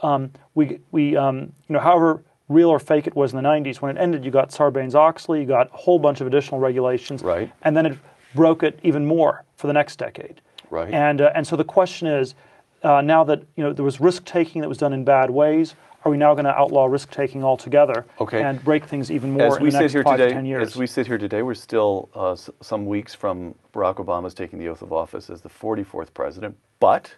um, 0.00 0.32
we, 0.54 0.80
we 0.90 1.16
um, 1.16 1.52
you 1.68 1.74
know, 1.74 1.80
however 1.80 2.22
real 2.48 2.68
or 2.68 2.78
fake 2.78 3.06
it 3.06 3.16
was 3.16 3.32
in 3.32 3.42
the 3.42 3.48
90s, 3.48 3.76
when 3.76 3.96
it 3.96 4.00
ended, 4.00 4.24
you 4.24 4.30
got 4.30 4.50
Sarbanes-Oxley, 4.50 5.40
you 5.40 5.46
got 5.46 5.70
a 5.72 5.76
whole 5.76 5.98
bunch 5.98 6.20
of 6.20 6.26
additional 6.26 6.60
regulations, 6.60 7.22
right. 7.22 7.50
and 7.62 7.76
then 7.76 7.86
it 7.86 7.98
broke 8.34 8.62
it 8.62 8.78
even 8.82 9.06
more 9.06 9.44
for 9.56 9.66
the 9.66 9.72
next 9.72 9.96
decade. 9.96 10.40
Right. 10.70 10.92
And, 10.92 11.20
uh, 11.20 11.32
and 11.34 11.46
so 11.46 11.56
the 11.56 11.64
question 11.64 12.06
is, 12.08 12.34
uh, 12.82 13.00
now 13.00 13.24
that 13.24 13.42
you 13.56 13.64
know 13.64 13.72
there 13.72 13.84
was 13.84 13.98
risk 13.98 14.26
taking 14.26 14.60
that 14.60 14.68
was 14.68 14.76
done 14.76 14.92
in 14.92 15.04
bad 15.04 15.30
ways, 15.30 15.74
are 16.04 16.10
we 16.10 16.18
now 16.18 16.34
going 16.34 16.44
to 16.44 16.54
outlaw 16.54 16.84
risk 16.84 17.10
taking 17.10 17.42
altogether 17.42 18.04
okay. 18.20 18.42
and 18.42 18.62
break 18.62 18.84
things 18.84 19.10
even 19.10 19.30
more 19.32 19.56
as 19.56 19.58
we 19.58 19.70
sit 19.70 19.90
five 20.04 20.18
today, 20.18 20.28
to 20.28 20.34
ten 20.34 20.44
years? 20.44 20.68
As 20.68 20.76
we 20.76 20.86
sit 20.86 21.06
here 21.06 21.16
today, 21.16 21.40
we're 21.40 21.54
still 21.54 22.10
uh, 22.14 22.32
s- 22.32 22.50
some 22.60 22.84
weeks 22.84 23.14
from 23.14 23.54
Barack 23.72 24.04
Obama's 24.04 24.34
taking 24.34 24.58
the 24.58 24.68
oath 24.68 24.82
of 24.82 24.92
office 24.92 25.30
as 25.30 25.40
the 25.40 25.48
44th 25.48 26.12
president, 26.12 26.58
but 26.78 27.14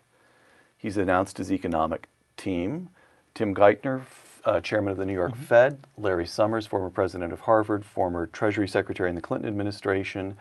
He's 0.76 0.96
announced 0.96 1.38
his 1.38 1.50
economic 1.50 2.08
team. 2.36 2.90
Tim 3.34 3.54
Geithner, 3.54 4.02
uh, 4.46 4.60
chairman 4.60 4.92
of 4.92 4.96
the 4.96 5.04
New 5.04 5.12
York 5.12 5.32
mm-hmm. 5.32 5.42
Fed, 5.42 5.78
Larry 5.98 6.26
Summers, 6.26 6.66
former 6.66 6.88
president 6.88 7.32
of 7.32 7.40
Harvard, 7.40 7.84
former 7.84 8.26
Treasury 8.28 8.68
Secretary 8.68 9.08
in 9.08 9.14
the 9.14 9.20
Clinton 9.20 9.48
administration. 9.48 10.36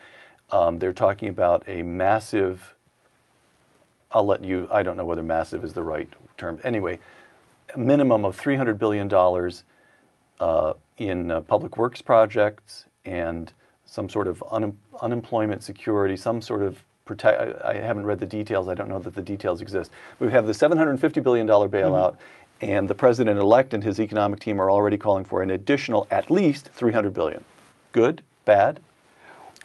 Um, 0.51 0.77
they're 0.77 0.93
talking 0.93 1.27
about 1.27 1.63
a 1.67 1.81
massive, 1.81 2.75
I'll 4.11 4.25
let 4.25 4.43
you, 4.43 4.67
I 4.71 4.83
don't 4.83 4.95
know 4.95 5.05
whether 5.05 5.23
massive 5.23 5.63
is 5.63 5.73
the 5.73 5.83
right 5.83 6.07
term. 6.37 6.59
Anyway, 6.63 6.99
a 7.73 7.79
minimum 7.79 8.25
of 8.25 8.39
$300 8.39 8.77
billion 8.77 9.11
uh, 10.39 10.73
in 10.97 11.31
uh, 11.31 11.41
public 11.41 11.77
works 11.77 12.01
projects 12.01 12.85
and 13.05 13.51
some 13.85 14.07
sort 14.07 14.27
of 14.27 14.43
un- 14.51 14.77
unemployment 15.01 15.63
security, 15.63 16.15
some 16.15 16.41
sort 16.41 16.61
of 16.61 16.83
protect. 17.05 17.63
I, 17.63 17.71
I, 17.71 17.73
haven't 17.75 18.05
read 18.05 18.19
the 18.19 18.25
details. 18.25 18.67
I 18.67 18.73
don't 18.73 18.89
know 18.89 18.99
that 18.99 19.13
the 19.13 19.21
details 19.21 19.61
exist. 19.61 19.91
We 20.19 20.31
have 20.31 20.47
the 20.47 20.53
750 20.53 21.19
billion 21.21 21.45
dollar 21.45 21.69
bailout, 21.69 22.13
mm-hmm. 22.13 22.44
And 22.61 22.87
the 22.87 22.95
president-elect 22.95 23.73
and 23.73 23.83
his 23.83 23.99
economic 23.99 24.39
team 24.39 24.61
are 24.61 24.71
already 24.71 24.97
calling 24.97 25.25
for 25.25 25.41
an 25.41 25.51
additional 25.51 26.07
at 26.11 26.31
least 26.31 26.69
300 26.73 27.13
billion. 27.13 27.43
Good, 27.91 28.21
bad. 28.45 28.79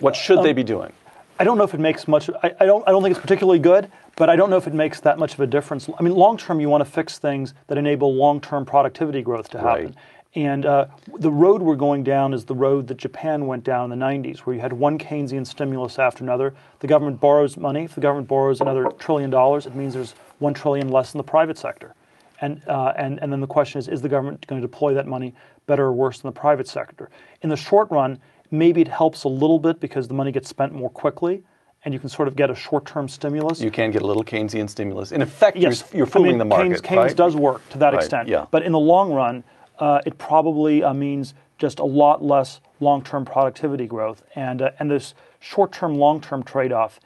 What 0.00 0.16
should 0.16 0.38
um, 0.38 0.44
they 0.44 0.53
be 0.53 0.64
doing? 0.64 0.92
I 1.38 1.44
don't 1.44 1.57
know 1.57 1.64
if 1.64 1.74
it 1.74 1.81
makes 1.81 2.07
much. 2.07 2.29
I, 2.42 2.53
I, 2.61 2.66
don't. 2.66 2.87
I 2.87 2.90
don't 2.90 3.03
think 3.03 3.16
it's 3.16 3.22
particularly 3.22 3.59
good, 3.59 3.90
but 4.16 4.29
I 4.29 4.37
don't 4.37 4.50
know 4.50 4.57
if 4.57 4.66
it 4.66 4.74
makes 4.74 5.00
that 5.00 5.18
much 5.18 5.35
of 5.35 5.40
a 5.40 5.46
difference. 5.46 5.88
I 5.98 6.03
mean, 6.03 6.14
long 6.14 6.37
term, 6.37 6.61
you 6.61 6.68
want 6.68 6.85
to 6.85 6.90
fix 6.90 7.18
things 7.18 7.55
that 7.68 7.79
enable 7.79 8.14
long-term 8.14 8.66
productivity 8.66 9.22
growth 9.22 9.48
to 9.50 9.59
happen. 9.59 9.87
Right. 9.87 9.94
And 10.35 10.64
uh, 10.64 10.87
the 11.18 11.31
road 11.31 11.61
we're 11.61 11.74
going 11.74 12.05
down 12.05 12.35
is 12.35 12.44
the 12.44 12.55
road 12.55 12.87
that 12.88 12.98
Japan 12.98 13.46
went 13.46 13.64
down 13.64 13.90
in 13.90 13.98
the 13.98 14.05
90s, 14.05 14.40
where 14.40 14.55
you 14.55 14.61
had 14.61 14.72
one 14.72 14.96
Keynesian 14.96 15.44
stimulus 15.44 15.98
after 15.98 16.22
another. 16.22 16.55
The 16.79 16.87
government 16.87 17.18
borrows 17.18 17.57
money. 17.57 17.85
If 17.85 17.96
the 17.96 18.00
government 18.00 18.29
borrows 18.29 18.61
another 18.61 18.90
trillion 18.98 19.31
dollars, 19.31 19.66
it 19.66 19.74
means 19.74 19.94
there's 19.94 20.14
one 20.38 20.55
trillion 20.55 20.88
less 20.88 21.14
in 21.14 21.18
the 21.18 21.24
private 21.24 21.59
sector. 21.59 21.94
And, 22.40 22.62
uh, 22.66 22.92
and, 22.96 23.18
and 23.20 23.33
then 23.33 23.40
the 23.40 23.46
question 23.46 23.79
is, 23.79 23.88
is 23.88 24.00
the 24.00 24.09
government 24.09 24.46
going 24.46 24.61
to 24.61 24.66
deploy 24.66 24.94
that 24.94 25.07
money 25.07 25.35
better 25.66 25.85
or 25.85 25.92
worse 25.92 26.20
than 26.20 26.33
the 26.33 26.38
private 26.40 26.66
sector? 26.66 27.11
In 27.42 27.50
the 27.50 27.57
short 27.57 27.90
run, 27.90 28.18
maybe 28.50 28.81
it 28.81 28.88
helps 28.88 29.24
a 29.24 29.29
little 29.29 29.59
bit 29.59 29.81
because 29.81 30.09
the 30.09 30.14
money 30.14 30.33
gets 30.33 30.48
spent 30.48 30.72
more 30.72 30.90
quickly 30.90 31.42
and 31.85 31.94
you 31.94 32.00
can 32.00 32.09
sort 32.09 32.29
of 32.29 32.37
get 32.37 32.50
a 32.50 32.55
short-term 32.55 33.09
stimulus. 33.09 33.61
You 33.61 33.70
can 33.70 33.90
get 33.90 34.03
a 34.03 34.07
little 34.07 34.24
Keynesian 34.24 34.68
stimulus. 34.68 35.12
In 35.12 35.22
effect, 35.22 35.57
yes. 35.57 35.85
you're, 35.90 35.98
you're 35.98 36.07
fooling 36.07 36.31
I 36.31 36.33
mean, 36.33 36.38
the 36.38 36.44
market. 36.44 36.68
Keynes, 36.68 36.81
Keynes 36.83 36.98
right? 36.98 37.16
does 37.16 37.37
work 37.37 37.66
to 37.70 37.79
that 37.79 37.94
right. 37.94 38.03
extent. 38.03 38.29
Yeah. 38.29 38.46
But 38.50 38.64
in 38.64 38.72
the 38.72 38.79
long 38.79 39.12
run, 39.12 39.44
uh, 39.79 40.00
it 40.05 40.18
probably 40.18 40.83
uh, 40.83 40.92
means 40.92 41.35
just 41.59 41.79
a 41.79 41.85
lot 41.85 42.22
less 42.22 42.61
long-term 42.81 43.24
productivity 43.24 43.87
growth, 43.87 44.22
and 44.35 44.62
uh, 44.62 44.70
and 44.79 44.90
this 44.90 45.14
short-term, 45.40 45.94
long-term 45.96 46.42
trade-off 46.42 47.00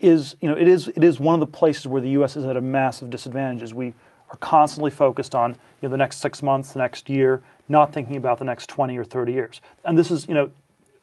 is 0.00 0.36
you 0.40 0.48
know 0.48 0.56
it 0.56 0.66
is 0.68 0.88
it 0.88 1.04
is 1.04 1.20
one 1.20 1.34
of 1.34 1.40
the 1.40 1.46
places 1.46 1.86
where 1.86 2.00
the 2.00 2.10
U.S. 2.10 2.36
is 2.36 2.44
at 2.44 2.56
a 2.56 2.60
massive 2.60 3.10
disadvantage. 3.10 3.62
As 3.62 3.74
we 3.74 3.94
are 4.30 4.36
constantly 4.36 4.90
focused 4.90 5.34
on 5.34 5.52
you 5.52 5.56
know 5.82 5.88
the 5.88 5.96
next 5.96 6.18
six 6.18 6.42
months, 6.42 6.72
the 6.72 6.78
next 6.78 7.08
year, 7.08 7.42
not 7.68 7.92
thinking 7.92 8.16
about 8.16 8.38
the 8.38 8.44
next 8.44 8.68
20 8.68 8.96
or 8.96 9.04
30 9.04 9.32
years. 9.32 9.60
And 9.84 9.98
this 9.98 10.10
is 10.10 10.28
you 10.28 10.34
know 10.34 10.50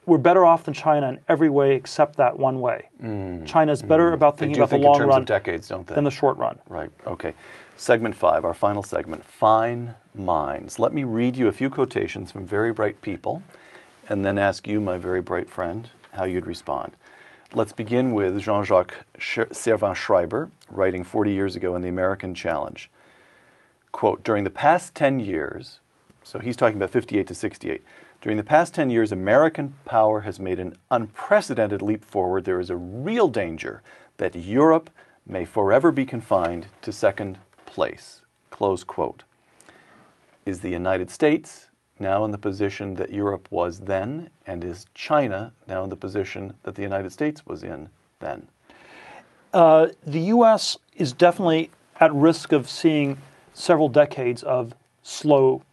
we're 0.06 0.18
better 0.18 0.46
off 0.46 0.64
than 0.64 0.74
China 0.74 1.10
in 1.10 1.20
every 1.28 1.50
way 1.50 1.76
except 1.76 2.16
that 2.16 2.38
one 2.38 2.62
way. 2.62 2.88
Mm. 3.04 3.46
China 3.46 3.72
is 3.72 3.82
better 3.82 4.12
mm. 4.12 4.14
about 4.14 4.38
thinking 4.38 4.58
about 4.58 4.70
think 4.70 4.82
the 4.82 4.88
long 4.88 5.02
run 5.02 5.26
decades, 5.26 5.68
don't 5.68 5.86
they? 5.86 5.96
than 5.96 6.06
the 6.06 6.12
short 6.12 6.38
run. 6.38 6.58
Right. 6.70 6.90
Okay. 7.06 7.34
Segment 7.76 8.16
five, 8.16 8.44
our 8.44 8.56
final 8.56 8.82
segment, 8.82 9.24
fine 9.24 9.94
minds. 10.16 10.80
Let 10.80 10.94
me 10.94 11.04
read 11.04 11.36
you 11.36 11.48
a 11.48 11.52
few 11.52 11.70
quotations 11.70 12.32
from 12.32 12.46
very 12.48 12.74
bright 12.74 13.02
people 13.02 13.44
and 14.10 14.26
then 14.26 14.38
ask 14.38 14.68
you, 14.68 14.80
my 14.80 14.98
very 14.98 15.22
bright 15.22 15.50
friend, 15.50 15.90
how 16.12 16.24
you'd 16.24 16.48
respond. 16.48 16.94
Let's 17.54 17.74
begin 17.74 18.14
with 18.14 18.40
Jean 18.40 18.64
Jacques 18.64 18.96
Servan 19.20 19.94
Schreiber, 19.94 20.50
writing 20.70 21.04
40 21.04 21.32
years 21.32 21.56
ago 21.56 21.76
in 21.76 21.82
The 21.82 21.90
American 21.90 22.34
Challenge. 22.34 22.90
Quote 23.98 24.24
During 24.24 24.44
the 24.44 24.52
past 24.52 24.94
10 24.94 25.20
years, 25.20 25.80
so 26.24 26.38
he's 26.38 26.56
talking 26.56 26.78
about 26.78 26.92
58 26.92 27.26
to 27.26 27.34
68, 27.34 27.84
during 28.22 28.38
the 28.38 28.44
past 28.44 28.76
10 28.76 28.92
years, 28.92 29.12
American 29.12 29.74
power 29.86 30.20
has 30.20 30.40
made 30.40 30.60
an 30.60 30.78
unprecedented 30.92 31.82
leap 31.82 32.06
forward. 32.06 32.46
There 32.46 32.60
is 32.60 32.70
a 32.70 32.76
real 32.76 33.28
danger 33.28 33.82
that 34.18 34.36
Europe 34.36 34.92
may 35.26 35.46
forever 35.46 35.92
be 35.92 36.06
confined 36.06 36.68
to 36.84 36.92
second 36.92 37.40
place. 37.66 38.22
Close 38.52 38.84
quote. 38.84 39.24
Is 40.46 40.60
the 40.60 40.70
United 40.70 41.10
States 41.10 41.70
now 41.98 42.24
in 42.24 42.30
the 42.30 42.38
position 42.38 42.94
that 42.98 43.12
Europe 43.12 43.48
was 43.50 43.80
then, 43.80 44.30
and 44.46 44.64
is 44.64 44.86
China 44.94 45.54
now 45.68 45.84
in 45.84 45.90
the 45.90 45.96
position 45.96 46.54
that 46.62 46.76
the 46.76 46.84
United 46.84 47.12
States 47.12 47.48
was 47.48 47.64
in 47.64 47.90
then? 48.20 48.48
Uh, 49.52 49.88
the 50.06 50.22
U.S. 50.36 50.78
is 50.96 51.14
definitely 51.14 51.72
at 52.00 52.14
risk 52.14 52.52
of 52.52 52.70
seeing 52.70 53.18
several 53.58 53.90
decades 53.90 54.44
of 54.44 54.74
slow 55.02 55.64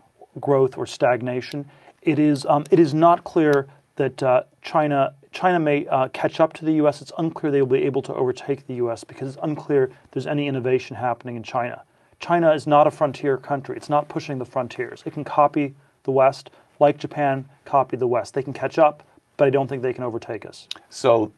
growth 0.41 0.79
or 0.79 0.87
stagnation. 0.87 1.69
It 2.03 2.19
is, 2.19 2.47
um, 2.47 2.65
it 2.71 2.81
is 2.81 2.95
not 2.95 3.25
clear 3.25 3.67
that 3.97 4.23
uh, 4.23 4.43
China 4.63 5.15
China 5.31 5.59
may 5.59 5.85
uh, 5.89 6.07
catch 6.09 6.39
up 6.39 6.53
to 6.55 6.65
the 6.65 6.75
U.S. 6.75 7.03
It's 7.03 7.13
unclear 7.19 7.51
they 7.51 7.61
will 7.61 7.77
be 7.77 7.83
able 7.83 8.03
to 8.03 8.15
overtake 8.15 8.69
the 8.69 8.75
U.S. 8.75 9.03
because 9.03 9.29
it's 9.29 9.39
unclear 9.43 9.91
there's 10.13 10.29
any 10.29 10.47
innovation 10.47 10.95
happening 10.95 11.35
in 11.35 11.43
China. 11.43 11.83
China 12.21 12.53
is 12.53 12.69
not 12.69 12.87
a 12.87 12.91
frontier 12.91 13.37
country. 13.37 13.77
It's 13.77 13.91
not 13.91 14.09
pushing 14.09 14.39
the 14.39 14.45
frontiers. 14.45 15.03
It 15.05 15.13
can 15.13 15.25
copy 15.25 15.75
the 16.05 16.13
West, 16.13 16.51
like 16.79 16.99
Japan, 16.99 17.47
copy 17.65 17.97
the 17.97 18.07
West. 18.07 18.33
They 18.35 18.45
can 18.45 18.53
catch 18.53 18.79
up, 18.79 19.03
but 19.37 19.49
I 19.49 19.51
don't 19.51 19.67
think 19.67 19.83
they 19.83 19.93
can 19.93 20.05
overtake 20.05 20.47
us. 20.47 20.69
So, 20.89 21.33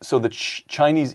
so 0.00 0.18
the 0.18 0.30
Ch- 0.30 0.64
Chinese, 0.66 1.14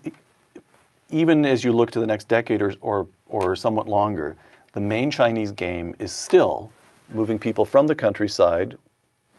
even 1.09 1.43
as 1.43 1.63
you 1.63 1.73
look 1.73 1.89
to 1.91 1.99
the 1.99 2.07
next 2.07 2.27
decade 2.27 2.61
or, 2.61 2.75
or, 2.81 3.07
or 3.31 3.55
somewhat 3.55 3.87
longer, 3.87 4.35
the 4.73 4.79
main 4.79 5.09
Chinese 5.09 5.51
game 5.51 5.95
is 5.99 6.11
still 6.11 6.71
moving 7.09 7.39
people 7.39 7.65
from 7.65 7.87
the 7.87 7.95
countryside 7.95 8.77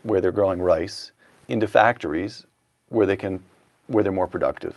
where 0.02 0.20
they're 0.20 0.33
growing 0.33 0.61
rice 0.61 1.12
into 1.48 1.66
factories 1.68 2.44
where 2.88 3.07
they 3.07 3.16
can 3.16 3.40
where 3.87 4.02
they're 4.02 4.12
more 4.12 4.26
productive. 4.28 4.74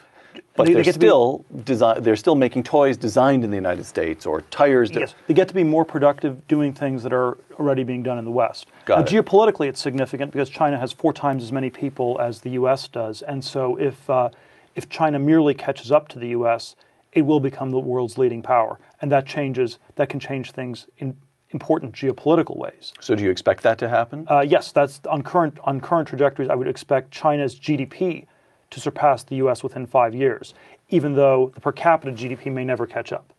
But 0.56 0.65
They- 0.65 0.71
they 0.71 0.73
they're 0.75 0.84
get 0.84 0.93
to 0.93 0.99
be- 0.99 1.06
still 1.08 1.45
design, 1.63 2.04
they're 2.04 2.15
still 2.17 2.36
making 2.36 2.63
toys 2.63 2.97
designed 2.97 3.43
in 3.45 3.49
the 3.49 3.56
United 3.56 3.86
States 3.86 4.25
or 4.25 4.41
tires. 4.41 4.91
that- 4.91 4.99
Yes, 5.01 5.15
they 5.28 5.34
get 5.34 5.47
to 5.47 5.54
be 5.54 5.63
more 5.63 5.86
productive 5.86 6.45
doing 6.47 6.73
things 6.73 7.04
that 7.04 7.13
are 7.13 7.38
already 7.60 7.84
being 7.84 8.04
done 8.04 8.17
in 8.17 8.25
the 8.25 8.32
West. 8.32 8.67
Got 8.86 8.97
now, 8.99 9.04
it. 9.04 9.23
geopolitically, 9.25 9.67
it's 9.67 9.80
significant 9.80 10.32
because 10.32 10.49
China 10.49 10.78
has 10.78 10.91
four 10.91 11.13
times 11.13 11.43
as 11.43 11.51
many 11.51 11.69
people 11.69 12.19
as 12.19 12.41
the 12.41 12.49
U.S. 12.51 12.88
does, 12.89 13.21
and 13.21 13.43
so 13.43 13.78
if 13.78 14.10
uh, 14.10 14.30
if 14.75 14.89
China 14.89 15.19
merely 15.19 15.54
catches 15.54 15.91
up 15.91 16.08
to 16.10 16.19
the 16.19 16.30
U.S., 16.30 16.75
it 17.15 17.21
will 17.21 17.39
become 17.39 17.71
the 17.71 17.80
world's 17.80 18.17
leading 18.17 18.43
power, 18.43 18.78
and 19.01 19.12
that 19.12 19.25
changes. 19.25 19.80
That 19.95 20.10
can 20.10 20.19
change 20.19 20.51
things 20.51 20.86
in 20.97 21.17
important 21.51 21.93
geopolitical 21.93 22.58
ways. 22.58 22.93
So 22.99 23.15
do 23.15 23.23
you 23.23 23.32
expect 23.32 23.63
that 23.63 23.78
to 23.80 23.89
happen? 23.89 24.28
Uh, 24.30 24.41
yes, 24.41 24.71
that's 24.71 24.99
on 25.10 25.23
current 25.23 25.58
on 25.63 25.80
current 25.80 26.08
trajectories. 26.08 26.49
I 26.49 26.56
would 26.56 26.67
expect 26.67 27.12
China's 27.12 27.58
GDP 27.58 28.28
to 28.69 28.80
surpass 28.80 29.23
the 29.23 29.38
U.S. 29.38 29.63
within 29.63 29.88
five 29.88 30.13
years, 30.13 30.54
even 30.89 31.15
though 31.15 31.51
the 31.56 31.62
per 31.62 31.71
capita 31.71 32.12
GDP 32.12 32.51
may 32.51 32.65
never 32.65 32.86
catch 32.86 33.13
up. 33.13 33.32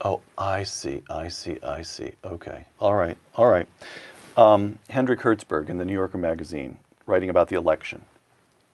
Oh, 0.00 0.20
I 0.36 0.62
see, 0.62 1.02
I 1.08 1.28
see, 1.28 1.58
I 1.62 1.82
see. 1.82 2.12
Okay. 2.24 2.64
All 2.80 2.94
right, 2.94 3.16
all 3.36 3.46
right. 3.46 3.66
Um, 4.36 4.78
Hendrik 4.90 5.20
Hertzberg 5.20 5.68
in 5.68 5.78
the 5.78 5.84
New 5.84 5.94
Yorker 5.94 6.18
magazine, 6.18 6.78
writing 7.06 7.30
about 7.30 7.48
the 7.48 7.56
election. 7.56 8.02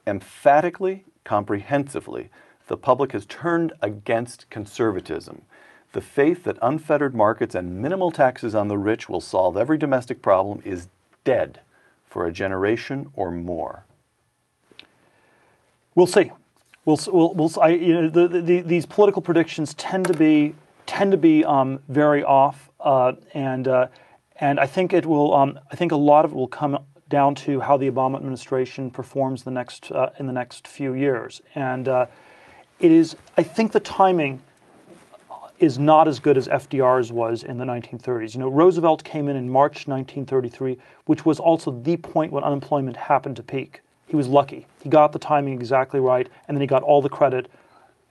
Emphatically, 0.07 1.05
comprehensively, 1.25 2.29
the 2.69 2.77
public 2.77 3.13
has 3.13 3.27
turned 3.27 3.73
against 3.81 4.49
conservatism. 4.51 5.43
The 5.93 6.01
faith 6.01 6.45
that 6.45 6.57
unfettered 6.63 7.15
markets 7.15 7.55
and 7.55 7.81
minimal 7.81 8.11
taxes 8.11 8.55
on 8.55 8.69
the 8.69 8.79
rich 8.79 9.09
will 9.09 9.21
solve 9.21 9.57
every 9.57 9.77
domestic 9.77 10.23
problem 10.23 10.63
is 10.65 10.89
dead 11.25 11.61
for 12.07 12.27
a 12.27 12.33
generation 12.33 13.11
or 13.15 13.31
more. 13.31 13.85
We'll 15.95 16.07
see. 16.07 16.33
We'll, 16.85 16.99
we'll, 17.09 17.35
we'll 17.35 17.53
I, 17.61 17.69
you 17.69 18.03
know, 18.03 18.09
the, 18.09 18.41
the, 18.41 18.61
these 18.63 18.87
political 18.87 19.23
predictions 19.23 19.75
tend 19.75 20.07
to 20.07 20.15
be 20.15 20.55
tend 20.87 21.13
to 21.13 21.19
be 21.19 21.45
um, 21.45 21.81
very 21.89 22.25
off, 22.25 22.71
uh, 22.81 23.13
and 23.35 23.69
uh, 23.69 23.87
and 24.41 24.59
I 24.59 24.67
think 24.67 24.93
it 24.93 25.07
will. 25.07 25.33
Um, 25.35 25.61
I 25.71 25.77
think 25.77 25.93
a 25.93 25.97
lot 25.97 26.25
of 26.25 26.33
it 26.33 26.35
will 26.35 26.49
come 26.49 26.79
down 27.09 27.35
to 27.35 27.61
how 27.61 27.77
the 27.77 27.89
Obama 27.91 28.17
administration 28.17 28.91
performs 28.91 29.45
the 29.45 29.51
next 29.51 29.93
uh, 29.93 30.11
in 30.19 30.27
the 30.27 30.33
next 30.33 30.67
few 30.67 30.95
years, 30.95 31.41
and 31.55 31.87
uh, 31.87 32.07
it 32.81 32.91
is. 32.91 33.17
I 33.37 33.43
think 33.43 33.73
the 33.73 33.81
timing 33.81 34.41
is 35.63 35.79
not 35.79 36.09
as 36.09 36.19
good 36.19 36.37
as 36.37 36.49
FDR's 36.49 37.13
was 37.13 37.45
in 37.45 37.57
the 37.57 37.65
1930s. 37.65 38.35
You 38.35 38.41
know, 38.41 38.49
Roosevelt 38.49 39.05
came 39.05 39.29
in 39.29 39.37
in 39.37 39.49
March 39.49 39.87
1933, 39.87 40.77
which 41.05 41.25
was 41.25 41.39
also 41.39 41.71
the 41.71 41.97
point 41.97 42.33
when 42.33 42.43
unemployment 42.43 42.97
happened 42.97 43.37
to 43.37 43.45
peak. 43.45 43.81
He 44.09 44.17
was 44.17 44.27
lucky. 44.27 44.67
He 44.83 44.89
got 44.89 45.13
the 45.13 45.21
timing 45.21 45.55
exactly 45.55 46.01
right, 46.01 46.29
and 46.49 46.57
then 46.57 46.61
he 46.61 46.67
got 46.67 46.83
all 46.83 47.01
the 47.01 47.09
credit, 47.09 47.49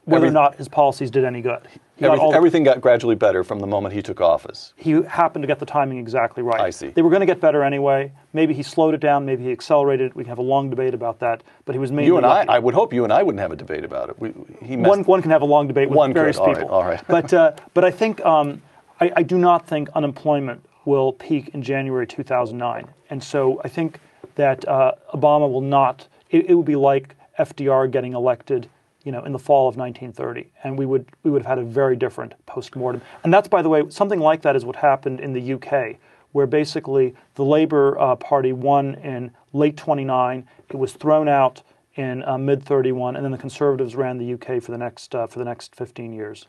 whether 0.05 0.25
or 0.27 0.31
not 0.31 0.55
his 0.55 0.69
policies 0.69 1.11
did 1.11 1.25
any 1.25 1.41
good. 1.41 1.67
He, 2.01 2.07
got 2.07 2.17
Everyth- 2.17 2.21
all 2.21 2.31
the- 2.31 2.37
everything 2.37 2.63
got 2.63 2.81
gradually 2.81 3.13
better 3.13 3.43
from 3.43 3.59
the 3.59 3.67
moment 3.67 3.93
he 3.93 4.01
took 4.01 4.19
office. 4.21 4.73
he 4.75 5.03
happened 5.03 5.43
to 5.43 5.47
get 5.47 5.59
the 5.59 5.67
timing 5.67 5.99
exactly 5.99 6.41
right. 6.41 6.59
I 6.59 6.71
see. 6.71 6.87
They 6.87 7.03
were 7.03 7.11
going 7.11 7.19
to 7.19 7.27
get 7.27 7.39
better 7.39 7.63
anyway. 7.63 8.11
Maybe 8.33 8.55
he 8.55 8.63
slowed 8.63 8.95
it 8.95 9.01
down. 9.01 9.23
Maybe 9.23 9.43
he 9.43 9.51
accelerated 9.51 10.07
it. 10.07 10.15
We 10.15 10.23
can 10.23 10.29
have 10.29 10.39
a 10.39 10.41
long 10.41 10.71
debate 10.71 10.95
about 10.95 11.19
that. 11.19 11.43
But 11.65 11.75
he 11.75 11.79
was 11.79 11.91
mainly 11.91 12.07
You 12.07 12.17
and 12.17 12.25
I, 12.25 12.39
lucky. 12.39 12.49
I 12.49 12.57
would 12.57 12.73
hope 12.73 12.91
you 12.91 13.03
and 13.03 13.13
I 13.13 13.21
wouldn't 13.21 13.39
have 13.39 13.51
a 13.51 13.55
debate 13.55 13.83
about 13.85 14.09
it. 14.09 14.19
We, 14.19 14.33
he 14.63 14.75
messed 14.77 14.89
one, 14.89 15.03
one 15.03 15.21
can 15.21 15.29
have 15.29 15.43
a 15.43 15.45
long 15.45 15.67
debate 15.67 15.89
with 15.89 15.97
One 15.97 16.09
could, 16.09 16.15
various 16.19 16.37
all 16.37 16.47
right, 16.47 16.55
people. 16.57 16.69
all 16.71 16.83
right. 16.83 17.01
but 17.07 17.31
uh, 17.35 17.51
but 17.75 17.85
I 17.85 17.91
think 17.91 18.25
um, 18.25 18.63
I, 18.99 19.11
I 19.17 19.21
do 19.23 19.37
not 19.37 19.67
think 19.67 19.87
unemployment 19.93 20.65
will 20.85 21.13
peak 21.13 21.49
in 21.53 21.61
January 21.61 22.07
2009, 22.07 22.87
and 23.11 23.23
so 23.23 23.61
I 23.63 23.67
think 23.67 23.99
that 24.35 24.67
uh, 24.67 24.93
Obama 25.13 25.47
will 25.51 25.61
not. 25.61 26.07
It, 26.31 26.49
it 26.49 26.55
would 26.55 26.65
be 26.65 26.75
like 26.75 27.15
FDR 27.37 27.91
getting 27.91 28.13
elected, 28.13 28.67
you 29.03 29.11
know, 29.11 29.23
in 29.23 29.31
the 29.31 29.39
fall 29.39 29.67
of 29.67 29.77
1930, 29.77 30.51
and 30.63 30.77
we 30.77 30.85
would 30.85 31.05
we 31.23 31.31
would 31.31 31.41
have 31.43 31.57
had 31.57 31.59
a 31.59 31.63
very 31.63 31.95
different 31.95 32.33
postmortem. 32.45 33.01
And 33.23 33.33
that's, 33.33 33.47
by 33.47 33.61
the 33.61 33.69
way, 33.69 33.89
something 33.89 34.19
like 34.19 34.41
that 34.43 34.55
is 34.55 34.65
what 34.65 34.75
happened 34.75 35.19
in 35.19 35.33
the 35.33 35.53
UK, 35.53 35.97
where 36.31 36.45
basically 36.45 37.15
the 37.35 37.45
Labour 37.45 37.99
uh, 37.99 38.15
Party 38.15 38.53
won 38.53 38.95
in 38.95 39.31
late 39.53 39.77
29. 39.77 40.47
It 40.69 40.75
was 40.75 40.93
thrown 40.93 41.27
out 41.27 41.61
in 41.95 42.23
uh, 42.23 42.37
mid 42.37 42.63
31, 42.63 43.15
and 43.15 43.25
then 43.25 43.31
the 43.31 43.37
Conservatives 43.37 43.95
ran 43.95 44.17
the 44.17 44.33
UK 44.33 44.61
for 44.61 44.71
the 44.71 44.77
next 44.77 45.15
uh, 45.15 45.27
for 45.27 45.39
the 45.39 45.45
next 45.45 45.75
15 45.75 46.13
years. 46.13 46.45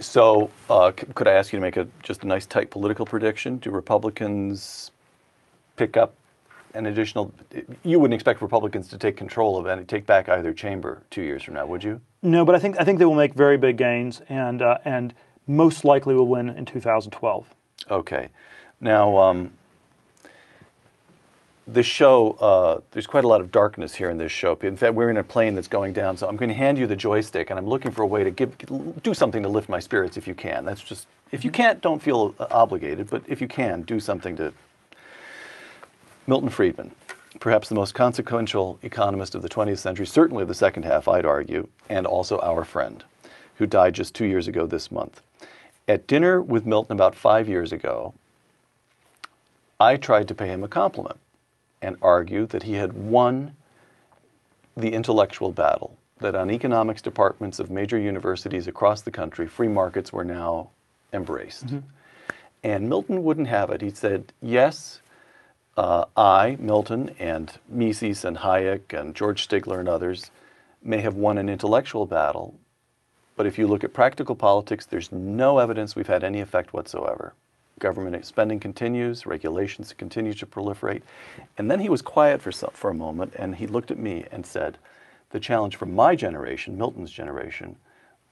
So, 0.00 0.50
uh, 0.68 0.90
c- 0.98 1.06
could 1.14 1.28
I 1.28 1.32
ask 1.34 1.52
you 1.52 1.58
to 1.58 1.60
make 1.60 1.76
a 1.76 1.86
just 2.02 2.24
a 2.24 2.26
nice 2.26 2.46
tight 2.46 2.70
political 2.70 3.06
prediction? 3.06 3.58
Do 3.58 3.70
Republicans 3.70 4.90
pick 5.76 5.96
up 5.96 6.14
an 6.74 6.86
additional? 6.86 7.32
You 7.82 7.98
wouldn't 7.98 8.14
expect 8.14 8.42
Republicans 8.42 8.88
to 8.88 8.98
take 8.98 9.16
control 9.16 9.56
of 9.56 9.66
any, 9.66 9.84
take 9.84 10.06
back 10.06 10.28
either 10.28 10.52
chamber 10.52 11.02
two 11.10 11.22
years 11.22 11.42
from 11.42 11.54
now, 11.54 11.66
would 11.66 11.82
you? 11.82 12.00
No, 12.22 12.44
but 12.44 12.54
I 12.54 12.58
think 12.58 12.76
I 12.80 12.84
think 12.84 12.98
they 12.98 13.04
will 13.04 13.14
make 13.14 13.34
very 13.34 13.56
big 13.56 13.76
gains, 13.76 14.20
and 14.28 14.62
uh, 14.62 14.78
and 14.84 15.14
most 15.46 15.84
likely 15.84 16.14
will 16.14 16.28
win 16.28 16.48
in 16.48 16.64
2012. 16.64 17.46
Okay. 17.90 18.28
Now, 18.80 19.16
um, 19.18 19.52
this 21.66 21.86
show, 21.86 22.32
uh, 22.32 22.80
there's 22.90 23.06
quite 23.06 23.24
a 23.24 23.28
lot 23.28 23.40
of 23.40 23.50
darkness 23.50 23.94
here 23.94 24.10
in 24.10 24.18
this 24.18 24.32
show. 24.32 24.56
In 24.62 24.76
fact, 24.76 24.94
we're 24.94 25.10
in 25.10 25.16
a 25.16 25.24
plane 25.24 25.54
that's 25.54 25.68
going 25.68 25.92
down, 25.92 26.16
so 26.16 26.28
I'm 26.28 26.36
going 26.36 26.50
to 26.50 26.54
hand 26.54 26.76
you 26.76 26.86
the 26.86 26.96
joystick, 26.96 27.50
and 27.50 27.58
I'm 27.58 27.66
looking 27.66 27.90
for 27.90 28.02
a 28.02 28.06
way 28.06 28.24
to 28.24 28.30
give, 28.30 28.56
do 29.02 29.14
something 29.14 29.42
to 29.42 29.48
lift 29.48 29.68
my 29.68 29.80
spirits 29.80 30.16
if 30.16 30.26
you 30.26 30.34
can. 30.34 30.64
That's 30.64 30.82
just, 30.82 31.06
if 31.32 31.44
you 31.44 31.50
can't, 31.50 31.80
don't 31.80 32.02
feel 32.02 32.34
obligated, 32.38 33.08
but 33.08 33.22
if 33.26 33.40
you 33.40 33.48
can, 33.48 33.82
do 33.82 34.00
something 34.00 34.36
to. 34.36 34.52
Milton 36.26 36.48
Friedman, 36.48 36.90
perhaps 37.38 37.68
the 37.68 37.74
most 37.74 37.94
consequential 37.94 38.78
economist 38.82 39.34
of 39.34 39.42
the 39.42 39.48
20th 39.48 39.78
century, 39.78 40.06
certainly 40.06 40.44
the 40.44 40.54
second 40.54 40.84
half, 40.84 41.06
I'd 41.06 41.26
argue, 41.26 41.68
and 41.88 42.06
also 42.06 42.38
our 42.40 42.64
friend, 42.64 43.04
who 43.56 43.66
died 43.66 43.94
just 43.94 44.14
two 44.14 44.24
years 44.24 44.48
ago 44.48 44.66
this 44.66 44.90
month. 44.90 45.20
At 45.86 46.06
dinner 46.06 46.40
with 46.40 46.64
Milton 46.64 46.96
about 46.96 47.14
five 47.14 47.46
years 47.46 47.72
ago, 47.72 48.14
I 49.78 49.96
tried 49.96 50.28
to 50.28 50.34
pay 50.34 50.46
him 50.46 50.64
a 50.64 50.68
compliment 50.68 51.18
and 51.82 51.96
argue 52.00 52.46
that 52.46 52.62
he 52.62 52.74
had 52.74 52.94
won 52.94 53.54
the 54.74 54.94
intellectual 54.94 55.52
battle, 55.52 55.98
that 56.20 56.34
on 56.34 56.50
economics 56.50 57.02
departments 57.02 57.58
of 57.58 57.70
major 57.70 57.98
universities 57.98 58.66
across 58.66 59.02
the 59.02 59.10
country, 59.10 59.46
free 59.46 59.68
markets 59.68 60.10
were 60.10 60.24
now 60.24 60.70
embraced. 61.12 61.66
Mm-hmm. 61.66 61.80
And 62.62 62.88
Milton 62.88 63.22
wouldn't 63.22 63.48
have 63.48 63.68
it. 63.70 63.82
He 63.82 63.90
said, 63.90 64.32
Yes, 64.40 65.00
uh, 65.76 66.04
I, 66.16 66.56
Milton, 66.60 67.14
and 67.18 67.52
Mises 67.68 68.24
and 68.24 68.38
Hayek 68.38 68.98
and 68.98 69.14
George 69.14 69.46
Stigler 69.46 69.80
and 69.80 69.88
others 69.88 70.30
may 70.82 71.00
have 71.00 71.14
won 71.14 71.38
an 71.38 71.48
intellectual 71.48 72.06
battle, 72.06 72.54
but 73.36 73.46
if 73.46 73.58
you 73.58 73.66
look 73.66 73.82
at 73.82 73.92
practical 73.92 74.36
politics, 74.36 74.86
there's 74.86 75.10
no 75.10 75.58
evidence 75.58 75.96
we've 75.96 76.06
had 76.06 76.22
any 76.22 76.40
effect 76.40 76.72
whatsoever. 76.72 77.34
Government 77.80 78.24
spending 78.24 78.60
continues, 78.60 79.26
regulations 79.26 79.92
continue 79.92 80.34
to 80.34 80.46
proliferate. 80.46 81.02
And 81.58 81.68
then 81.68 81.80
he 81.80 81.88
was 81.88 82.02
quiet 82.02 82.40
for, 82.40 82.52
some, 82.52 82.70
for 82.72 82.90
a 82.90 82.94
moment 82.94 83.32
and 83.36 83.56
he 83.56 83.66
looked 83.66 83.90
at 83.90 83.98
me 83.98 84.24
and 84.30 84.46
said, 84.46 84.78
The 85.30 85.40
challenge 85.40 85.74
for 85.74 85.86
my 85.86 86.14
generation, 86.14 86.78
Milton's 86.78 87.10
generation, 87.10 87.76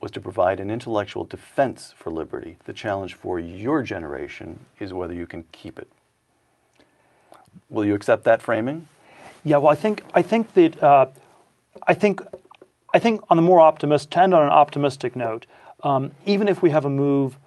was 0.00 0.12
to 0.12 0.20
provide 0.20 0.60
an 0.60 0.70
intellectual 0.70 1.24
defense 1.24 1.92
for 1.96 2.10
liberty. 2.10 2.56
The 2.64 2.72
challenge 2.72 3.14
for 3.14 3.40
your 3.40 3.82
generation 3.82 4.60
is 4.78 4.92
whether 4.92 5.14
you 5.14 5.26
can 5.26 5.44
keep 5.50 5.78
it. 5.78 5.88
Will 7.70 7.84
you 7.84 7.94
accept 7.94 8.24
that 8.24 8.42
framing? 8.42 8.86
Yeah, 9.44 9.56
well, 9.56 9.72
I 9.72 9.74
think 9.76 10.04
I 10.14 10.22
think 10.22 10.52
that 10.54 10.82
uh, 10.82 11.06
I 11.86 11.94
think 11.94 12.20
I 12.94 12.98
think 12.98 13.20
on 13.30 13.36
the 13.36 13.42
more 13.42 13.60
optimist 13.60 14.10
to 14.12 14.20
end 14.22 14.34
on 14.34 14.42
an 14.42 14.50
optimistic 14.50 15.16
note, 15.16 15.46
um, 15.82 16.12
even 16.26 16.48
if 16.48 16.62
we 16.62 16.70
have 16.70 16.84
a 16.84 16.90
move 16.90 17.38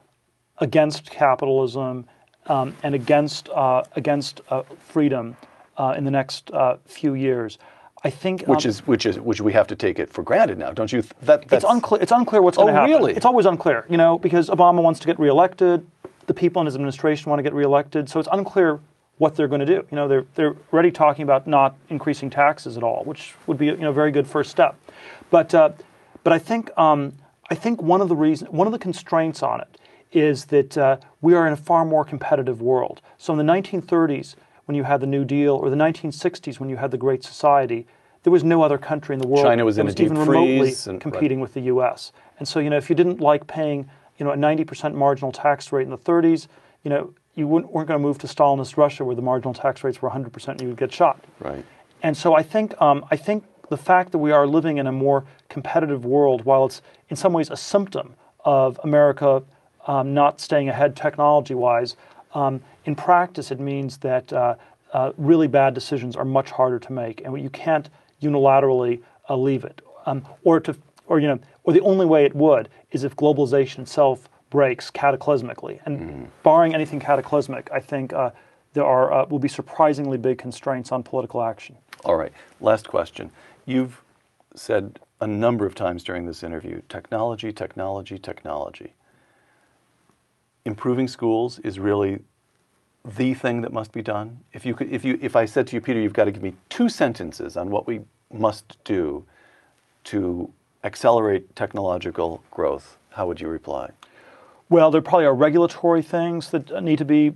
against 0.57 1.11
capitalism 1.11 2.05
um, 2.47 2.75
and 2.83 2.95
against 2.95 3.49
uh, 3.49 3.83
against 3.95 4.41
uh, 4.49 4.63
freedom 4.79 5.37
uh, 5.77 5.93
in 5.97 6.03
the 6.05 6.11
next 6.11 6.51
uh, 6.51 6.77
few 6.85 7.13
years, 7.13 7.57
I 8.03 8.09
think 8.09 8.43
Which 8.47 8.65
um, 8.65 8.69
is 8.69 8.85
which 8.87 9.05
is 9.05 9.19
which 9.19 9.41
we 9.41 9.53
have 9.53 9.67
to 9.67 9.75
take 9.75 9.99
it 9.99 10.11
for 10.11 10.23
granted 10.23 10.57
now, 10.57 10.71
don't 10.71 10.91
you? 10.91 11.01
th- 11.01 11.13
That 11.21 11.47
that's 11.47 11.63
it's 11.63 11.71
unclear. 11.71 12.01
It's 12.01 12.11
unclear 12.11 12.41
what's 12.41 12.57
going 12.57 12.67
to 12.73 12.73
Oh, 12.73 12.75
happen. 12.81 12.91
really? 12.91 13.13
It's 13.15 13.25
always 13.25 13.45
unclear, 13.45 13.85
you 13.89 13.97
know, 13.97 14.17
because 14.19 14.49
Obama 14.49 14.81
wants 14.81 14.99
to 15.01 15.07
get 15.07 15.17
reelected, 15.19 15.85
the 16.27 16.33
people 16.33 16.59
in 16.61 16.65
his 16.65 16.75
administration 16.75 17.29
want 17.29 17.39
to 17.39 17.43
get 17.43 17.53
reelected, 17.53 18.09
so 18.09 18.19
it's 18.19 18.29
unclear 18.31 18.79
what 19.17 19.35
they're 19.35 19.47
going 19.47 19.59
to 19.59 19.65
do. 19.65 19.85
You 19.91 19.95
know, 19.95 20.07
they're 20.07 20.25
they're 20.35 20.55
already 20.73 20.91
talking 20.91 21.23
about 21.23 21.47
not 21.47 21.75
increasing 21.89 22.29
taxes 22.29 22.77
at 22.77 22.83
all, 22.83 23.03
which 23.03 23.33
would 23.47 23.57
be 23.57 23.67
you 23.67 23.77
know 23.77 23.89
a 23.89 23.93
very 23.93 24.11
good 24.11 24.27
first 24.27 24.51
step. 24.51 24.75
But 25.29 25.53
uh, 25.53 25.71
but 26.23 26.33
I 26.33 26.39
think 26.39 26.75
um, 26.77 27.13
I 27.49 27.55
think 27.55 27.81
one 27.81 28.01
of 28.01 28.09
the 28.09 28.15
reason 28.15 28.47
one 28.47 28.67
of 28.67 28.73
the 28.73 28.79
constraints 28.79 29.41
on 29.41 29.61
it 29.61 29.77
is 30.11 30.45
that 30.45 30.77
uh, 30.77 30.97
we 31.21 31.33
are 31.33 31.45
in 31.47 31.53
a 31.53 31.57
far 31.57 31.83
more 31.85 32.05
competitive 32.05 32.61
world. 32.61 33.01
So 33.17 33.37
in 33.37 33.45
the 33.45 33.51
1930s, 33.51 34.35
when 34.65 34.75
you 34.75 34.83
had 34.83 35.01
the 35.01 35.07
New 35.07 35.25
Deal, 35.25 35.55
or 35.55 35.69
the 35.69 35.75
1960s 35.75 36.59
when 36.59 36.69
you 36.69 36.77
had 36.77 36.91
the 36.91 36.97
Great 36.97 37.23
Society, 37.23 37.85
there 38.23 38.31
was 38.31 38.43
no 38.43 38.61
other 38.61 38.77
country 38.77 39.13
in 39.13 39.21
the 39.21 39.27
world 39.27 39.45
China 39.45 39.65
was 39.65 39.75
that 39.75 39.85
was 39.85 39.99
even 39.99 40.17
remotely 40.17 40.69
and- 40.69 40.87
right. 40.87 41.01
competing 41.01 41.39
with 41.39 41.53
the 41.53 41.61
U.S. 41.61 42.11
And 42.39 42.47
so, 42.47 42.59
you 42.59 42.69
know, 42.69 42.77
if 42.77 42.89
you 42.89 42.95
didn't 42.95 43.19
like 43.19 43.47
paying 43.47 43.89
you 44.17 44.25
know, 44.25 44.31
a 44.31 44.37
90% 44.37 44.93
marginal 44.93 45.31
tax 45.31 45.71
rate 45.71 45.83
in 45.83 45.89
the 45.89 45.97
30s, 45.97 46.47
you 46.83 46.89
know, 46.89 47.13
you 47.35 47.47
wouldn't, 47.47 47.71
weren't 47.71 47.87
going 47.87 47.99
to 47.99 48.05
move 48.05 48.17
to 48.19 48.27
Stalinist 48.27 48.77
Russia 48.77 49.03
where 49.03 49.15
the 49.15 49.21
marginal 49.21 49.53
tax 49.53 49.83
rates 49.83 50.01
were 50.01 50.09
100% 50.09 50.47
and 50.47 50.61
you 50.61 50.67
would 50.69 50.77
get 50.77 50.91
shot. 50.91 51.23
Right. 51.39 51.63
And 52.01 52.15
so 52.15 52.35
I 52.35 52.43
think 52.43 52.79
um, 52.81 53.05
I 53.11 53.17
think 53.17 53.43
the 53.69 53.77
fact 53.77 54.11
that 54.11 54.19
we 54.19 54.31
are 54.31 54.45
living 54.45 54.77
in 54.77 54.87
a 54.87 54.91
more 54.91 55.25
competitive 55.49 56.05
world, 56.05 56.45
while 56.45 56.65
it's 56.65 56.81
in 57.09 57.15
some 57.15 57.33
ways 57.33 57.49
a 57.49 57.57
symptom 57.57 58.15
of 58.43 58.79
America 58.83 59.43
um, 59.87 60.13
not 60.13 60.39
staying 60.39 60.69
ahead 60.69 60.95
technology-wise, 60.95 61.95
um, 62.33 62.61
in 62.85 62.95
practice 62.95 63.51
it 63.51 63.59
means 63.59 63.97
that 63.97 64.31
uh, 64.31 64.55
uh, 64.93 65.11
really 65.17 65.47
bad 65.47 65.73
decisions 65.73 66.15
are 66.15 66.25
much 66.25 66.51
harder 66.51 66.79
to 66.79 66.93
make, 66.93 67.21
and 67.25 67.41
you 67.41 67.49
can't 67.49 67.89
unilaterally 68.21 69.01
uh, 69.29 69.35
leave 69.35 69.63
it. 69.63 69.81
Um, 70.05 70.25
or 70.43 70.59
to, 70.59 70.75
or 71.07 71.19
you 71.19 71.27
know, 71.27 71.39
or 71.63 71.73
the 71.73 71.81
only 71.81 72.05
way 72.05 72.25
it 72.25 72.35
would 72.35 72.69
is 72.91 73.03
if 73.03 73.15
globalization 73.15 73.79
itself 73.79 74.29
breaks 74.49 74.91
cataclysmically. 74.91 75.79
And 75.85 76.31
barring 76.43 76.73
anything 76.73 76.99
cataclysmic, 76.99 77.69
I 77.71 77.79
think 77.79 78.13
uh, 78.13 78.31
there 78.73 78.85
are 78.85 79.11
uh, 79.11 79.25
will 79.25 79.39
be 79.39 79.47
surprisingly 79.47 80.17
big 80.17 80.37
constraints 80.37 80.91
on 80.91 81.03
political 81.03 81.41
action. 81.41 81.75
All 82.03 82.15
right. 82.15 82.31
Last 82.59 82.87
question. 82.87 83.31
You've 83.65 84.01
said 84.55 84.99
a 85.21 85.27
number 85.27 85.65
of 85.65 85.75
times 85.75 86.03
during 86.03 86.25
this 86.25 86.43
interview 86.43 86.81
technology, 86.89 87.51
technology, 87.51 88.17
technology. 88.17 88.93
Improving 90.65 91.07
schools 91.07 91.59
is 91.59 91.79
really 91.79 92.19
the 93.03 93.33
thing 93.33 93.61
that 93.61 93.71
must 93.71 93.91
be 93.91 94.01
done. 94.01 94.39
If 94.53 94.65
you 94.65 94.73
could, 94.73 94.91
if 94.91 95.05
you, 95.05 95.17
if 95.21 95.35
I 95.35 95.45
said 95.45 95.67
to 95.67 95.75
you, 95.75 95.81
Peter, 95.81 95.99
you've 95.99 96.13
got 96.13 96.25
to 96.25 96.31
give 96.31 96.41
me 96.43 96.53
two 96.69 96.89
sentences 96.89 97.55
on 97.55 97.69
what 97.69 97.87
we 97.87 98.01
must 98.33 98.83
do 98.83 99.25
to 100.05 100.51
accelerate 100.83 101.55
technological 101.55 102.43
growth, 102.51 102.97
how 103.11 103.27
would 103.27 103.41
you 103.41 103.47
reply? 103.47 103.91
Well, 104.69 104.89
there 104.89 105.01
probably 105.01 105.25
are 105.25 105.35
regulatory 105.35 106.01
things 106.01 106.49
that 106.49 106.83
need 106.83 106.97
to 106.97 107.05
be, 107.05 107.33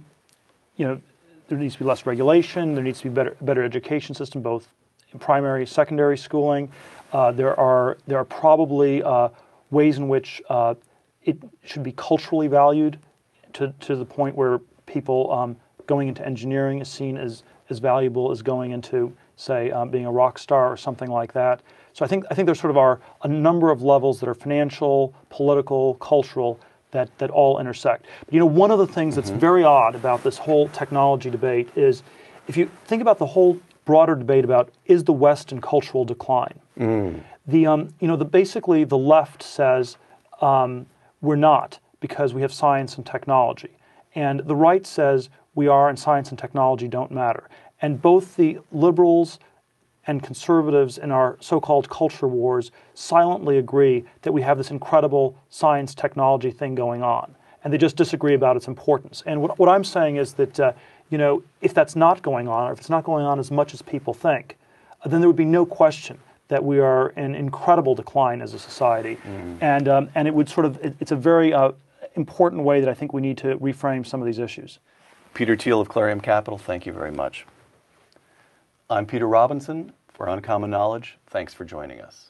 you 0.77 0.88
know, 0.88 1.01
there 1.47 1.57
needs 1.57 1.73
to 1.75 1.80
be 1.80 1.86
less 1.86 2.05
regulation. 2.05 2.73
There 2.73 2.84
needs 2.84 2.99
to 3.01 3.09
be 3.09 3.13
better 3.13 3.36
better 3.41 3.63
education 3.63 4.15
system, 4.15 4.41
both 4.41 4.67
in 5.13 5.19
primary, 5.19 5.65
secondary 5.65 6.17
schooling. 6.17 6.71
Uh, 7.11 7.32
there 7.32 7.59
are 7.59 7.97
there 8.07 8.17
are 8.17 8.25
probably 8.25 9.03
uh, 9.03 9.30
ways 9.71 9.97
in 9.97 10.07
which 10.07 10.41
uh, 10.49 10.75
it 11.23 11.38
should 11.63 11.84
be 11.84 11.91
culturally 11.91 12.47
valued 12.47 12.99
to 13.53 13.73
to 13.82 13.95
the 13.95 14.05
point 14.05 14.36
where 14.36 14.59
people 14.86 15.32
um, 15.32 15.55
going 15.86 16.07
into 16.07 16.25
engineering 16.25 16.80
is 16.80 16.88
seen 16.88 17.17
as 17.17 17.43
as 17.69 17.77
valuable 17.80 18.32
as 18.32 18.41
going 18.41 18.71
into 18.71 19.15
say 19.36 19.71
um, 19.71 19.89
being 19.89 20.05
a 20.05 20.11
rock 20.11 20.38
star 20.38 20.71
or 20.71 20.77
something 20.77 21.09
like 21.09 21.34
that. 21.34 21.61
So 21.93 22.05
I 22.05 22.07
think 22.07 22.25
I 22.30 22.34
think 22.34 22.47
there 22.47 22.55
sort 22.55 22.71
of 22.71 22.77
are 22.77 22.99
a 23.23 23.27
number 23.27 23.71
of 23.71 23.82
levels 23.82 24.19
that 24.19 24.30
are 24.30 24.36
financial, 24.36 25.13
political, 25.30 25.95
cultural 25.95 26.59
that, 26.91 27.15
that 27.19 27.29
all 27.29 27.59
intersect. 27.59 28.05
But 28.25 28.33
you 28.33 28.39
know, 28.39 28.45
one 28.45 28.71
of 28.71 28.79
the 28.79 28.87
things 28.87 29.15
that's 29.15 29.29
very 29.29 29.63
odd 29.63 29.95
about 29.95 30.23
this 30.23 30.37
whole 30.37 30.67
technology 30.69 31.29
debate 31.29 31.69
is 31.75 32.03
if 32.47 32.57
you 32.57 32.69
think 32.85 33.01
about 33.01 33.19
the 33.19 33.25
whole 33.27 33.59
broader 33.85 34.15
debate 34.15 34.43
about 34.43 34.69
is 34.85 35.03
the 35.03 35.13
West 35.13 35.51
in 35.51 35.61
cultural 35.61 36.05
decline, 36.05 36.59
the, 37.47 37.65
um, 37.65 37.89
you 37.99 38.07
know, 38.07 38.15
the, 38.15 38.25
basically 38.25 38.83
the 38.83 38.97
left 38.97 39.41
says 39.43 39.97
um, 40.41 40.85
we're 41.21 41.35
not 41.35 41.79
because 41.99 42.33
we 42.33 42.41
have 42.41 42.53
science 42.53 42.97
and 42.97 43.05
technology. 43.05 43.71
And 44.15 44.41
the 44.41 44.55
right 44.55 44.85
says 44.85 45.29
we 45.55 45.67
are 45.67 45.89
and 45.89 45.99
science 45.99 46.29
and 46.29 46.39
technology 46.39 46.87
don't 46.87 47.11
matter. 47.11 47.49
And 47.81 48.01
both 48.01 48.35
the 48.35 48.59
liberals 48.71 49.39
and 50.08 50.24
conservatives 50.24 50.97
in 50.97 51.12
our 51.12 51.38
so 51.39 51.60
called 51.60 51.89
culture 51.89 52.28
wars 52.28 52.72
silently 52.93 53.58
agree 53.58 54.06
that 54.22 54.32
we 54.32 54.41
have 54.41 54.58
this 54.58 54.72
incredible 54.72 55.36
science 55.50 55.93
technology 55.93 56.52
thing 56.52 56.76
going 56.76 57.04
on. 57.04 57.36
And 57.64 57.74
they 57.74 57.78
just 57.78 57.95
disagree 57.97 58.34
about 58.34 58.56
its 58.56 58.68
importance. 58.68 59.22
And 59.26 59.41
what, 59.41 59.60
what 59.60 59.68
I'm 59.70 59.84
saying 59.84 60.16
is 60.16 60.34
that, 60.34 60.60
uh, 60.60 60.72
you 61.10 61.18
know, 61.18 61.43
if 61.62 61.74
that's 61.74 61.95
not 61.95 62.22
going 62.22 62.47
on, 62.47 62.70
or 62.70 62.74
if 62.74 62.80
it's 62.80 62.89
not 62.89 63.04
going 63.04 63.26
on 63.26 63.38
as 63.39 63.52
much 63.52 63.74
as 63.74 63.82
people 63.82 64.14
think, 64.14 64.58
then 65.06 65.20
there 65.20 65.30
would 65.30 65.36
be 65.36 65.45
no 65.45 65.66
question 65.66 66.18
that 66.47 66.64
we 66.64 66.80
are 66.80 67.10
in 67.10 67.36
incredible 67.36 67.93
decline 67.95 68.41
as 68.41 68.54
a 68.54 68.60
society. 68.60 69.18
And, 69.62 69.88
um, 69.88 70.10
and 70.16 70.28
it 70.28 70.34
would 70.34 70.50
sort 70.50 70.66
of, 70.66 70.84
it- 70.84 70.95
it's 71.00 71.12
a 71.12 71.16
very 71.16 71.54
uh, 71.54 71.74
important 72.16 72.64
way 72.64 72.80
that 72.80 72.89
I 72.89 72.93
think 72.93 73.14
we 73.14 73.22
need 73.22 73.38
to 73.39 73.58
reframe 73.58 74.06
some 74.08 74.22
of 74.22 74.26
these 74.26 74.39
issues. 74.39 74.80
Peter 75.34 75.56
Thiel 75.56 75.80
of 75.80 75.89
Clarium 75.89 76.22
Capital, 76.24 76.58
thank 76.58 76.86
you 76.86 76.93
very 76.93 77.12
much. 77.12 77.45
I'm 78.91 79.05
Peter 79.05 79.27
Robinson 79.27 79.93
for 80.07 80.27
Uncommon 80.27 80.71
Knowledge. 80.71 81.19
Thanks 81.27 81.53
for 81.53 81.63
joining 81.63 82.01
us. 82.01 82.28